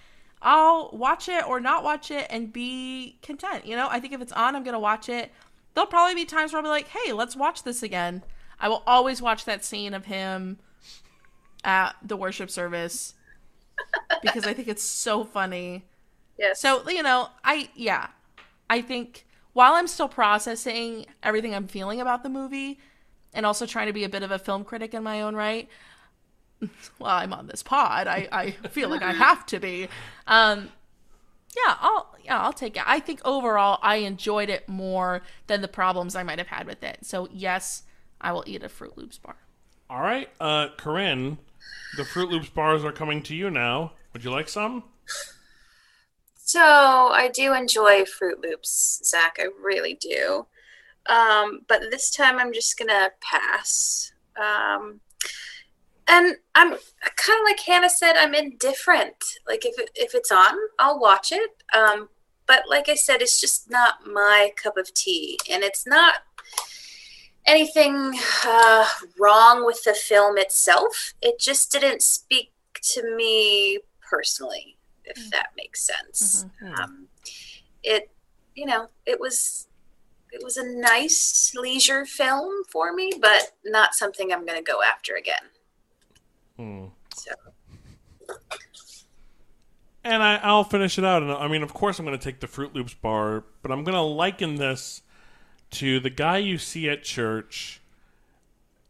I'll 0.41 0.89
watch 0.93 1.29
it 1.29 1.47
or 1.47 1.59
not 1.59 1.83
watch 1.83 2.09
it 2.09 2.27
and 2.29 2.51
be 2.51 3.17
content. 3.21 3.65
You 3.65 3.75
know, 3.75 3.87
I 3.89 3.99
think 3.99 4.13
if 4.13 4.21
it's 4.21 4.31
on, 4.31 4.55
I'm 4.55 4.63
going 4.63 4.73
to 4.73 4.79
watch 4.79 5.07
it. 5.07 5.31
There'll 5.73 5.87
probably 5.87 6.15
be 6.15 6.25
times 6.25 6.51
where 6.51 6.57
I'll 6.57 6.63
be 6.63 6.69
like, 6.69 6.87
hey, 6.87 7.13
let's 7.13 7.35
watch 7.35 7.63
this 7.63 7.83
again. 7.83 8.23
I 8.59 8.69
will 8.69 8.83
always 8.85 9.21
watch 9.21 9.45
that 9.45 9.63
scene 9.63 9.93
of 9.93 10.05
him 10.05 10.59
at 11.63 11.95
the 12.03 12.17
worship 12.17 12.49
service 12.49 13.13
because 14.21 14.45
I 14.45 14.53
think 14.53 14.67
it's 14.67 14.83
so 14.83 15.23
funny. 15.23 15.85
Yes. 16.37 16.59
So, 16.59 16.87
you 16.89 17.03
know, 17.03 17.29
I, 17.43 17.69
yeah, 17.75 18.07
I 18.69 18.81
think 18.81 19.25
while 19.53 19.73
I'm 19.73 19.87
still 19.87 20.07
processing 20.07 21.05
everything 21.21 21.53
I'm 21.53 21.67
feeling 21.67 22.01
about 22.01 22.23
the 22.23 22.29
movie 22.29 22.79
and 23.33 23.45
also 23.45 23.65
trying 23.65 23.87
to 23.87 23.93
be 23.93 24.03
a 24.03 24.09
bit 24.09 24.23
of 24.23 24.31
a 24.31 24.39
film 24.39 24.63
critic 24.63 24.93
in 24.93 25.03
my 25.03 25.21
own 25.21 25.35
right, 25.35 25.69
well, 26.99 27.11
I'm 27.11 27.33
on 27.33 27.47
this 27.47 27.63
pod. 27.63 28.07
I, 28.07 28.27
I 28.31 28.51
feel 28.69 28.89
like 28.89 29.01
I 29.01 29.13
have 29.13 29.45
to 29.47 29.59
be. 29.59 29.87
Um, 30.27 30.69
yeah, 31.55 31.75
I'll 31.79 32.15
yeah, 32.23 32.39
I'll 32.39 32.53
take 32.53 32.77
it. 32.77 32.83
I 32.85 32.99
think 32.99 33.19
overall 33.25 33.79
I 33.81 33.97
enjoyed 33.97 34.49
it 34.49 34.69
more 34.69 35.21
than 35.47 35.61
the 35.61 35.67
problems 35.67 36.15
I 36.15 36.23
might 36.23 36.37
have 36.39 36.47
had 36.47 36.67
with 36.67 36.83
it. 36.83 36.99
So 37.01 37.27
yes, 37.31 37.83
I 38.19 38.31
will 38.31 38.43
eat 38.47 38.63
a 38.63 38.69
Froot 38.69 38.95
Loops 38.95 39.17
bar. 39.17 39.35
All 39.89 40.01
right, 40.01 40.29
uh, 40.39 40.69
Corinne, 40.77 41.37
the 41.97 42.03
Froot 42.03 42.29
Loops 42.29 42.49
bars 42.49 42.85
are 42.85 42.93
coming 42.93 43.21
to 43.23 43.35
you 43.35 43.49
now. 43.49 43.93
Would 44.13 44.23
you 44.23 44.31
like 44.31 44.47
some? 44.47 44.83
So 46.35 46.59
I 46.59 47.29
do 47.33 47.53
enjoy 47.53 48.03
Froot 48.03 48.41
Loops, 48.43 49.01
Zach. 49.05 49.37
I 49.39 49.47
really 49.61 49.95
do. 49.95 50.47
Um, 51.07 51.61
but 51.67 51.81
this 51.91 52.11
time 52.11 52.37
I'm 52.39 52.53
just 52.53 52.77
gonna 52.77 53.09
pass. 53.21 54.11
Um, 54.37 55.01
and 56.11 56.35
I'm 56.55 56.71
kind 56.71 57.39
of 57.39 57.45
like 57.45 57.61
Hannah 57.61 57.89
said, 57.89 58.17
I'm 58.17 58.35
indifferent. 58.35 59.15
Like 59.47 59.65
if 59.65 59.79
it, 59.79 59.89
if 59.95 60.13
it's 60.13 60.31
on, 60.31 60.55
I'll 60.77 60.99
watch 60.99 61.31
it. 61.31 61.51
Um, 61.73 62.09
but 62.45 62.63
like 62.69 62.89
I 62.89 62.95
said, 62.95 63.21
it's 63.21 63.39
just 63.39 63.71
not 63.71 64.05
my 64.05 64.51
cup 64.61 64.75
of 64.77 64.93
tea, 64.93 65.39
and 65.49 65.63
it's 65.63 65.87
not 65.87 66.15
anything 67.45 68.19
uh, 68.45 68.85
wrong 69.17 69.65
with 69.65 69.83
the 69.85 69.93
film 69.93 70.37
itself. 70.37 71.13
It 71.21 71.39
just 71.39 71.71
didn't 71.71 72.01
speak 72.01 72.51
to 72.93 73.15
me 73.15 73.79
personally, 74.01 74.77
if 75.05 75.29
that 75.31 75.51
makes 75.55 75.81
sense. 75.81 76.45
Um, 76.81 77.07
it, 77.83 78.09
you 78.53 78.65
know, 78.65 78.87
it 79.05 79.17
was 79.17 79.69
it 80.31 80.41
was 80.43 80.57
a 80.57 80.67
nice 80.67 81.53
leisure 81.55 82.05
film 82.05 82.63
for 82.69 82.93
me, 82.93 83.13
but 83.19 83.53
not 83.65 83.93
something 83.95 84.31
I'm 84.33 84.45
going 84.45 84.57
to 84.57 84.71
go 84.71 84.81
after 84.81 85.15
again. 85.15 85.51
So 87.13 87.31
And 90.03 90.23
I, 90.23 90.37
I'll 90.37 90.63
finish 90.63 90.97
it 90.97 91.05
out. 91.05 91.21
And 91.21 91.31
I 91.31 91.47
mean, 91.47 91.63
of 91.63 91.73
course, 91.73 91.99
I'm 91.99 92.05
going 92.05 92.17
to 92.17 92.23
take 92.23 92.39
the 92.39 92.47
Froot 92.47 92.73
Loops 92.73 92.93
bar, 92.93 93.43
but 93.61 93.71
I'm 93.71 93.83
going 93.83 93.95
to 93.95 94.01
liken 94.01 94.55
this 94.55 95.03
to 95.71 95.99
the 95.99 96.09
guy 96.09 96.37
you 96.37 96.57
see 96.57 96.89
at 96.89 97.03
church. 97.03 97.81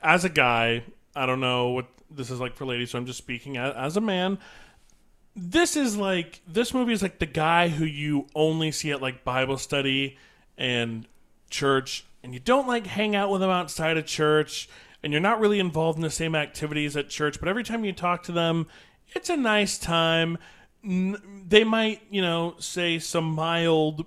As 0.01 0.23
a 0.23 0.29
guy, 0.29 0.83
I 1.15 1.25
don't 1.25 1.41
know 1.41 1.69
what 1.69 1.87
this 2.09 2.29
is 2.29 2.39
like 2.39 2.55
for 2.55 2.65
ladies, 2.65 2.91
so 2.91 2.97
I'm 2.97 3.05
just 3.05 3.17
speaking 3.17 3.57
as 3.57 3.97
a 3.97 4.01
man. 4.01 4.39
This 5.35 5.75
is 5.75 5.95
like 5.95 6.41
this 6.47 6.73
movie 6.73 6.93
is 6.93 7.01
like 7.01 7.19
the 7.19 7.25
guy 7.25 7.69
who 7.69 7.85
you 7.85 8.27
only 8.35 8.71
see 8.71 8.91
at 8.91 9.01
like 9.01 9.23
Bible 9.23 9.57
study 9.57 10.17
and 10.57 11.07
church, 11.49 12.05
and 12.23 12.33
you 12.33 12.39
don't 12.39 12.67
like 12.67 12.87
hang 12.87 13.15
out 13.15 13.29
with 13.29 13.41
him 13.41 13.49
outside 13.49 13.97
of 13.97 14.05
church, 14.05 14.67
and 15.03 15.11
you're 15.11 15.21
not 15.21 15.39
really 15.39 15.59
involved 15.59 15.97
in 15.97 16.03
the 16.03 16.09
same 16.09 16.35
activities 16.35 16.95
at 16.95 17.09
church. 17.09 17.39
But 17.39 17.49
every 17.49 17.63
time 17.63 17.83
you 17.83 17.93
talk 17.93 18.23
to 18.23 18.31
them, 18.31 18.67
it's 19.13 19.29
a 19.29 19.37
nice 19.37 19.77
time. 19.77 20.37
They 20.83 21.63
might, 21.63 22.01
you 22.09 22.21
know, 22.21 22.55
say 22.59 22.99
some 22.99 23.25
mild 23.25 24.05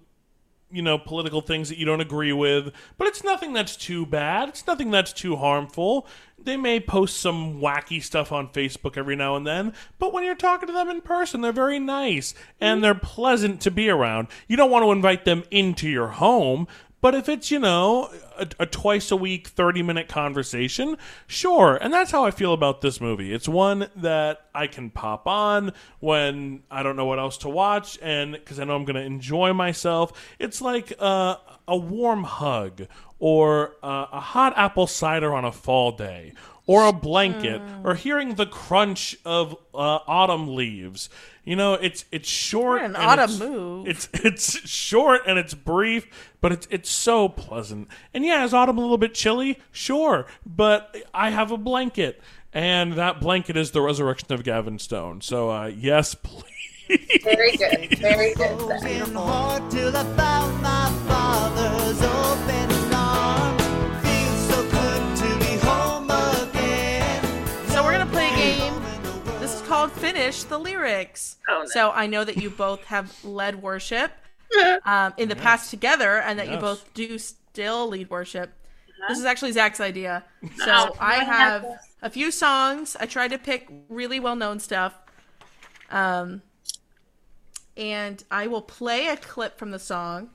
you 0.75 0.83
know, 0.83 0.99
political 0.99 1.41
things 1.41 1.69
that 1.69 1.79
you 1.79 1.87
don't 1.87 2.01
agree 2.01 2.33
with, 2.33 2.73
but 2.99 3.07
it's 3.07 3.23
nothing 3.23 3.53
that's 3.53 3.77
too 3.77 4.05
bad. 4.05 4.49
It's 4.49 4.67
nothing 4.67 4.91
that's 4.91 5.13
too 5.13 5.37
harmful. 5.37 6.05
They 6.37 6.57
may 6.57 6.81
post 6.81 7.19
some 7.19 7.61
wacky 7.61 8.03
stuff 8.03 8.33
on 8.33 8.49
Facebook 8.49 8.97
every 8.97 9.15
now 9.15 9.37
and 9.37 9.47
then, 9.47 9.73
but 10.01 10.13
when 10.13 10.25
you're 10.25 10.35
talking 10.35 10.67
to 10.67 10.73
them 10.73 10.91
in 10.91 11.01
person, 11.01 11.43
they're 11.43 11.53
very 11.53 11.79
nice 11.79 12.35
and 12.61 12.77
mm-hmm. 12.77 12.83
they're 12.83 12.95
pleasant 12.97 13.61
to 13.61 13.71
be 13.71 13.89
around. 13.89 14.27
You 14.49 14.57
don't 14.57 14.71
want 14.71 14.85
to 14.85 14.91
invite 14.91 15.25
them 15.25 15.45
into 15.53 15.89
your 15.89 16.09
home, 16.09 16.67
but 17.05 17.15
if 17.15 17.29
it's, 17.29 17.51
you 17.51 17.59
know, 17.59 18.11
a, 18.39 18.49
a 18.61 18.65
twice 18.65 19.11
a 19.11 19.17
week, 19.17 19.49
30 19.49 19.83
minute 19.83 20.09
conversation, 20.09 20.97
sure. 21.27 21.77
And 21.77 21.93
that's 21.93 22.11
how 22.11 22.25
I 22.25 22.31
feel 22.31 22.55
about 22.55 22.81
this 22.81 22.99
movie. 22.99 23.31
It's 23.31 23.47
one 23.47 23.91
that 23.97 24.47
I 24.55 24.69
can 24.69 24.89
pop 24.89 25.27
on 25.27 25.75
when 26.01 26.63
I 26.71 26.83
don't 26.83 26.97
know 26.97 27.05
what 27.05 27.19
else 27.19 27.37
to 27.39 27.51
watch, 27.51 27.99
and 28.01 28.33
because 28.33 28.59
I 28.59 28.65
know 28.65 28.75
I'm 28.75 28.87
going 28.87 28.97
to 28.97 29.03
enjoy 29.03 29.53
myself. 29.53 30.15
It's 30.39 30.63
like 30.63 30.95
uh, 30.99 31.37
a 31.69 31.77
warm 31.77 32.25
hug 32.25 32.87
or 33.19 33.73
a 33.83 34.21
hot 34.21 34.55
apple 34.57 34.87
cider 34.87 35.35
on 35.35 35.45
a 35.45 35.53
fall 35.53 35.93
day. 35.93 36.33
Or 36.67 36.87
a 36.87 36.93
blanket, 36.95 37.61
or 37.85 37.95
hearing 37.95 38.37
the 38.37 38.47
crunch 38.47 39.15
of 39.23 39.53
uh, 39.75 39.99
autumn 40.07 40.55
leaves. 40.57 41.11
You 41.45 41.57
know, 41.57 41.75
it's 41.75 42.07
it's 42.11 42.27
short. 42.27 42.81
What 42.81 42.91
an 42.91 42.97
and 42.97 43.05
autumn 43.05 43.25
it's- 43.35 43.39
move. 43.39 43.87
It's 43.89 44.09
it's 44.15 44.67
short 44.67 45.21
and 45.27 45.39
it's 45.39 45.53
brief, 45.53 46.07
but 46.41 46.53
it's 46.53 46.67
it's 46.71 46.89
so 46.89 47.29
pleasant. 47.29 47.89
And 48.15 48.25
yeah, 48.25 48.45
is 48.45 48.55
autumn 48.55 48.79
a 48.79 48.81
little 48.81 48.97
bit 48.97 49.13
chilly? 49.13 49.59
Sure, 49.73 50.25
but 50.47 50.97
I 51.13 51.29
have 51.31 51.51
a 51.51 51.59
blanket, 51.59 52.23
and 52.55 52.95
that 52.95 53.21
blanket 53.21 53.59
is 53.59 53.73
the 53.73 53.83
resurrection 53.83 54.33
of 54.33 54.43
Gavin 54.43 54.79
Stone. 54.79 55.21
So 55.21 55.51
uh, 55.51 55.67
yes, 55.67 56.15
please. 56.23 57.21
very 57.23 57.59
good, 57.59 57.99
very 57.99 58.33
good. 58.33 58.59
This 69.85 69.97
is 69.97 69.99
Finish 70.03 70.43
the 70.45 70.59
Lyrics. 70.59 71.37
Oh, 71.49 71.61
no. 71.61 71.67
So 71.67 71.91
I 71.91 72.07
know 72.07 72.25
that 72.25 72.37
you 72.37 72.51
both 72.51 72.85
have 72.85 73.13
led 73.25 73.63
worship 73.63 74.13
um, 74.85 75.13
in 75.17 75.29
the 75.29 75.37
past 75.37 75.71
together, 75.71 76.19
and 76.21 76.39
that 76.39 76.49
you 76.51 76.57
both 76.59 76.93
do 76.95 77.19
still 77.19 77.89
lead 77.89 78.11
worship. 78.11 78.53
This 79.09 79.19
is 79.19 79.25
actually 79.25 79.53
Zach's 79.53 79.81
idea. 79.81 80.25
So 80.57 80.67
Oh, 80.69 80.97
I 80.99 81.17
I 81.21 81.25
have 81.25 81.63
have 81.63 81.79
a 82.03 82.11
few 82.11 82.31
songs. 82.31 82.97
I 82.99 83.07
tried 83.07 83.29
to 83.29 83.39
pick 83.39 83.69
really 83.89 84.21
well 84.21 84.37
known 84.37 84.59
stuff. 84.61 84.95
Um, 85.91 86.43
and 87.77 88.23
I 88.31 88.47
will 88.47 88.63
play 88.63 89.09
a 89.09 89.17
clip 89.17 89.59
from 89.59 89.71
the 89.71 89.79
song, 89.79 90.31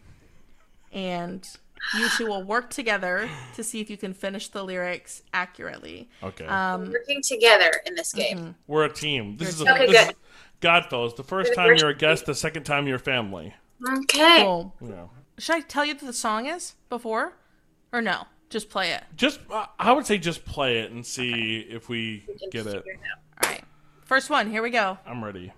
and 0.91 1.43
you 1.97 2.07
two 2.17 2.25
will 2.27 2.43
work 2.43 2.69
together 2.69 3.29
to 3.55 3.63
see 3.63 3.79
if 3.81 3.89
you 3.89 3.97
can 3.97 4.13
finish 4.13 4.47
the 4.49 4.63
lyrics 4.63 5.23
accurately. 5.33 6.09
Okay, 6.23 6.45
Um, 6.45 6.91
Working 6.91 7.21
together 7.21 7.71
in 7.85 7.95
this 7.95 8.13
game. 8.13 8.55
we're 8.67 8.85
a 8.85 8.93
team. 8.93 9.37
This 9.37 9.49
is 9.49 9.61
a, 9.61 9.71
Okay, 9.73 9.85
this 9.87 10.05
good. 10.05 10.09
is 10.11 10.15
Godfellas. 10.61 11.15
The 11.15 11.23
first 11.23 11.49
Good 11.51 11.55
time 11.55 11.67
worship 11.67 11.81
you're 11.81 11.89
a 11.91 11.95
guest, 11.95 12.25
the 12.25 12.35
second 12.35 12.63
time 12.63 12.87
you're 12.87 12.99
family. 12.99 13.53
Okay. 14.03 14.43
cool. 14.43 14.75
Yeah. 14.81 15.05
Should 15.37 15.55
I 15.55 15.59
tell 15.61 15.85
you 15.85 15.93
what 15.95 16.05
the 16.05 16.11
song 16.13 16.45
is 16.47 16.75
before? 16.89 17.33
Or 17.93 18.01
no? 18.01 18.25
Just 18.49 18.69
play 18.69 18.91
it. 18.91 19.03
Just, 19.15 19.39
uh, 19.51 19.67
I 19.79 19.91
would 19.93 20.05
say 20.05 20.17
just 20.17 20.43
play 20.43 20.79
it 20.79 20.91
and 20.91 21.05
see 21.05 21.59
if 21.69 21.87
we 21.87 22.25
get 22.51 22.65
it. 22.67 22.83
Figure 22.83 22.99
out. 23.11 23.45
All 23.45 23.49
right. 23.51 23.63
First 24.03 24.29
one. 24.29 24.49
Here 24.51 24.61
we 24.63 24.69
go. 24.71 24.97
I'm 25.05 25.23
ready. 25.23 25.53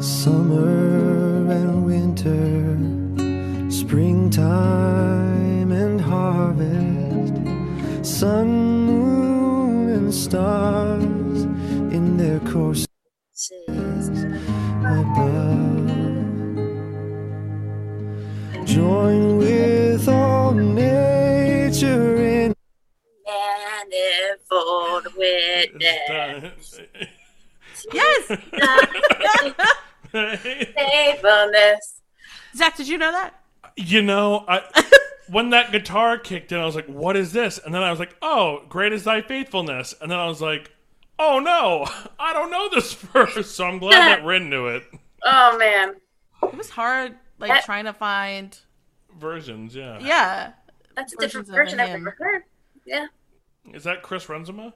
Summer 0.00 1.50
and 1.50 1.84
winter, 1.86 2.67
springtime 4.32 5.72
and 5.72 6.00
harvest, 6.00 7.34
sun, 8.06 8.48
moon, 8.84 9.88
and 9.88 10.14
stars 10.14 11.42
in 11.92 12.16
their 12.18 12.40
courses 12.40 12.88
above. 14.84 15.88
Join 18.66 19.38
with 19.38 20.08
all 20.08 20.52
nature 20.52 22.16
in 22.16 22.54
Manifold 23.26 25.06
witness. 25.16 26.80
Yes. 27.92 28.26
Faithfulness. 30.12 32.02
Zach, 32.54 32.76
did 32.76 32.88
you 32.88 32.98
know 32.98 33.12
that? 33.12 33.34
You 33.78 34.02
know, 34.02 34.44
I 34.48 34.62
when 35.30 35.50
that 35.50 35.72
guitar 35.72 36.18
kicked 36.18 36.52
in, 36.52 36.58
I 36.58 36.64
was 36.66 36.74
like, 36.74 36.86
"What 36.86 37.16
is 37.16 37.32
this?" 37.32 37.58
And 37.58 37.74
then 37.74 37.82
I 37.82 37.90
was 37.90 37.98
like, 38.00 38.16
"Oh, 38.22 38.62
great 38.68 38.92
is 38.92 39.04
thy 39.04 39.22
faithfulness." 39.22 39.94
And 40.00 40.10
then 40.10 40.18
I 40.18 40.26
was 40.26 40.40
like, 40.42 40.70
"Oh 41.18 41.38
no, 41.38 41.86
I 42.18 42.32
don't 42.32 42.50
know 42.50 42.68
this 42.68 42.92
verse." 42.94 43.50
So 43.50 43.64
I'm 43.64 43.78
glad 43.78 43.92
that 44.18 44.24
Rin 44.26 44.50
knew 44.50 44.66
it. 44.66 44.84
Oh 45.24 45.56
man. 45.58 45.94
It 46.42 46.56
was 46.56 46.70
hard, 46.70 47.16
like 47.38 47.50
That- 47.50 47.64
trying 47.64 47.84
to 47.86 47.92
find. 47.92 48.56
Versions, 49.18 49.74
yeah. 49.74 49.98
Yeah. 50.00 50.52
That's 50.94 51.12
a 51.12 51.16
different 51.16 51.48
Versions 51.48 51.72
of 51.72 51.78
version 51.78 51.80
I've 51.80 51.88
him. 51.88 52.06
ever 52.06 52.16
heard. 52.18 52.42
Yeah. 52.86 53.06
Is 53.74 53.84
that 53.84 54.02
Chris 54.02 54.26
Renzema? 54.26 54.72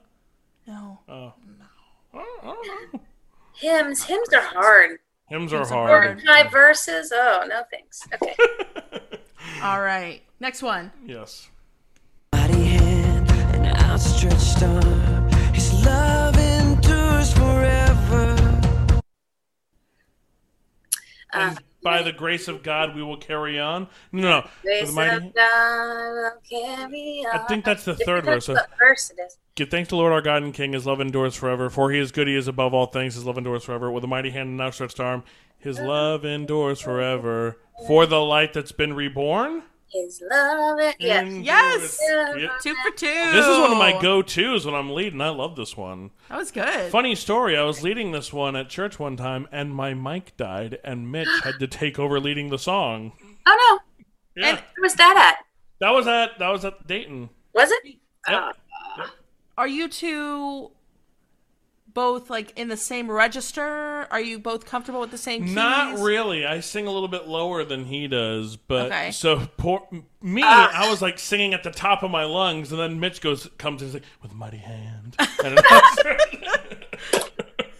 No. 0.67 0.99
Oh. 1.07 1.33
I 2.13 2.25
don't 2.43 2.67
know. 2.93 2.99
Hymns. 3.53 4.03
Hymns 4.03 4.33
are 4.33 4.41
hard. 4.41 4.99
Hymns 5.33 5.51
are 5.51 5.65
hard. 5.65 5.89
hard. 5.89 6.23
High 6.27 6.47
verses. 6.47 7.11
Oh 7.11 7.43
no 7.49 7.63
thanks. 7.71 8.07
Okay. 8.13 8.35
All 9.63 9.81
right. 9.81 10.21
Next 10.39 10.61
one. 10.61 10.91
Yes. 11.07 11.49
mighty 12.33 12.63
hand 12.65 13.31
and 13.31 13.75
outstretched 13.77 14.61
arm. 14.61 15.29
His 15.51 15.83
love 15.83 16.37
endures 16.37 17.33
forever. 17.33 18.61
And 21.33 21.57
by 21.83 22.01
the 22.01 22.11
grace 22.11 22.47
of 22.47 22.63
God, 22.63 22.95
we 22.95 23.03
will 23.03 23.17
carry 23.17 23.59
on. 23.59 23.87
No, 24.11 24.21
no. 24.21 24.47
Grace 24.61 24.87
the 24.87 24.93
mighty- 24.93 25.27
of 25.27 25.33
God 25.35 26.13
will 26.13 26.31
carry 26.49 27.25
on. 27.31 27.39
I 27.39 27.47
think 27.47 27.65
that's 27.65 27.85
the 27.85 27.95
third 27.95 28.25
verse. 28.25 28.47
What 28.47 28.69
verse 28.79 29.11
it 29.11 29.21
is. 29.21 29.37
Give 29.55 29.69
thanks 29.69 29.89
to 29.89 29.95
Lord 29.95 30.11
our 30.11 30.21
God 30.21 30.41
and 30.41 30.53
King. 30.53 30.73
His 30.73 30.87
love 30.87 30.99
endures 30.99 31.35
forever. 31.35 31.69
For 31.69 31.91
he 31.91 31.99
is 31.99 32.11
good. 32.11 32.27
He 32.27 32.35
is 32.35 32.47
above 32.47 32.73
all 32.73 32.87
things. 32.87 33.13
His 33.13 33.25
love 33.25 33.37
endures 33.37 33.63
forever. 33.63 33.91
With 33.91 34.03
a 34.03 34.07
mighty 34.07 34.31
hand 34.31 34.49
and 34.49 34.61
outstretched 34.61 34.99
arm, 34.99 35.23
his 35.59 35.77
uh-huh. 35.77 35.87
love 35.87 36.25
endures 36.25 36.81
forever. 36.81 37.57
For 37.87 38.05
the 38.05 38.19
light 38.19 38.53
that's 38.53 38.71
been 38.71 38.93
reborn. 38.93 39.63
His 39.93 40.23
love. 40.29 40.79
It, 40.79 40.95
yes. 40.99 41.27
Yes! 41.43 41.99
Yeah. 42.01 42.49
Two 42.61 42.73
for 42.83 42.89
two. 42.95 43.05
This 43.05 43.45
is 43.45 43.57
one 43.59 43.71
of 43.71 43.77
my 43.77 43.99
go-tos 44.01 44.65
when 44.65 44.73
I'm 44.73 44.89
leading. 44.91 45.21
I 45.21 45.29
love 45.29 45.55
this 45.55 45.77
one. 45.77 46.09
That 46.29 46.37
was 46.39 46.51
good. 46.51 46.91
Funny 46.91 47.13
story. 47.15 47.55
I 47.55 47.63
was 47.63 47.83
leading 47.83 48.11
this 48.11 48.33
one 48.33 48.55
at 48.55 48.69
church 48.69 48.97
one 48.97 49.15
time, 49.17 49.47
and 49.51 49.73
my 49.73 49.93
mic 49.93 50.35
died, 50.35 50.79
and 50.83 51.11
Mitch 51.11 51.27
had 51.43 51.59
to 51.59 51.67
take 51.67 51.99
over 51.99 52.19
leading 52.19 52.49
the 52.49 52.57
song. 52.57 53.11
Oh 53.45 53.79
Yeah, 54.35 54.47
And- 54.47 54.57
no. 54.57 54.63
Where 54.63 54.81
was 54.83 54.95
that 54.95 55.15
at? 55.37 55.45
that 55.79 55.91
was 55.91 56.07
at 56.07 56.39
that 56.39 56.49
was 56.49 56.65
at 56.65 56.87
Dayton. 56.87 57.29
Was 57.53 57.69
it? 57.69 57.85
Yep. 57.85 57.97
Ah. 58.29 59.13
Are 59.57 59.67
you 59.67 59.87
two 59.87 60.71
both 61.93 62.29
like 62.29 62.51
in 62.57 62.67
the 62.67 62.77
same 62.77 63.09
register? 63.11 64.07
Are 64.11 64.19
you 64.21 64.39
both 64.39 64.65
comfortable 64.65 64.99
with 65.01 65.11
the 65.11 65.17
same 65.17 65.45
keys? 65.45 65.53
Not 65.55 65.99
really. 65.99 66.45
I 66.45 66.59
sing 66.59 66.87
a 66.87 66.91
little 66.91 67.07
bit 67.07 67.27
lower 67.27 67.63
than 67.63 67.85
he 67.85 68.07
does, 68.07 68.55
but 68.57 68.87
Okay. 68.87 69.11
so 69.11 69.47
poor 69.57 69.87
me. 70.21 70.41
Ah. 70.43 70.85
I 70.85 70.89
was 70.89 71.01
like 71.01 71.19
singing 71.19 71.53
at 71.53 71.63
the 71.63 71.71
top 71.71 72.03
of 72.03 72.11
my 72.11 72.23
lungs, 72.23 72.71
and 72.71 72.79
then 72.81 72.99
Mitch 72.99 73.21
goes 73.21 73.49
comes 73.57 73.81
and 73.81 73.89
is 73.89 73.93
like 73.95 74.03
with 74.21 74.31
a 74.31 74.35
mighty 74.35 74.57
hand. 74.57 75.15
And 75.43 75.59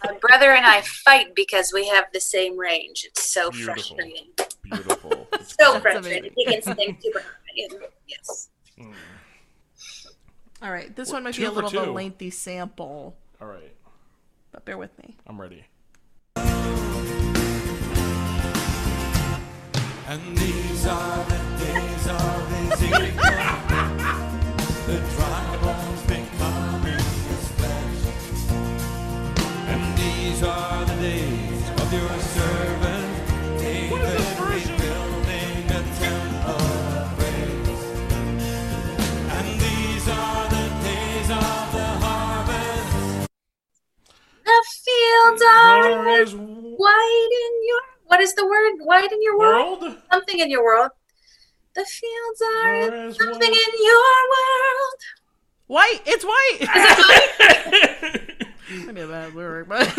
My 0.04 0.18
brother 0.20 0.52
and 0.52 0.66
I 0.66 0.82
fight 0.82 1.34
because 1.34 1.72
we 1.72 1.88
have 1.88 2.04
the 2.12 2.20
same 2.20 2.58
range. 2.58 3.04
It's 3.06 3.24
so 3.24 3.50
Beautiful. 3.50 3.74
frustrating. 3.74 4.26
beautiful. 4.62 5.28
It's 5.34 5.56
So 5.58 5.80
frustrating. 5.80 6.30
amazing. 6.30 6.32
He 6.36 6.44
can 6.44 6.62
sing 6.62 6.98
super 7.02 7.20
high. 7.20 7.88
Yes. 8.06 8.48
All 10.62 10.70
right. 10.70 10.94
This 10.94 11.10
one 11.12 11.24
might 11.24 11.36
be 11.36 11.44
a 11.44 11.50
little 11.50 11.70
bit 11.70 11.88
lengthy 11.88 12.30
sample, 12.30 13.16
all 13.40 13.48
right. 13.48 13.74
But 14.54 14.64
bear 14.64 14.78
with 14.78 14.96
me. 15.00 15.16
I'm 15.26 15.40
ready. 15.40 15.64
And 20.06 20.38
these 20.38 20.86
are 20.86 21.24
the 21.24 21.40
days 21.58 22.06
of 22.06 22.52
Ezekiel. 22.72 23.23
The 49.08 49.14
in 49.16 49.22
your 49.22 49.38
world? 49.38 49.80
world. 49.82 49.96
Something 50.12 50.38
in 50.40 50.50
your 50.50 50.64
world. 50.64 50.90
The 51.74 51.84
fields 51.84 52.42
are 52.56 52.80
Yours 52.82 53.16
something 53.18 53.50
white. 53.50 53.68
in 53.68 53.74
your 53.84 54.14
world. 54.34 55.00
White. 55.66 56.00
It's 56.06 56.24
white. 56.24 56.60
Maybe 58.86 59.02
a 59.02 59.06
bad 59.06 59.34
lyric, 59.34 59.68
but 59.68 59.92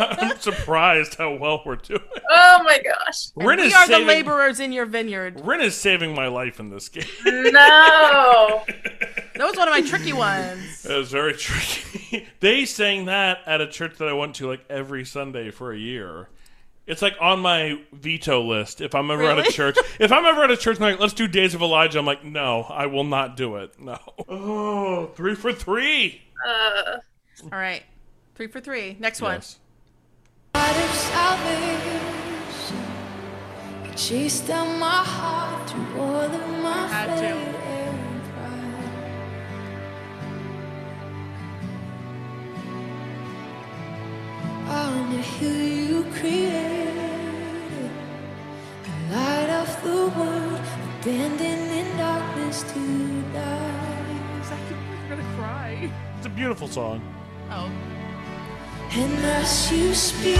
I'm 0.22 0.38
surprised 0.38 1.16
how 1.16 1.34
well 1.36 1.60
we're 1.66 1.76
doing. 1.76 2.00
Oh 2.30 2.62
my 2.64 2.78
gosh. 2.82 3.28
Rin 3.36 3.60
we 3.60 3.74
are 3.74 3.84
saving, 3.86 4.06
the 4.06 4.12
laborers 4.12 4.58
in 4.58 4.72
your 4.72 4.86
vineyard. 4.86 5.38
Rin 5.44 5.60
is 5.60 5.76
saving 5.76 6.14
my 6.14 6.28
life 6.28 6.58
in 6.58 6.70
this 6.70 6.88
game. 6.88 7.04
No. 7.24 8.64
That 9.36 9.48
was 9.48 9.56
one 9.58 9.68
of 9.68 9.74
my 9.74 9.82
tricky 9.82 10.14
ones. 10.14 10.86
It 10.86 10.96
was 10.96 11.10
very 11.10 11.34
tricky. 11.34 12.26
they 12.40 12.64
sang 12.64 13.04
that 13.04 13.40
at 13.44 13.60
a 13.60 13.66
church 13.68 13.98
that 13.98 14.08
I 14.08 14.14
went 14.14 14.34
to 14.36 14.48
like 14.48 14.64
every 14.70 15.04
Sunday 15.04 15.50
for 15.50 15.74
a 15.74 15.76
year. 15.76 16.30
It's 16.86 17.02
like 17.02 17.16
on 17.20 17.40
my 17.40 17.80
veto 17.92 18.42
list. 18.42 18.80
If 18.80 18.94
I'm 18.94 19.10
ever 19.10 19.24
at 19.24 19.38
a 19.38 19.50
church, 19.50 19.76
if 19.98 20.12
I'm 20.12 20.24
ever 20.24 20.44
at 20.44 20.50
a 20.50 20.56
church 20.56 20.76
and 20.76 20.84
they're 20.84 20.92
like, 20.92 21.00
let's 21.00 21.14
do 21.14 21.26
Days 21.26 21.54
of 21.54 21.62
Elijah, 21.62 21.98
I'm 21.98 22.06
like, 22.06 22.24
no, 22.24 22.62
I 22.62 22.86
will 22.86 23.04
not 23.04 23.36
do 23.36 23.56
it. 23.56 23.78
No. 23.80 23.98
Oh, 24.28 25.06
three 25.14 25.34
for 25.34 25.52
three. 25.52 26.22
Uh, 26.46 26.98
All 27.44 27.58
right. 27.58 27.82
Three 28.34 28.48
for 28.48 28.60
three. 28.60 28.96
Next 28.98 29.20
one. 29.20 29.34
Yes. 29.34 29.58
God 30.54 30.76
of 30.76 30.90
salvation, 30.94 32.02
chased 33.96 34.46
down 34.46 34.78
my 34.78 35.02
heart 35.04 35.68
through 35.70 36.00
all 36.00 36.16
of 36.16 36.62
my 36.62 36.86
Had 36.88 37.65
On 44.68 45.10
the 45.10 45.18
hill 45.18 45.62
you 45.62 46.04
created, 46.18 47.90
the 48.82 49.14
light 49.14 49.48
of 49.50 49.82
the 49.84 50.08
world, 50.18 50.60
abandoned 51.00 51.70
in 51.70 51.96
darkness 51.96 52.62
to 52.72 53.22
die. 53.32 53.72
You're 55.08 55.16
gonna 55.16 55.36
cry. 55.36 55.90
It's 56.18 56.26
a 56.26 56.30
beautiful 56.30 56.66
song. 56.66 57.00
Oh. 57.50 57.70
And 58.92 59.24
as 59.24 59.70
you 59.70 59.94
speak. 59.94 60.36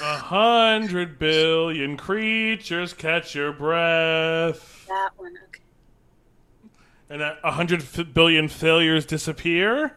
A 0.00 0.16
hundred 0.16 1.18
billion 1.18 1.96
creatures 1.96 2.92
catch 2.92 3.34
your 3.34 3.52
breath. 3.52 4.86
that 4.88 5.10
one. 5.16 5.34
Okay. 5.48 5.62
And 7.10 7.22
a 7.22 7.50
hundred 7.52 7.80
f- 7.80 8.12
billion 8.12 8.48
failures 8.48 9.06
disappear. 9.06 9.96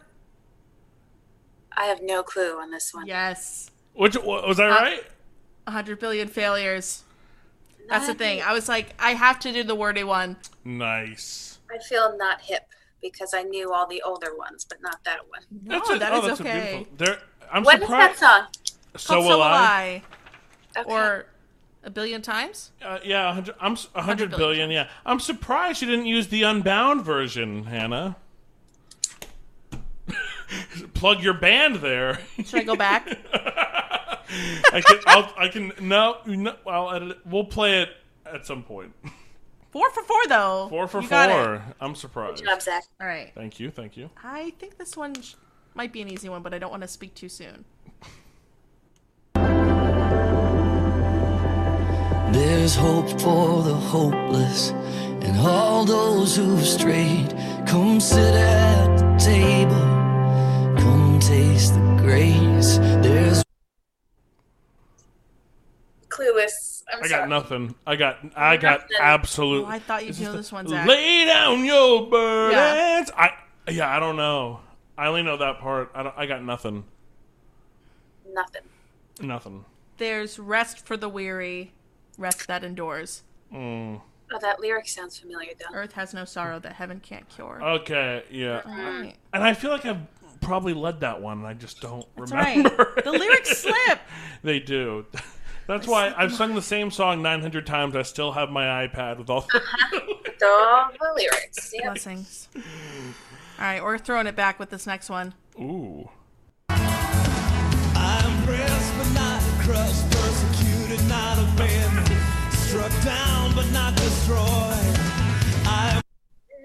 I 1.81 1.85
have 1.85 2.03
no 2.03 2.21
clue 2.21 2.59
on 2.59 2.69
this 2.69 2.93
one. 2.93 3.07
Yes. 3.07 3.71
Which 3.93 4.15
was 4.15 4.57
that 4.57 4.67
right? 4.67 5.03
A 5.65 5.71
hundred 5.71 5.99
billion 5.99 6.27
failures. 6.27 7.03
That's 7.89 8.05
the 8.05 8.13
thing. 8.13 8.41
I 8.43 8.53
was 8.53 8.69
like, 8.69 8.93
I 8.99 9.11
have 9.15 9.39
to 9.39 9.51
do 9.51 9.63
the 9.63 9.73
wordy 9.73 10.03
one. 10.03 10.37
Nice. 10.63 11.57
I 11.73 11.79
feel 11.79 12.15
not 12.17 12.39
hip 12.41 12.67
because 13.01 13.33
I 13.33 13.41
knew 13.41 13.73
all 13.73 13.87
the 13.87 14.01
older 14.03 14.35
ones, 14.37 14.63
but 14.69 14.79
not 14.83 15.03
that 15.05 15.27
one. 15.27 15.41
No, 15.63 15.79
a- 15.79 15.97
that 15.97 16.13
oh, 16.13 16.19
is 16.19 16.27
that's 16.27 16.39
a 16.39 16.43
okay. 16.43 16.85
beautiful- 16.85 16.97
There, 16.97 17.17
I'm 17.51 17.63
What 17.63 17.81
is 17.81 17.89
that 17.89 18.17
song? 18.17 18.45
So 18.95 19.15
Called 19.15 19.25
will 19.25 19.41
I. 19.41 20.03
Okay. 20.77 20.89
Or 20.89 21.25
A 21.83 21.89
billion 21.89 22.21
times? 22.21 22.71
Uh, 22.79 22.99
yeah, 23.03 23.33
hundred, 23.33 23.55
I'm 23.59 23.73
s- 23.73 23.87
a 23.95 24.03
hundred 24.03 24.29
billion 24.29 24.69
billion. 24.69 24.71
Yeah, 24.71 24.87
I'm 25.03 25.19
surprised 25.19 25.81
you 25.81 25.87
didn't 25.87 26.05
use 26.05 26.27
the 26.27 26.43
Unbound 26.43 27.03
version, 27.03 27.63
Hannah. 27.65 28.17
Plug 30.93 31.21
your 31.23 31.33
band 31.33 31.77
there. 31.77 32.19
Should 32.43 32.61
I 32.61 32.63
go 32.63 32.75
back? 32.75 33.07
I 33.33 34.81
can. 34.85 34.99
I'll, 35.07 35.33
I 35.37 35.47
can. 35.47 35.73
No, 35.81 36.17
no. 36.25 36.55
I'll 36.67 36.91
edit 36.93 37.11
it. 37.11 37.17
We'll 37.25 37.43
play 37.45 37.81
it 37.81 37.89
at 38.25 38.45
some 38.45 38.63
point. 38.63 38.93
four 39.71 39.89
for 39.91 40.03
four, 40.03 40.27
though. 40.27 40.67
Four 40.69 40.87
for 40.87 41.01
You 41.01 41.07
four. 41.07 41.63
I'm 41.79 41.95
surprised. 41.95 42.37
Good 42.43 42.49
job, 42.49 42.61
Zach. 42.61 42.83
All 43.01 43.07
right. 43.07 43.31
Thank 43.35 43.59
you. 43.59 43.71
Thank 43.71 43.97
you. 43.97 44.09
I 44.23 44.51
think 44.59 44.77
this 44.77 44.95
one 44.95 45.21
sh- 45.21 45.35
might 45.73 45.91
be 45.91 46.01
an 46.01 46.09
easy 46.09 46.29
one, 46.29 46.41
but 46.41 46.53
I 46.53 46.59
don't 46.59 46.71
want 46.71 46.81
to 46.83 46.87
speak 46.87 47.13
too 47.13 47.29
soon. 47.29 47.65
There's 52.31 52.75
hope 52.75 53.09
for 53.19 53.61
the 53.63 53.73
hopeless 53.73 54.69
and 54.69 55.37
all 55.39 55.83
those 55.83 56.35
who've 56.35 56.65
strayed. 56.65 57.35
Come 57.67 57.99
sit 57.99 58.33
at 58.35 58.97
the 58.97 59.17
table, 59.19 59.75
come 60.77 61.19
taste 61.19 61.73
the 61.73 61.79
grace. 62.01 62.77
There's 63.01 63.43
Clueless. 66.09 66.83
I'm 66.91 67.03
I 67.03 67.07
sorry. 67.07 67.21
got 67.21 67.29
nothing. 67.29 67.75
I 67.87 67.95
got. 67.95 68.17
I 68.35 68.57
got 68.57 68.81
Nothing. 68.81 68.97
absolute. 68.99 69.63
Oh, 69.63 69.67
I 69.67 69.79
thought 69.79 70.05
you'd 70.05 70.19
know 70.19 70.33
this 70.33 70.51
one, 70.51 70.67
Zach. 70.67 70.87
Lay 70.87 71.25
down 71.25 71.63
your 71.63 72.07
burdens. 72.09 73.11
I. 73.15 73.31
Yeah, 73.69 73.95
I 73.95 73.99
don't 73.99 74.17
know. 74.17 74.59
I 74.97 75.07
only 75.07 75.23
know 75.23 75.37
that 75.37 75.59
part. 75.59 75.91
I 75.95 76.03
don't. 76.03 76.15
I 76.17 76.25
got 76.25 76.43
nothing. 76.43 76.83
Nothing. 78.33 78.61
Nothing. 79.21 79.65
There's 79.97 80.37
rest 80.37 80.85
for 80.85 80.97
the 80.97 81.07
weary, 81.07 81.71
rest 82.17 82.47
that 82.47 82.63
endures. 82.63 83.23
Mm. 83.53 84.01
Oh, 84.33 84.39
that 84.41 84.59
lyric 84.59 84.87
sounds 84.87 85.17
familiar 85.19 85.51
though. 85.59 85.75
Earth 85.75 85.93
has 85.93 86.13
no 86.13 86.25
sorrow 86.25 86.59
that 86.59 86.73
heaven 86.73 86.99
can't 87.01 87.27
cure. 87.29 87.61
Okay. 87.63 88.23
Yeah. 88.31 88.61
Right. 88.65 89.13
And 89.33 89.43
I 89.43 89.53
feel 89.53 89.71
like 89.71 89.85
I've 89.85 90.01
probably 90.41 90.73
led 90.73 90.99
that 91.01 91.21
one. 91.21 91.39
and 91.39 91.47
I 91.47 91.53
just 91.53 91.79
don't 91.81 92.05
That's 92.17 92.31
remember. 92.31 92.93
right. 92.95 93.03
The 93.05 93.11
lyrics 93.11 93.59
slip. 93.59 93.99
They 94.43 94.59
do. 94.59 95.05
That's 95.67 95.87
why 95.87 96.13
I've 96.17 96.33
sung 96.33 96.55
the 96.55 96.63
same 96.63 96.89
song 96.89 97.21
900 97.21 97.65
times. 97.67 97.95
I 97.95 98.01
still 98.01 98.31
have 98.31 98.49
my 98.49 98.87
iPad 98.87 99.19
with 99.19 99.29
all. 99.29 99.47
With 99.53 99.61
uh-huh. 99.61 100.47
all 100.47 100.91
the 100.99 101.21
lyrics. 101.21 101.71
Yep. 101.71 101.83
Blessings. 101.83 102.49
All 102.55 102.61
right, 103.59 103.83
we're 103.83 103.99
throwing 103.99 104.25
it 104.25 104.35
back 104.35 104.59
with 104.59 104.71
this 104.71 104.87
next 104.87 105.11
one. 105.11 105.35
Ooh. 105.59 106.09
I'm 106.69 108.43
pressed 108.43 108.97
but 108.97 109.13
not 109.13 109.41
crushed, 109.59 110.09
persecuted, 110.09 111.07
not 111.07 111.37
abandoned, 111.37 112.19
struck 112.51 112.91
down 113.03 113.53
but 113.53 113.71
not 113.71 113.95
destroyed. 113.95 114.80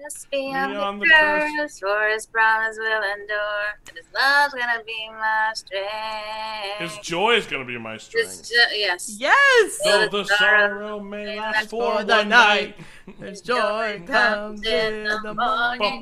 I'm 0.07 0.11
Just 0.11 0.31
beyond 0.31 0.71
Beyond 0.73 1.01
the 1.01 1.05
the 1.05 1.11
curse. 1.11 1.51
curse, 1.57 1.79
for 1.79 2.07
his 2.07 2.25
promise 2.27 2.77
will 2.79 3.03
endure, 3.03 3.65
and 3.89 3.97
his 3.97 4.05
love's 4.15 4.53
gonna 4.53 4.81
be 4.85 5.09
my 5.09 5.51
strength. 5.53 6.79
His 6.79 6.97
joy 7.05 7.33
is 7.35 7.45
going 7.45 7.61
to 7.63 7.67
be 7.67 7.77
my 7.77 7.97
strength. 7.97 8.47
jo- 8.49 8.73
yes. 8.73 9.17
Yes! 9.19 9.79
Though 9.83 10.07
the 10.07 10.23
sorrow 10.25 10.99
may 11.01 11.37
last 11.37 11.69
for 11.69 11.97
For 11.97 12.03
the 12.05 12.23
night. 12.23 12.27
night, 12.29 12.75
there's 13.19 13.41
joy 13.41 14.01
comes 14.07 14.65
in 14.65 15.03
the 15.23 15.33
morning. 15.33 15.99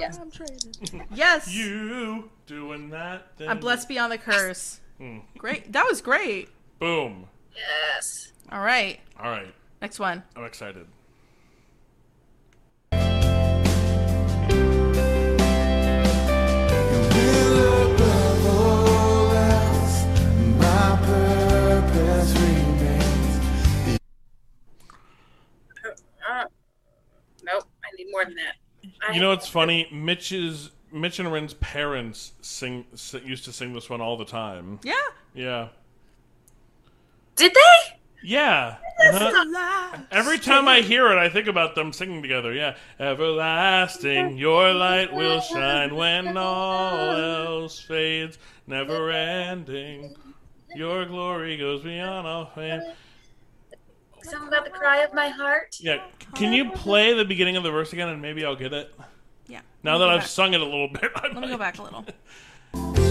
Yes. 0.00 0.18
I'm 0.18 0.30
traded. 0.30 0.78
Yes! 1.14 1.52
You 1.52 2.30
doing 2.46 2.88
that? 2.90 3.36
Then 3.36 3.48
I'm 3.50 3.58
blessed 3.58 3.88
beyond 3.88 4.12
the 4.12 4.18
curse. 4.18 4.80
Hmm. 4.98 5.18
Great. 5.36 5.70
That 5.72 5.84
was 5.86 6.00
great. 6.00 6.48
Boom. 6.78 7.26
Yes. 7.54 8.32
All 8.50 8.60
right, 8.60 9.00
All 9.20 9.30
right. 9.30 9.52
next 9.82 9.98
one. 9.98 10.22
I'm 10.36 10.44
excited. 10.44 10.86
Nope. 28.02 28.06
Need 28.06 28.10
more 28.12 28.24
than 28.24 28.34
that. 28.36 28.54
I 29.08 29.14
You 29.14 29.20
know 29.20 29.30
what's 29.30 29.48
funny? 29.48 29.88
Mitch's 29.92 30.70
Mitch 30.92 31.18
and 31.18 31.32
Ren's 31.32 31.54
parents 31.54 32.32
sing 32.42 32.84
s- 32.92 33.14
used 33.24 33.44
to 33.46 33.52
sing 33.52 33.72
this 33.72 33.88
one 33.88 34.00
all 34.00 34.16
the 34.16 34.24
time. 34.24 34.78
Yeah. 34.82 34.94
Yeah. 35.34 35.68
Did 37.36 37.52
they? 37.54 37.96
Yeah. 38.24 38.76
Uh-huh. 39.04 39.98
Every 40.12 40.38
time 40.38 40.68
I 40.68 40.80
hear 40.80 41.10
it, 41.10 41.18
I 41.18 41.28
think 41.28 41.48
about 41.48 41.74
them 41.74 41.92
singing 41.92 42.22
together. 42.22 42.52
Yeah. 42.52 42.76
Everlasting, 43.00 44.36
your 44.36 44.72
light 44.72 45.12
will 45.12 45.40
shine 45.40 45.94
when 45.96 46.36
all 46.36 47.10
else 47.16 47.80
fades. 47.80 48.38
Never 48.66 49.10
ending, 49.10 50.14
your 50.76 51.04
glory 51.06 51.56
goes 51.56 51.82
beyond 51.82 52.26
all 52.28 52.46
fame. 52.54 52.80
Something 54.22 54.48
about 54.48 54.64
the 54.64 54.70
cry 54.70 54.98
of 54.98 55.12
my 55.12 55.28
heart. 55.28 55.76
Yeah. 55.80 56.04
Can 56.34 56.52
you 56.52 56.70
play 56.70 57.14
the 57.14 57.24
beginning 57.24 57.56
of 57.56 57.62
the 57.62 57.70
verse 57.70 57.92
again 57.92 58.08
and 58.08 58.22
maybe 58.22 58.44
I'll 58.44 58.56
get 58.56 58.72
it? 58.72 58.94
Yeah. 59.48 59.60
Now 59.82 59.98
that 59.98 60.08
I've 60.08 60.20
back. 60.20 60.28
sung 60.28 60.54
it 60.54 60.60
a 60.60 60.64
little 60.64 60.88
bit, 60.88 61.10
I 61.16 61.28
Let 61.28 61.40
me 61.40 61.48
go 61.48 61.58
back 61.58 61.78
a 61.78 61.82
little. 61.82 62.04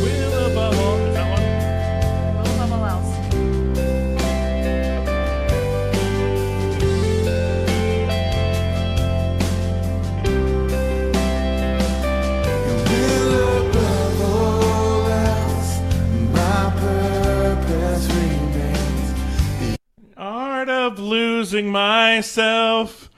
of 20.81 20.99
losing 20.99 21.71
myself. 21.71 23.09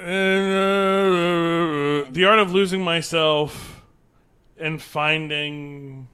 Uh, 0.00 0.04
the 2.10 2.24
art 2.26 2.38
of 2.38 2.52
losing 2.52 2.82
myself 2.82 3.82
and 4.58 4.80
finding. 4.80 6.08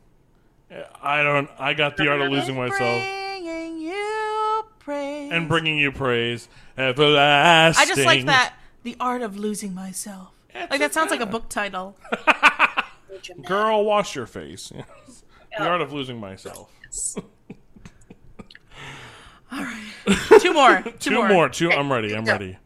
I 1.02 1.22
don't. 1.22 1.50
I 1.58 1.74
got 1.74 1.96
the 1.96 2.08
art 2.08 2.20
of 2.20 2.30
losing 2.30 2.56
myself 2.56 3.02
Bringing 3.02 3.80
you 3.80 4.64
praise. 4.78 5.32
and 5.32 5.48
bringing 5.48 5.78
you 5.78 5.90
praise. 5.92 6.48
Everlasting. 6.78 7.82
I 7.82 7.86
just 7.86 8.06
like 8.06 8.26
that. 8.26 8.54
The 8.84 8.96
art 9.00 9.22
of 9.22 9.36
losing 9.36 9.74
myself. 9.74 10.32
It's 10.54 10.70
Like 10.70 10.80
that 10.80 10.94
sounds 10.94 11.10
like 11.10 11.20
a 11.20 11.26
book 11.26 11.48
title. 11.48 11.96
Girl, 13.46 13.84
wash 13.84 14.14
your 14.14 14.26
face. 14.26 14.72
the 15.58 15.64
art 15.64 15.80
of 15.80 15.92
losing 15.92 16.20
myself. 16.20 16.70
Two 20.40 20.52
more. 20.52 20.82
Two, 20.82 20.90
Two 20.98 21.28
more. 21.28 21.48
Two. 21.48 21.70
I'm 21.70 21.90
ready. 21.92 22.14
I'm 22.14 22.24
ready. 22.24 22.56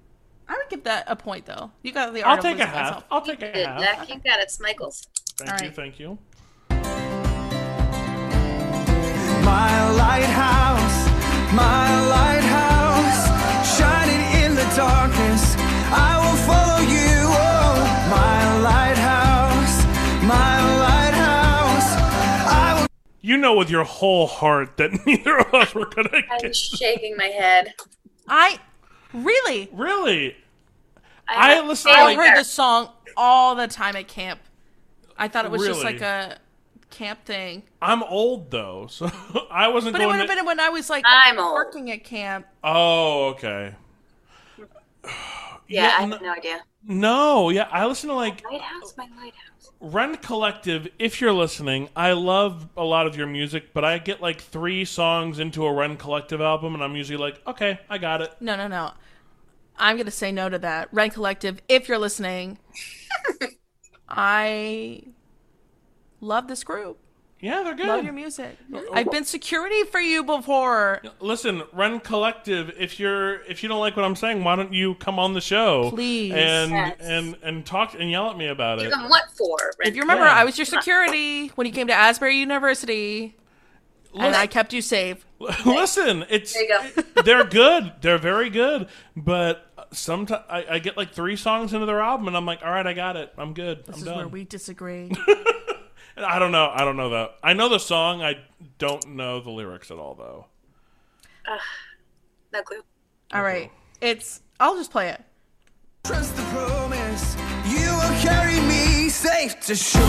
I 0.48 0.52
would 0.54 0.68
give 0.68 0.84
that 0.84 1.04
a 1.06 1.16
point 1.16 1.46
though. 1.46 1.70
You 1.82 1.92
got 1.92 2.12
the 2.12 2.22
I'll 2.22 2.38
take 2.40 2.58
a 2.58 2.66
half. 2.66 2.74
myself. 2.84 3.04
I'll 3.10 3.20
take 3.22 3.42
a 3.42 3.50
Good, 3.52 3.66
half. 3.66 3.80
Jack. 3.80 4.08
You 4.08 4.16
got 4.20 4.38
it, 4.40 4.44
It's 4.44 4.60
Michael's. 4.60 5.06
Thank 5.38 5.50
All 5.50 5.58
you. 5.58 5.66
right. 5.68 5.74
Thank 5.76 5.98
you. 5.98 6.18
My 9.44 9.90
lighthouse, 9.92 11.06
my 11.54 11.88
lighthouse, 12.08 13.76
shining 13.78 14.22
in 14.44 14.54
the 14.54 14.64
darkness. 14.76 15.33
You 23.24 23.38
know 23.38 23.54
with 23.54 23.70
your 23.70 23.84
whole 23.84 24.26
heart 24.26 24.76
that 24.76 24.92
neither 25.06 25.38
of 25.38 25.54
us 25.54 25.74
were 25.74 25.86
gonna 25.86 26.10
I'm 26.30 26.40
get. 26.40 26.54
shaking 26.54 27.16
my 27.16 27.24
head. 27.24 27.72
I 28.28 28.58
really 29.14 29.70
Really? 29.72 30.36
I 31.26 31.52
have 31.54 31.66
listen 31.66 31.90
I 31.94 32.04
like- 32.04 32.18
heard 32.18 32.36
this 32.36 32.50
song 32.50 32.90
all 33.16 33.54
the 33.54 33.66
time 33.66 33.96
at 33.96 34.08
camp. 34.08 34.40
I 35.16 35.28
thought 35.28 35.46
it 35.46 35.50
was 35.50 35.64
just 35.66 35.82
like 35.82 36.02
a 36.02 36.36
camp 36.90 37.24
thing. 37.24 37.62
I'm 37.80 38.02
old 38.02 38.50
though, 38.50 38.86
so 38.90 39.10
I 39.50 39.68
wasn't 39.68 39.94
But 39.94 40.02
it 40.02 40.04
going. 40.04 40.18
would 40.18 40.20
have 40.20 40.28
to- 40.28 40.36
been 40.36 40.44
when 40.44 40.60
I 40.60 40.68
was 40.68 40.90
like 40.90 41.04
I'm 41.06 41.38
old. 41.38 41.54
working 41.54 41.90
at 41.92 42.04
camp. 42.04 42.46
Oh, 42.62 43.28
okay. 43.28 43.74
Yeah, 45.66 45.94
I 45.98 46.02
have 46.02 46.20
no 46.20 46.30
idea. 46.30 46.60
No, 46.86 47.48
yeah, 47.50 47.68
I 47.70 47.86
listen 47.86 48.10
to 48.10 48.14
like 48.14 48.44
Lighthouse, 48.44 48.94
my 48.96 49.08
lighthouse. 49.16 49.72
Rend 49.80 50.20
Collective. 50.20 50.88
If 50.98 51.20
you're 51.20 51.32
listening, 51.32 51.88
I 51.96 52.12
love 52.12 52.68
a 52.76 52.84
lot 52.84 53.06
of 53.06 53.16
your 53.16 53.26
music, 53.26 53.72
but 53.72 53.84
I 53.84 53.98
get 53.98 54.20
like 54.20 54.40
three 54.40 54.84
songs 54.84 55.38
into 55.38 55.64
a 55.64 55.72
Rend 55.72 55.98
Collective 55.98 56.40
album, 56.40 56.74
and 56.74 56.82
I'm 56.82 56.94
usually 56.96 57.16
like, 57.16 57.40
okay, 57.46 57.80
I 57.88 57.98
got 57.98 58.20
it. 58.20 58.34
No, 58.40 58.56
no, 58.56 58.68
no. 58.68 58.92
I'm 59.76 59.96
gonna 59.96 60.10
say 60.10 60.30
no 60.30 60.48
to 60.48 60.58
that. 60.58 60.88
Rend 60.92 61.14
Collective, 61.14 61.60
if 61.68 61.88
you're 61.88 61.98
listening, 61.98 62.58
I 64.08 65.02
love 66.20 66.48
this 66.48 66.64
group. 66.64 66.98
Yeah, 67.44 67.62
they're 67.62 67.74
good. 67.74 67.88
Love 67.88 68.04
your 68.04 68.14
music. 68.14 68.56
I've 68.94 69.10
been 69.10 69.24
security 69.26 69.82
for 69.84 70.00
you 70.00 70.24
before. 70.24 71.02
Listen, 71.20 71.62
Rend 71.74 72.02
Collective. 72.02 72.72
If 72.78 72.98
you're 72.98 73.42
if 73.42 73.62
you 73.62 73.68
don't 73.68 73.80
like 73.80 73.96
what 73.96 74.04
I'm 74.06 74.16
saying, 74.16 74.42
why 74.42 74.56
don't 74.56 74.72
you 74.72 74.94
come 74.94 75.18
on 75.18 75.34
the 75.34 75.42
show, 75.42 75.90
Please. 75.90 76.32
and 76.32 76.70
Yes. 76.70 76.96
and 77.00 77.36
and 77.42 77.66
talk 77.66 77.92
and 78.00 78.10
yell 78.10 78.30
at 78.30 78.38
me 78.38 78.46
about 78.46 78.78
it. 78.78 78.84
Give 78.84 78.92
them 78.92 79.10
what 79.10 79.24
for? 79.36 79.58
If 79.80 79.94
you 79.94 80.00
remember, 80.00 80.24
Yeah. 80.24 80.32
I 80.40 80.44
was 80.44 80.56
your 80.56 80.64
security 80.64 81.48
when 81.48 81.66
you 81.66 81.72
came 81.74 81.86
to 81.88 81.92
Asbury 81.92 82.38
University, 82.38 83.36
and 84.14 84.34
I 84.34 84.46
kept 84.46 84.72
you 84.72 84.80
safe. 84.80 85.26
Listen, 85.66 86.24
it's 86.30 86.54
There 86.54 86.62
you 86.64 87.04
they're 87.24 87.44
good. 87.44 87.92
They're 88.00 88.16
very 88.16 88.48
good, 88.48 88.88
but 89.14 89.70
sometimes 89.92 90.44
I, 90.48 90.64
I 90.70 90.78
get 90.78 90.96
like 90.96 91.12
three 91.12 91.36
songs 91.36 91.74
into 91.74 91.84
their 91.84 92.00
album, 92.00 92.26
and 92.28 92.38
I'm 92.38 92.46
like, 92.46 92.62
all 92.64 92.70
right, 92.70 92.86
I 92.86 92.94
got 92.94 93.16
it. 93.18 93.34
I'm 93.36 93.52
good. 93.52 93.84
This 93.84 93.96
I'm 93.96 93.98
is 94.00 94.04
done. 94.06 94.16
where 94.16 94.28
we 94.28 94.44
disagree. 94.44 95.12
I 96.16 96.38
don't 96.38 96.52
know. 96.52 96.70
I 96.72 96.84
don't 96.84 96.96
know 96.96 97.10
that. 97.10 97.36
I 97.42 97.52
know 97.54 97.68
the 97.68 97.78
song. 97.78 98.22
I 98.22 98.36
don't 98.78 99.16
know 99.16 99.40
the 99.40 99.50
lyrics 99.50 99.90
at 99.90 99.98
all, 99.98 100.14
though. 100.14 100.46
No 102.52 102.62
clue. 102.62 102.82
All 103.32 103.42
right, 103.42 103.70
it's. 104.00 104.40
I'll 104.60 104.76
just 104.76 104.92
play 104.92 105.08
it. 105.08 105.20
Trust 106.04 106.36
the 106.36 106.42
promise, 106.42 107.34
you 107.66 107.90
will 107.90 108.20
carry 108.20 108.60
me 108.60 109.08
safe 109.08 109.58
to 109.60 109.74
shore. 109.74 110.02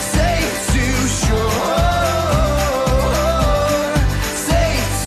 Safe 0.00 0.66
to 0.72 1.06
shore. 1.06 1.76
Safe 4.34 5.06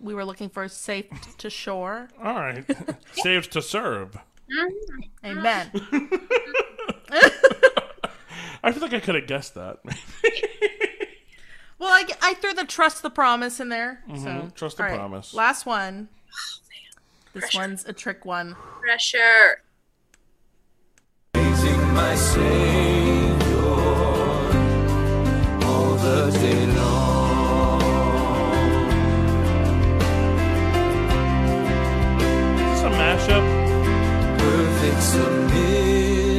We 0.00 0.14
were 0.14 0.24
looking 0.24 0.48
for 0.48 0.68
safe 0.68 1.06
to 1.38 1.50
shore. 1.50 2.08
All 2.22 2.34
right, 2.34 2.64
saved 3.12 3.52
to 3.52 3.60
serve. 3.60 4.16
Amen. 5.24 5.70
I 8.62 8.72
feel 8.72 8.82
like 8.82 8.94
I 8.94 9.00
could 9.00 9.14
have 9.14 9.26
guessed 9.26 9.54
that. 9.54 9.78
Well, 11.78 11.90
I, 11.90 12.04
I 12.22 12.34
threw 12.34 12.54
the 12.54 12.64
trust 12.64 13.02
the 13.02 13.10
promise 13.10 13.60
in 13.60 13.68
there. 13.68 14.02
Mm-hmm. 14.08 14.48
Trust 14.50 14.78
the 14.78 14.84
All 14.84 14.88
right, 14.88 14.96
promise. 14.96 15.34
Last 15.34 15.66
one. 15.66 16.08
This 17.34 17.42
Pressure. 17.42 17.58
one's 17.58 17.84
a 17.84 17.92
trick 17.92 18.24
one. 18.24 18.56
Pressure. 18.80 19.62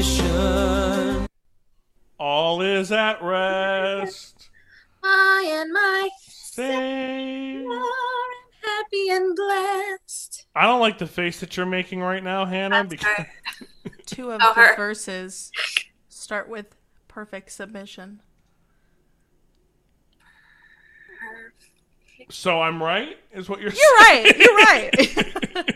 Submission. 0.07 1.27
All 2.19 2.61
is 2.61 2.91
at 2.91 3.21
rest. 3.21 4.49
I 5.03 5.59
and 5.61 5.71
my 5.71 6.09
Say. 6.27 7.63
are 7.65 7.81
happy 8.63 9.09
and 9.11 9.35
blessed. 9.35 10.47
I 10.55 10.63
don't 10.65 10.79
like 10.79 10.97
the 10.97 11.05
face 11.07 11.39
that 11.41 11.55
you're 11.55 11.65
making 11.67 12.01
right 12.01 12.23
now, 12.23 12.45
Hannah. 12.45 12.83
That's 12.83 12.89
Because. 12.89 13.25
Two 14.05 14.31
of 14.31 14.41
Oh, 14.43 14.53
the 14.55 14.61
her. 14.61 14.75
verses 14.75 15.51
start 16.09 16.49
with 16.49 16.75
perfect 17.07 17.51
submission. 17.51 18.21
so 22.29 22.61
I'm 22.61 22.81
right, 22.83 23.17
is 23.31 23.47
what 23.47 23.61
you're, 23.61 23.71
saying. 23.71 24.25
You're 24.37 24.55
right. 24.55 24.93
You're 25.05 25.25
right. 25.65 25.75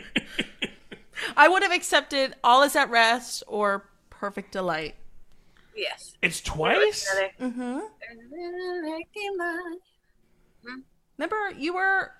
I 1.36 1.48
would 1.48 1.62
have 1.62 1.72
accepted 1.72 2.34
all 2.44 2.62
is 2.62 2.74
at 2.76 2.90
rest 2.90 3.42
or 3.46 3.88
perfect 4.22 4.52
delight. 4.52 4.94
Yes. 5.74 6.14
It's 6.22 6.40
twice. 6.40 7.12
Mm-hmm. 7.40 7.80
Remember, 11.18 11.50
you 11.58 11.74
were 11.74 12.12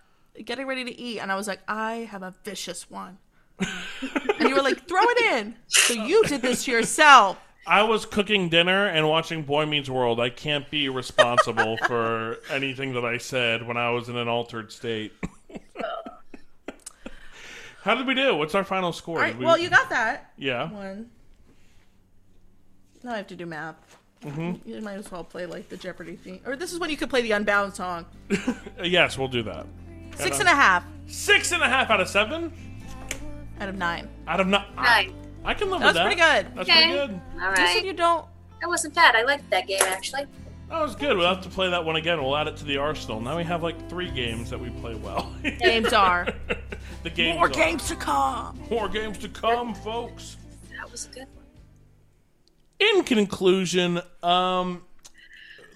getting 0.44 0.66
ready 0.66 0.84
to 0.84 0.90
eat, 1.00 1.20
and 1.20 1.30
I 1.30 1.36
was 1.36 1.46
like, 1.46 1.60
I 1.68 2.08
have 2.10 2.24
a 2.24 2.34
vicious 2.42 2.90
one. 2.90 3.18
and 3.60 4.48
you 4.48 4.56
were 4.56 4.62
like, 4.62 4.88
throw 4.88 4.98
it 5.02 5.32
in. 5.38 5.54
So 5.68 5.94
you 5.94 6.24
did 6.24 6.42
this 6.42 6.64
to 6.64 6.72
yourself. 6.72 7.38
I 7.68 7.84
was 7.84 8.04
cooking 8.04 8.48
dinner 8.48 8.86
and 8.88 9.08
watching 9.08 9.44
Boy 9.44 9.64
Meets 9.64 9.88
World. 9.88 10.18
I 10.18 10.30
can't 10.30 10.68
be 10.72 10.88
responsible 10.88 11.76
for 11.86 12.38
anything 12.50 12.94
that 12.94 13.04
I 13.04 13.18
said 13.18 13.64
when 13.64 13.76
I 13.76 13.90
was 13.90 14.08
in 14.08 14.16
an 14.16 14.26
altered 14.26 14.72
state. 14.72 15.12
How 17.84 17.94
did 17.94 18.08
we 18.08 18.14
do? 18.14 18.34
What's 18.34 18.56
our 18.56 18.64
final 18.64 18.92
score? 18.92 19.18
Right, 19.20 19.38
we- 19.38 19.44
well, 19.44 19.56
you 19.56 19.70
got 19.70 19.88
that. 19.90 20.32
yeah. 20.36 20.68
One. 20.68 21.10
Now 23.04 23.12
I 23.14 23.16
have 23.18 23.26
to 23.28 23.36
do 23.36 23.46
math. 23.46 23.76
Mm-hmm. 24.24 24.68
You 24.68 24.80
might 24.80 24.94
as 24.94 25.10
well 25.10 25.24
play 25.24 25.46
like 25.46 25.68
the 25.68 25.76
Jeopardy 25.76 26.14
theme. 26.16 26.40
Or 26.46 26.54
this 26.54 26.72
is 26.72 26.78
when 26.78 26.90
you 26.90 26.96
could 26.96 27.10
play 27.10 27.22
the 27.22 27.32
Unbound 27.32 27.74
song. 27.74 28.06
Yes, 28.82 29.18
we'll 29.18 29.28
do 29.28 29.42
that. 29.44 29.66
Six 30.16 30.38
and 30.40 30.48
a 30.48 30.54
half 30.54 30.84
Six 31.06 31.52
and 31.52 31.62
a 31.62 31.68
half 31.68 31.90
out 31.90 32.00
of 32.00 32.08
seven 32.08 32.52
out 33.60 33.68
of 33.68 33.76
nine. 33.76 34.08
out 34.26 34.40
of 34.40 34.46
nine. 34.46 34.64
Nine. 34.76 35.14
I 35.44 35.54
can 35.54 35.70
live 35.70 35.80
That 35.80 35.86
with 35.86 35.94
was 35.94 35.94
that. 35.94 36.06
pretty 36.06 36.20
good. 36.20 36.56
That's 36.56 36.68
Okay. 36.68 36.82
pretty 36.92 36.92
good. 37.12 37.20
All 37.40 37.50
You 37.50 37.66
said 37.68 37.84
you 37.84 37.92
don't. 37.92 38.26
That 38.60 38.68
wasn't 38.68 38.94
bad. 38.94 39.14
I 39.16 39.22
liked 39.22 39.48
that 39.50 39.66
game 39.66 39.80
actually. 39.82 40.26
That 40.68 40.80
was 40.80 40.94
good. 40.96 41.16
We'll 41.16 41.28
have 41.32 41.42
to 41.42 41.48
play 41.50 41.68
that 41.70 41.84
one 41.84 41.96
again. 41.96 42.22
We'll 42.22 42.36
add 42.36 42.48
it 42.48 42.56
to 42.58 42.64
the 42.64 42.76
arsenal. 42.78 43.20
Now 43.20 43.36
we 43.36 43.44
have 43.44 43.62
like 43.62 43.88
three 43.90 44.10
games 44.10 44.50
that 44.50 44.58
we 44.60 44.70
play 44.70 44.94
well. 44.94 45.32
Games 45.60 45.92
are. 45.92 46.28
the 47.02 47.10
games. 47.10 47.36
More 47.36 47.46
are- 47.46 47.50
games 47.50 47.88
to 47.88 47.96
come. 47.96 48.58
More 48.70 48.88
games 48.88 49.18
to 49.18 49.28
come, 49.28 49.74
folks. 49.74 50.36
That 50.76 50.90
was 50.90 51.06
a 51.06 51.08
good 51.10 51.26
one. 51.34 51.41
In 52.82 53.04
conclusion, 53.04 54.00
um, 54.22 54.82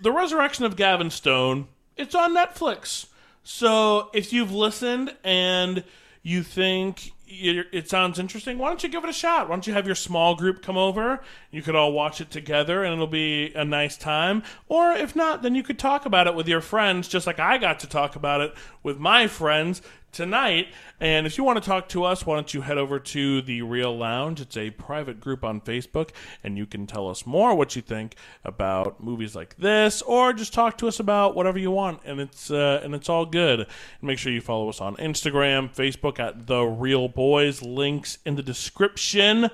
the 0.01 0.13
resurrection 0.13 0.65
of 0.65 0.77
Gavin 0.77 1.11
Stone, 1.11 1.69
it's 1.97 2.15
on 2.15 2.35
Netflix. 2.35 3.07
So 3.43 4.11
if 4.13 4.33
you've 4.33 4.53
listened 4.53 5.15
and 5.23 5.85
you 6.23 6.43
think 6.43 7.13
it 7.29 7.89
sounds 7.89 8.19
interesting, 8.19 8.57
why 8.59 8.69
don't 8.69 8.83
you 8.83 8.89
give 8.89 9.03
it 9.03 9.11
a 9.11 9.13
shot? 9.13 9.49
Why 9.49 9.55
don't 9.55 9.67
you 9.67 9.73
have 9.73 9.87
your 9.87 9.95
small 9.95 10.37
group 10.37 10.63
come 10.63 10.77
over? 10.77 11.21
You 11.51 11.63
could 11.63 11.75
all 11.75 11.93
watch 11.93 12.21
it 12.21 12.31
together 12.31 12.85
and 12.85 12.95
it'll 12.95 13.07
be 13.07 13.53
a 13.55 13.65
nice 13.65 13.97
time. 13.97 14.43
Or 14.69 14.93
if 14.93 15.17
not, 15.17 15.43
then 15.43 15.55
you 15.55 15.63
could 15.63 15.79
talk 15.79 16.07
about 16.07 16.27
it 16.27 16.35
with 16.35 16.49
your 16.49 16.61
friends, 16.61 17.09
just 17.09 17.27
like 17.27 17.41
I 17.41 17.59
got 17.59 17.81
to 17.81 17.89
talk 17.89 18.17
about 18.17 18.41
it 18.41 18.55
with 18.83 18.99
my 18.99 19.27
friends 19.27 19.83
tonight. 20.17 20.69
And 20.99 21.27
if 21.27 21.37
you 21.37 21.45
want 21.45 21.63
to 21.63 21.69
talk 21.69 21.91
to 21.91 22.05
us, 22.05 22.25
why 22.25 22.37
don't 22.37 22.55
you 22.55 22.63
head 22.63 22.79
over 22.79 22.99
to 22.99 23.43
the 23.43 23.61
Real 23.61 23.97
Lounge? 23.97 24.41
It's 24.41 24.57
a 24.57 24.71
private 24.71 25.21
group 25.21 25.45
on 25.45 25.61
Facebook, 25.61 26.11
and 26.43 26.57
you 26.57 26.65
can 26.65 26.87
tell 26.87 27.09
us 27.09 27.27
more 27.27 27.55
what 27.55 27.77
you 27.77 27.83
think 27.83 28.17
about 28.43 28.99
movies 28.99 29.37
like 29.37 29.57
this, 29.59 30.01
or 30.01 30.33
just 30.33 30.55
talk 30.55 30.79
to 30.79 30.89
us 30.89 30.99
about 30.99 31.37
whatever 31.37 31.59
you 31.59 31.71
want. 31.71 32.01
And 32.07 32.19
it's 32.19 32.51
uh, 32.51 32.81
and 32.83 32.95
it's 32.95 33.11
all 33.11 33.27
good. 33.27 33.61
And 33.61 33.69
make 34.03 34.19
sure 34.19 34.33
you 34.33 34.41
follow 34.41 34.71
us 34.71 34.81
on 34.81 34.97
Instagram, 34.97 35.73
Facebook 35.75 36.19
at 36.19 36.47
the 36.47 36.63
Real 36.63 37.09
Boys. 37.09 37.61
Links 37.61 38.19
in 38.25 38.37
the 38.37 38.43
description. 38.43 39.51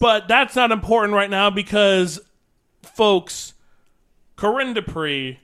But 0.00 0.28
that's 0.28 0.56
not 0.56 0.72
important 0.72 1.12
right 1.12 1.30
now 1.30 1.50
because, 1.50 2.20
folks, 2.82 3.52
Corinne 4.36 4.72
Dupree, 4.72 5.40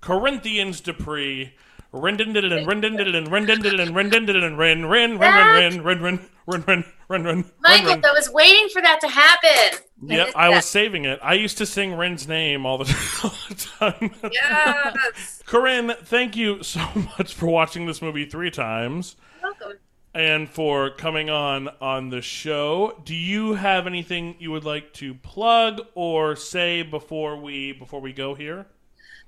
Corinthians 0.00 0.80
Dupree, 0.80 1.54
Rendindidin, 1.94 2.66
Rendindidin, 2.66 3.28
Rendindidin, 3.28 3.92
Rendindidin, 3.92 4.56
Ren, 4.56 4.86
Ren, 4.86 5.18
Ren, 5.18 5.18
Ren, 5.18 5.82
Ren, 5.82 5.82
Ren, 5.84 6.20
Ren, 6.22 6.24
Ren, 6.46 6.64
Ren, 6.66 6.84
Ren, 7.08 7.24
Ren, 7.24 7.44
Michael. 7.60 8.00
I 8.04 8.12
was 8.12 8.30
waiting 8.30 8.68
for 8.70 8.82
that 8.82 9.00
to 9.00 9.08
happen. 9.08 9.78
Yep, 10.02 10.32
I 10.34 10.48
was 10.48 10.64
saving 10.64 11.04
it. 11.04 11.20
I 11.22 11.34
used 11.34 11.56
to 11.58 11.66
sing 11.66 11.94
Ren's 11.94 12.26
name 12.26 12.66
all 12.66 12.78
the, 12.78 12.84
all 13.24 13.32
the 13.48 13.54
time. 13.54 14.32
Yes. 14.32 15.42
Corinne, 15.46 15.94
thank 16.02 16.34
you 16.34 16.62
so 16.64 16.84
much 17.16 17.32
for 17.32 17.46
watching 17.46 17.86
this 17.86 18.02
movie 18.02 18.26
three 18.26 18.50
times 18.50 19.14
Welcome. 19.40 19.78
and 20.12 20.48
for 20.48 20.90
coming 20.90 21.30
on 21.30 21.68
on 21.80 22.10
the 22.10 22.22
show. 22.22 23.00
Do 23.04 23.14
you 23.14 23.54
have 23.54 23.86
anything 23.86 24.34
you 24.40 24.50
would 24.50 24.64
like 24.64 24.92
to 24.94 25.14
plug 25.14 25.80
or 25.94 26.34
say 26.34 26.82
before 26.82 27.36
we 27.40 27.72
before 27.72 28.00
we 28.00 28.12
go 28.12 28.34
here? 28.34 28.66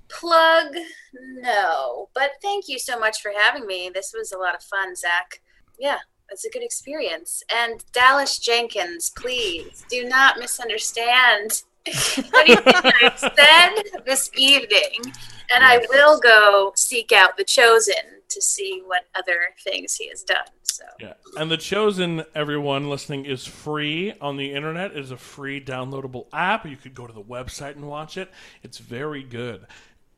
Plug? 0.09 0.75
No. 1.13 2.09
But 2.13 2.31
thank 2.41 2.67
you 2.67 2.79
so 2.79 2.97
much 2.99 3.21
for 3.21 3.31
having 3.35 3.65
me. 3.67 3.91
This 3.93 4.13
was 4.17 4.31
a 4.31 4.37
lot 4.37 4.55
of 4.55 4.63
fun, 4.63 4.95
Zach. 4.95 5.41
Yeah, 5.79 5.99
it's 6.31 6.45
a 6.45 6.49
good 6.49 6.63
experience. 6.63 7.43
And 7.53 7.83
Dallas 7.91 8.39
Jenkins, 8.39 9.11
please 9.15 9.85
do 9.89 10.07
not 10.07 10.39
misunderstand 10.39 11.63
anything 11.87 12.73
I 12.75 13.13
said 13.15 14.03
this 14.05 14.29
evening. 14.35 15.13
And 15.53 15.63
I 15.63 15.85
will 15.89 16.19
go 16.19 16.73
seek 16.75 17.11
out 17.11 17.37
The 17.37 17.43
Chosen 17.43 18.16
to 18.29 18.41
see 18.41 18.81
what 18.85 19.05
other 19.15 19.39
things 19.63 19.95
he 19.95 20.09
has 20.09 20.23
done. 20.23 20.47
So 20.63 20.83
Yeah. 20.99 21.13
And 21.37 21.49
The 21.49 21.57
Chosen, 21.57 22.23
everyone 22.35 22.89
listening, 22.89 23.25
is 23.25 23.45
free 23.45 24.13
on 24.21 24.37
the 24.37 24.53
internet. 24.53 24.91
It 24.91 24.97
is 24.97 25.11
a 25.11 25.17
free 25.17 25.59
downloadable 25.59 26.27
app. 26.33 26.65
You 26.65 26.77
could 26.77 26.93
go 26.93 27.07
to 27.07 27.13
the 27.13 27.23
website 27.23 27.75
and 27.75 27.87
watch 27.87 28.17
it. 28.17 28.29
It's 28.63 28.77
very 28.77 29.23
good. 29.23 29.65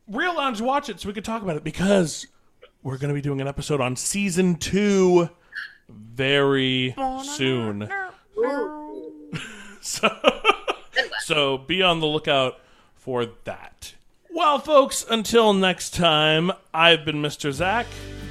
Real 0.08 0.36
Lounge, 0.36 0.60
watch 0.60 0.90
it 0.90 1.00
so 1.00 1.08
we 1.08 1.14
could 1.14 1.26
talk 1.26 1.44
about 1.44 1.56
it 1.56 1.64
because 1.64 2.26
we're 2.82 2.98
going 2.98 3.10
to 3.10 3.14
be 3.14 3.22
doing 3.22 3.42
an 3.42 3.48
episode 3.48 3.80
on 3.82 3.96
season 3.96 4.56
two 4.56 5.30
very 5.88 6.96
soon. 7.24 7.90
So, 9.82 10.10
so 11.22 11.58
be 11.58 11.82
on 11.82 12.02
the 12.02 12.06
lookout 12.06 12.60
for 12.96 13.26
that. 13.46 13.94
Well, 14.40 14.60
folks, 14.60 15.06
until 15.10 15.52
next 15.52 15.94
time, 15.94 16.54
I've 16.74 17.04
been 17.04 17.18
Mr. 17.18 17.52
Zach. 17.52 17.86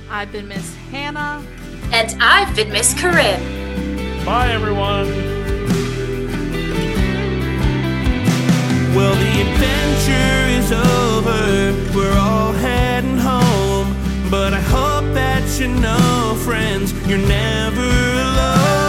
I've 0.09 0.33
been 0.33 0.49
Miss 0.49 0.75
Hannah. 0.91 1.47
And 1.93 2.17
I've 2.23 2.57
been 2.57 2.73
Miss 2.73 2.99
Corinne. 2.99 4.25
Bye, 4.25 4.53
everyone. 4.53 5.07
Well, 8.97 9.15
the 9.17 9.33
adventure 9.43 10.49
is 10.59 10.73
over. 10.73 11.95
We're 11.95 12.19
all 12.19 12.53
heading 12.53 13.19
home. 13.19 13.95
But 14.31 14.55
I 14.55 14.61
hope 14.61 15.13
that 15.13 15.61
you 15.61 15.69
know, 15.69 16.41
friends, 16.43 16.95
you're 17.07 17.19
never. 17.19 18.88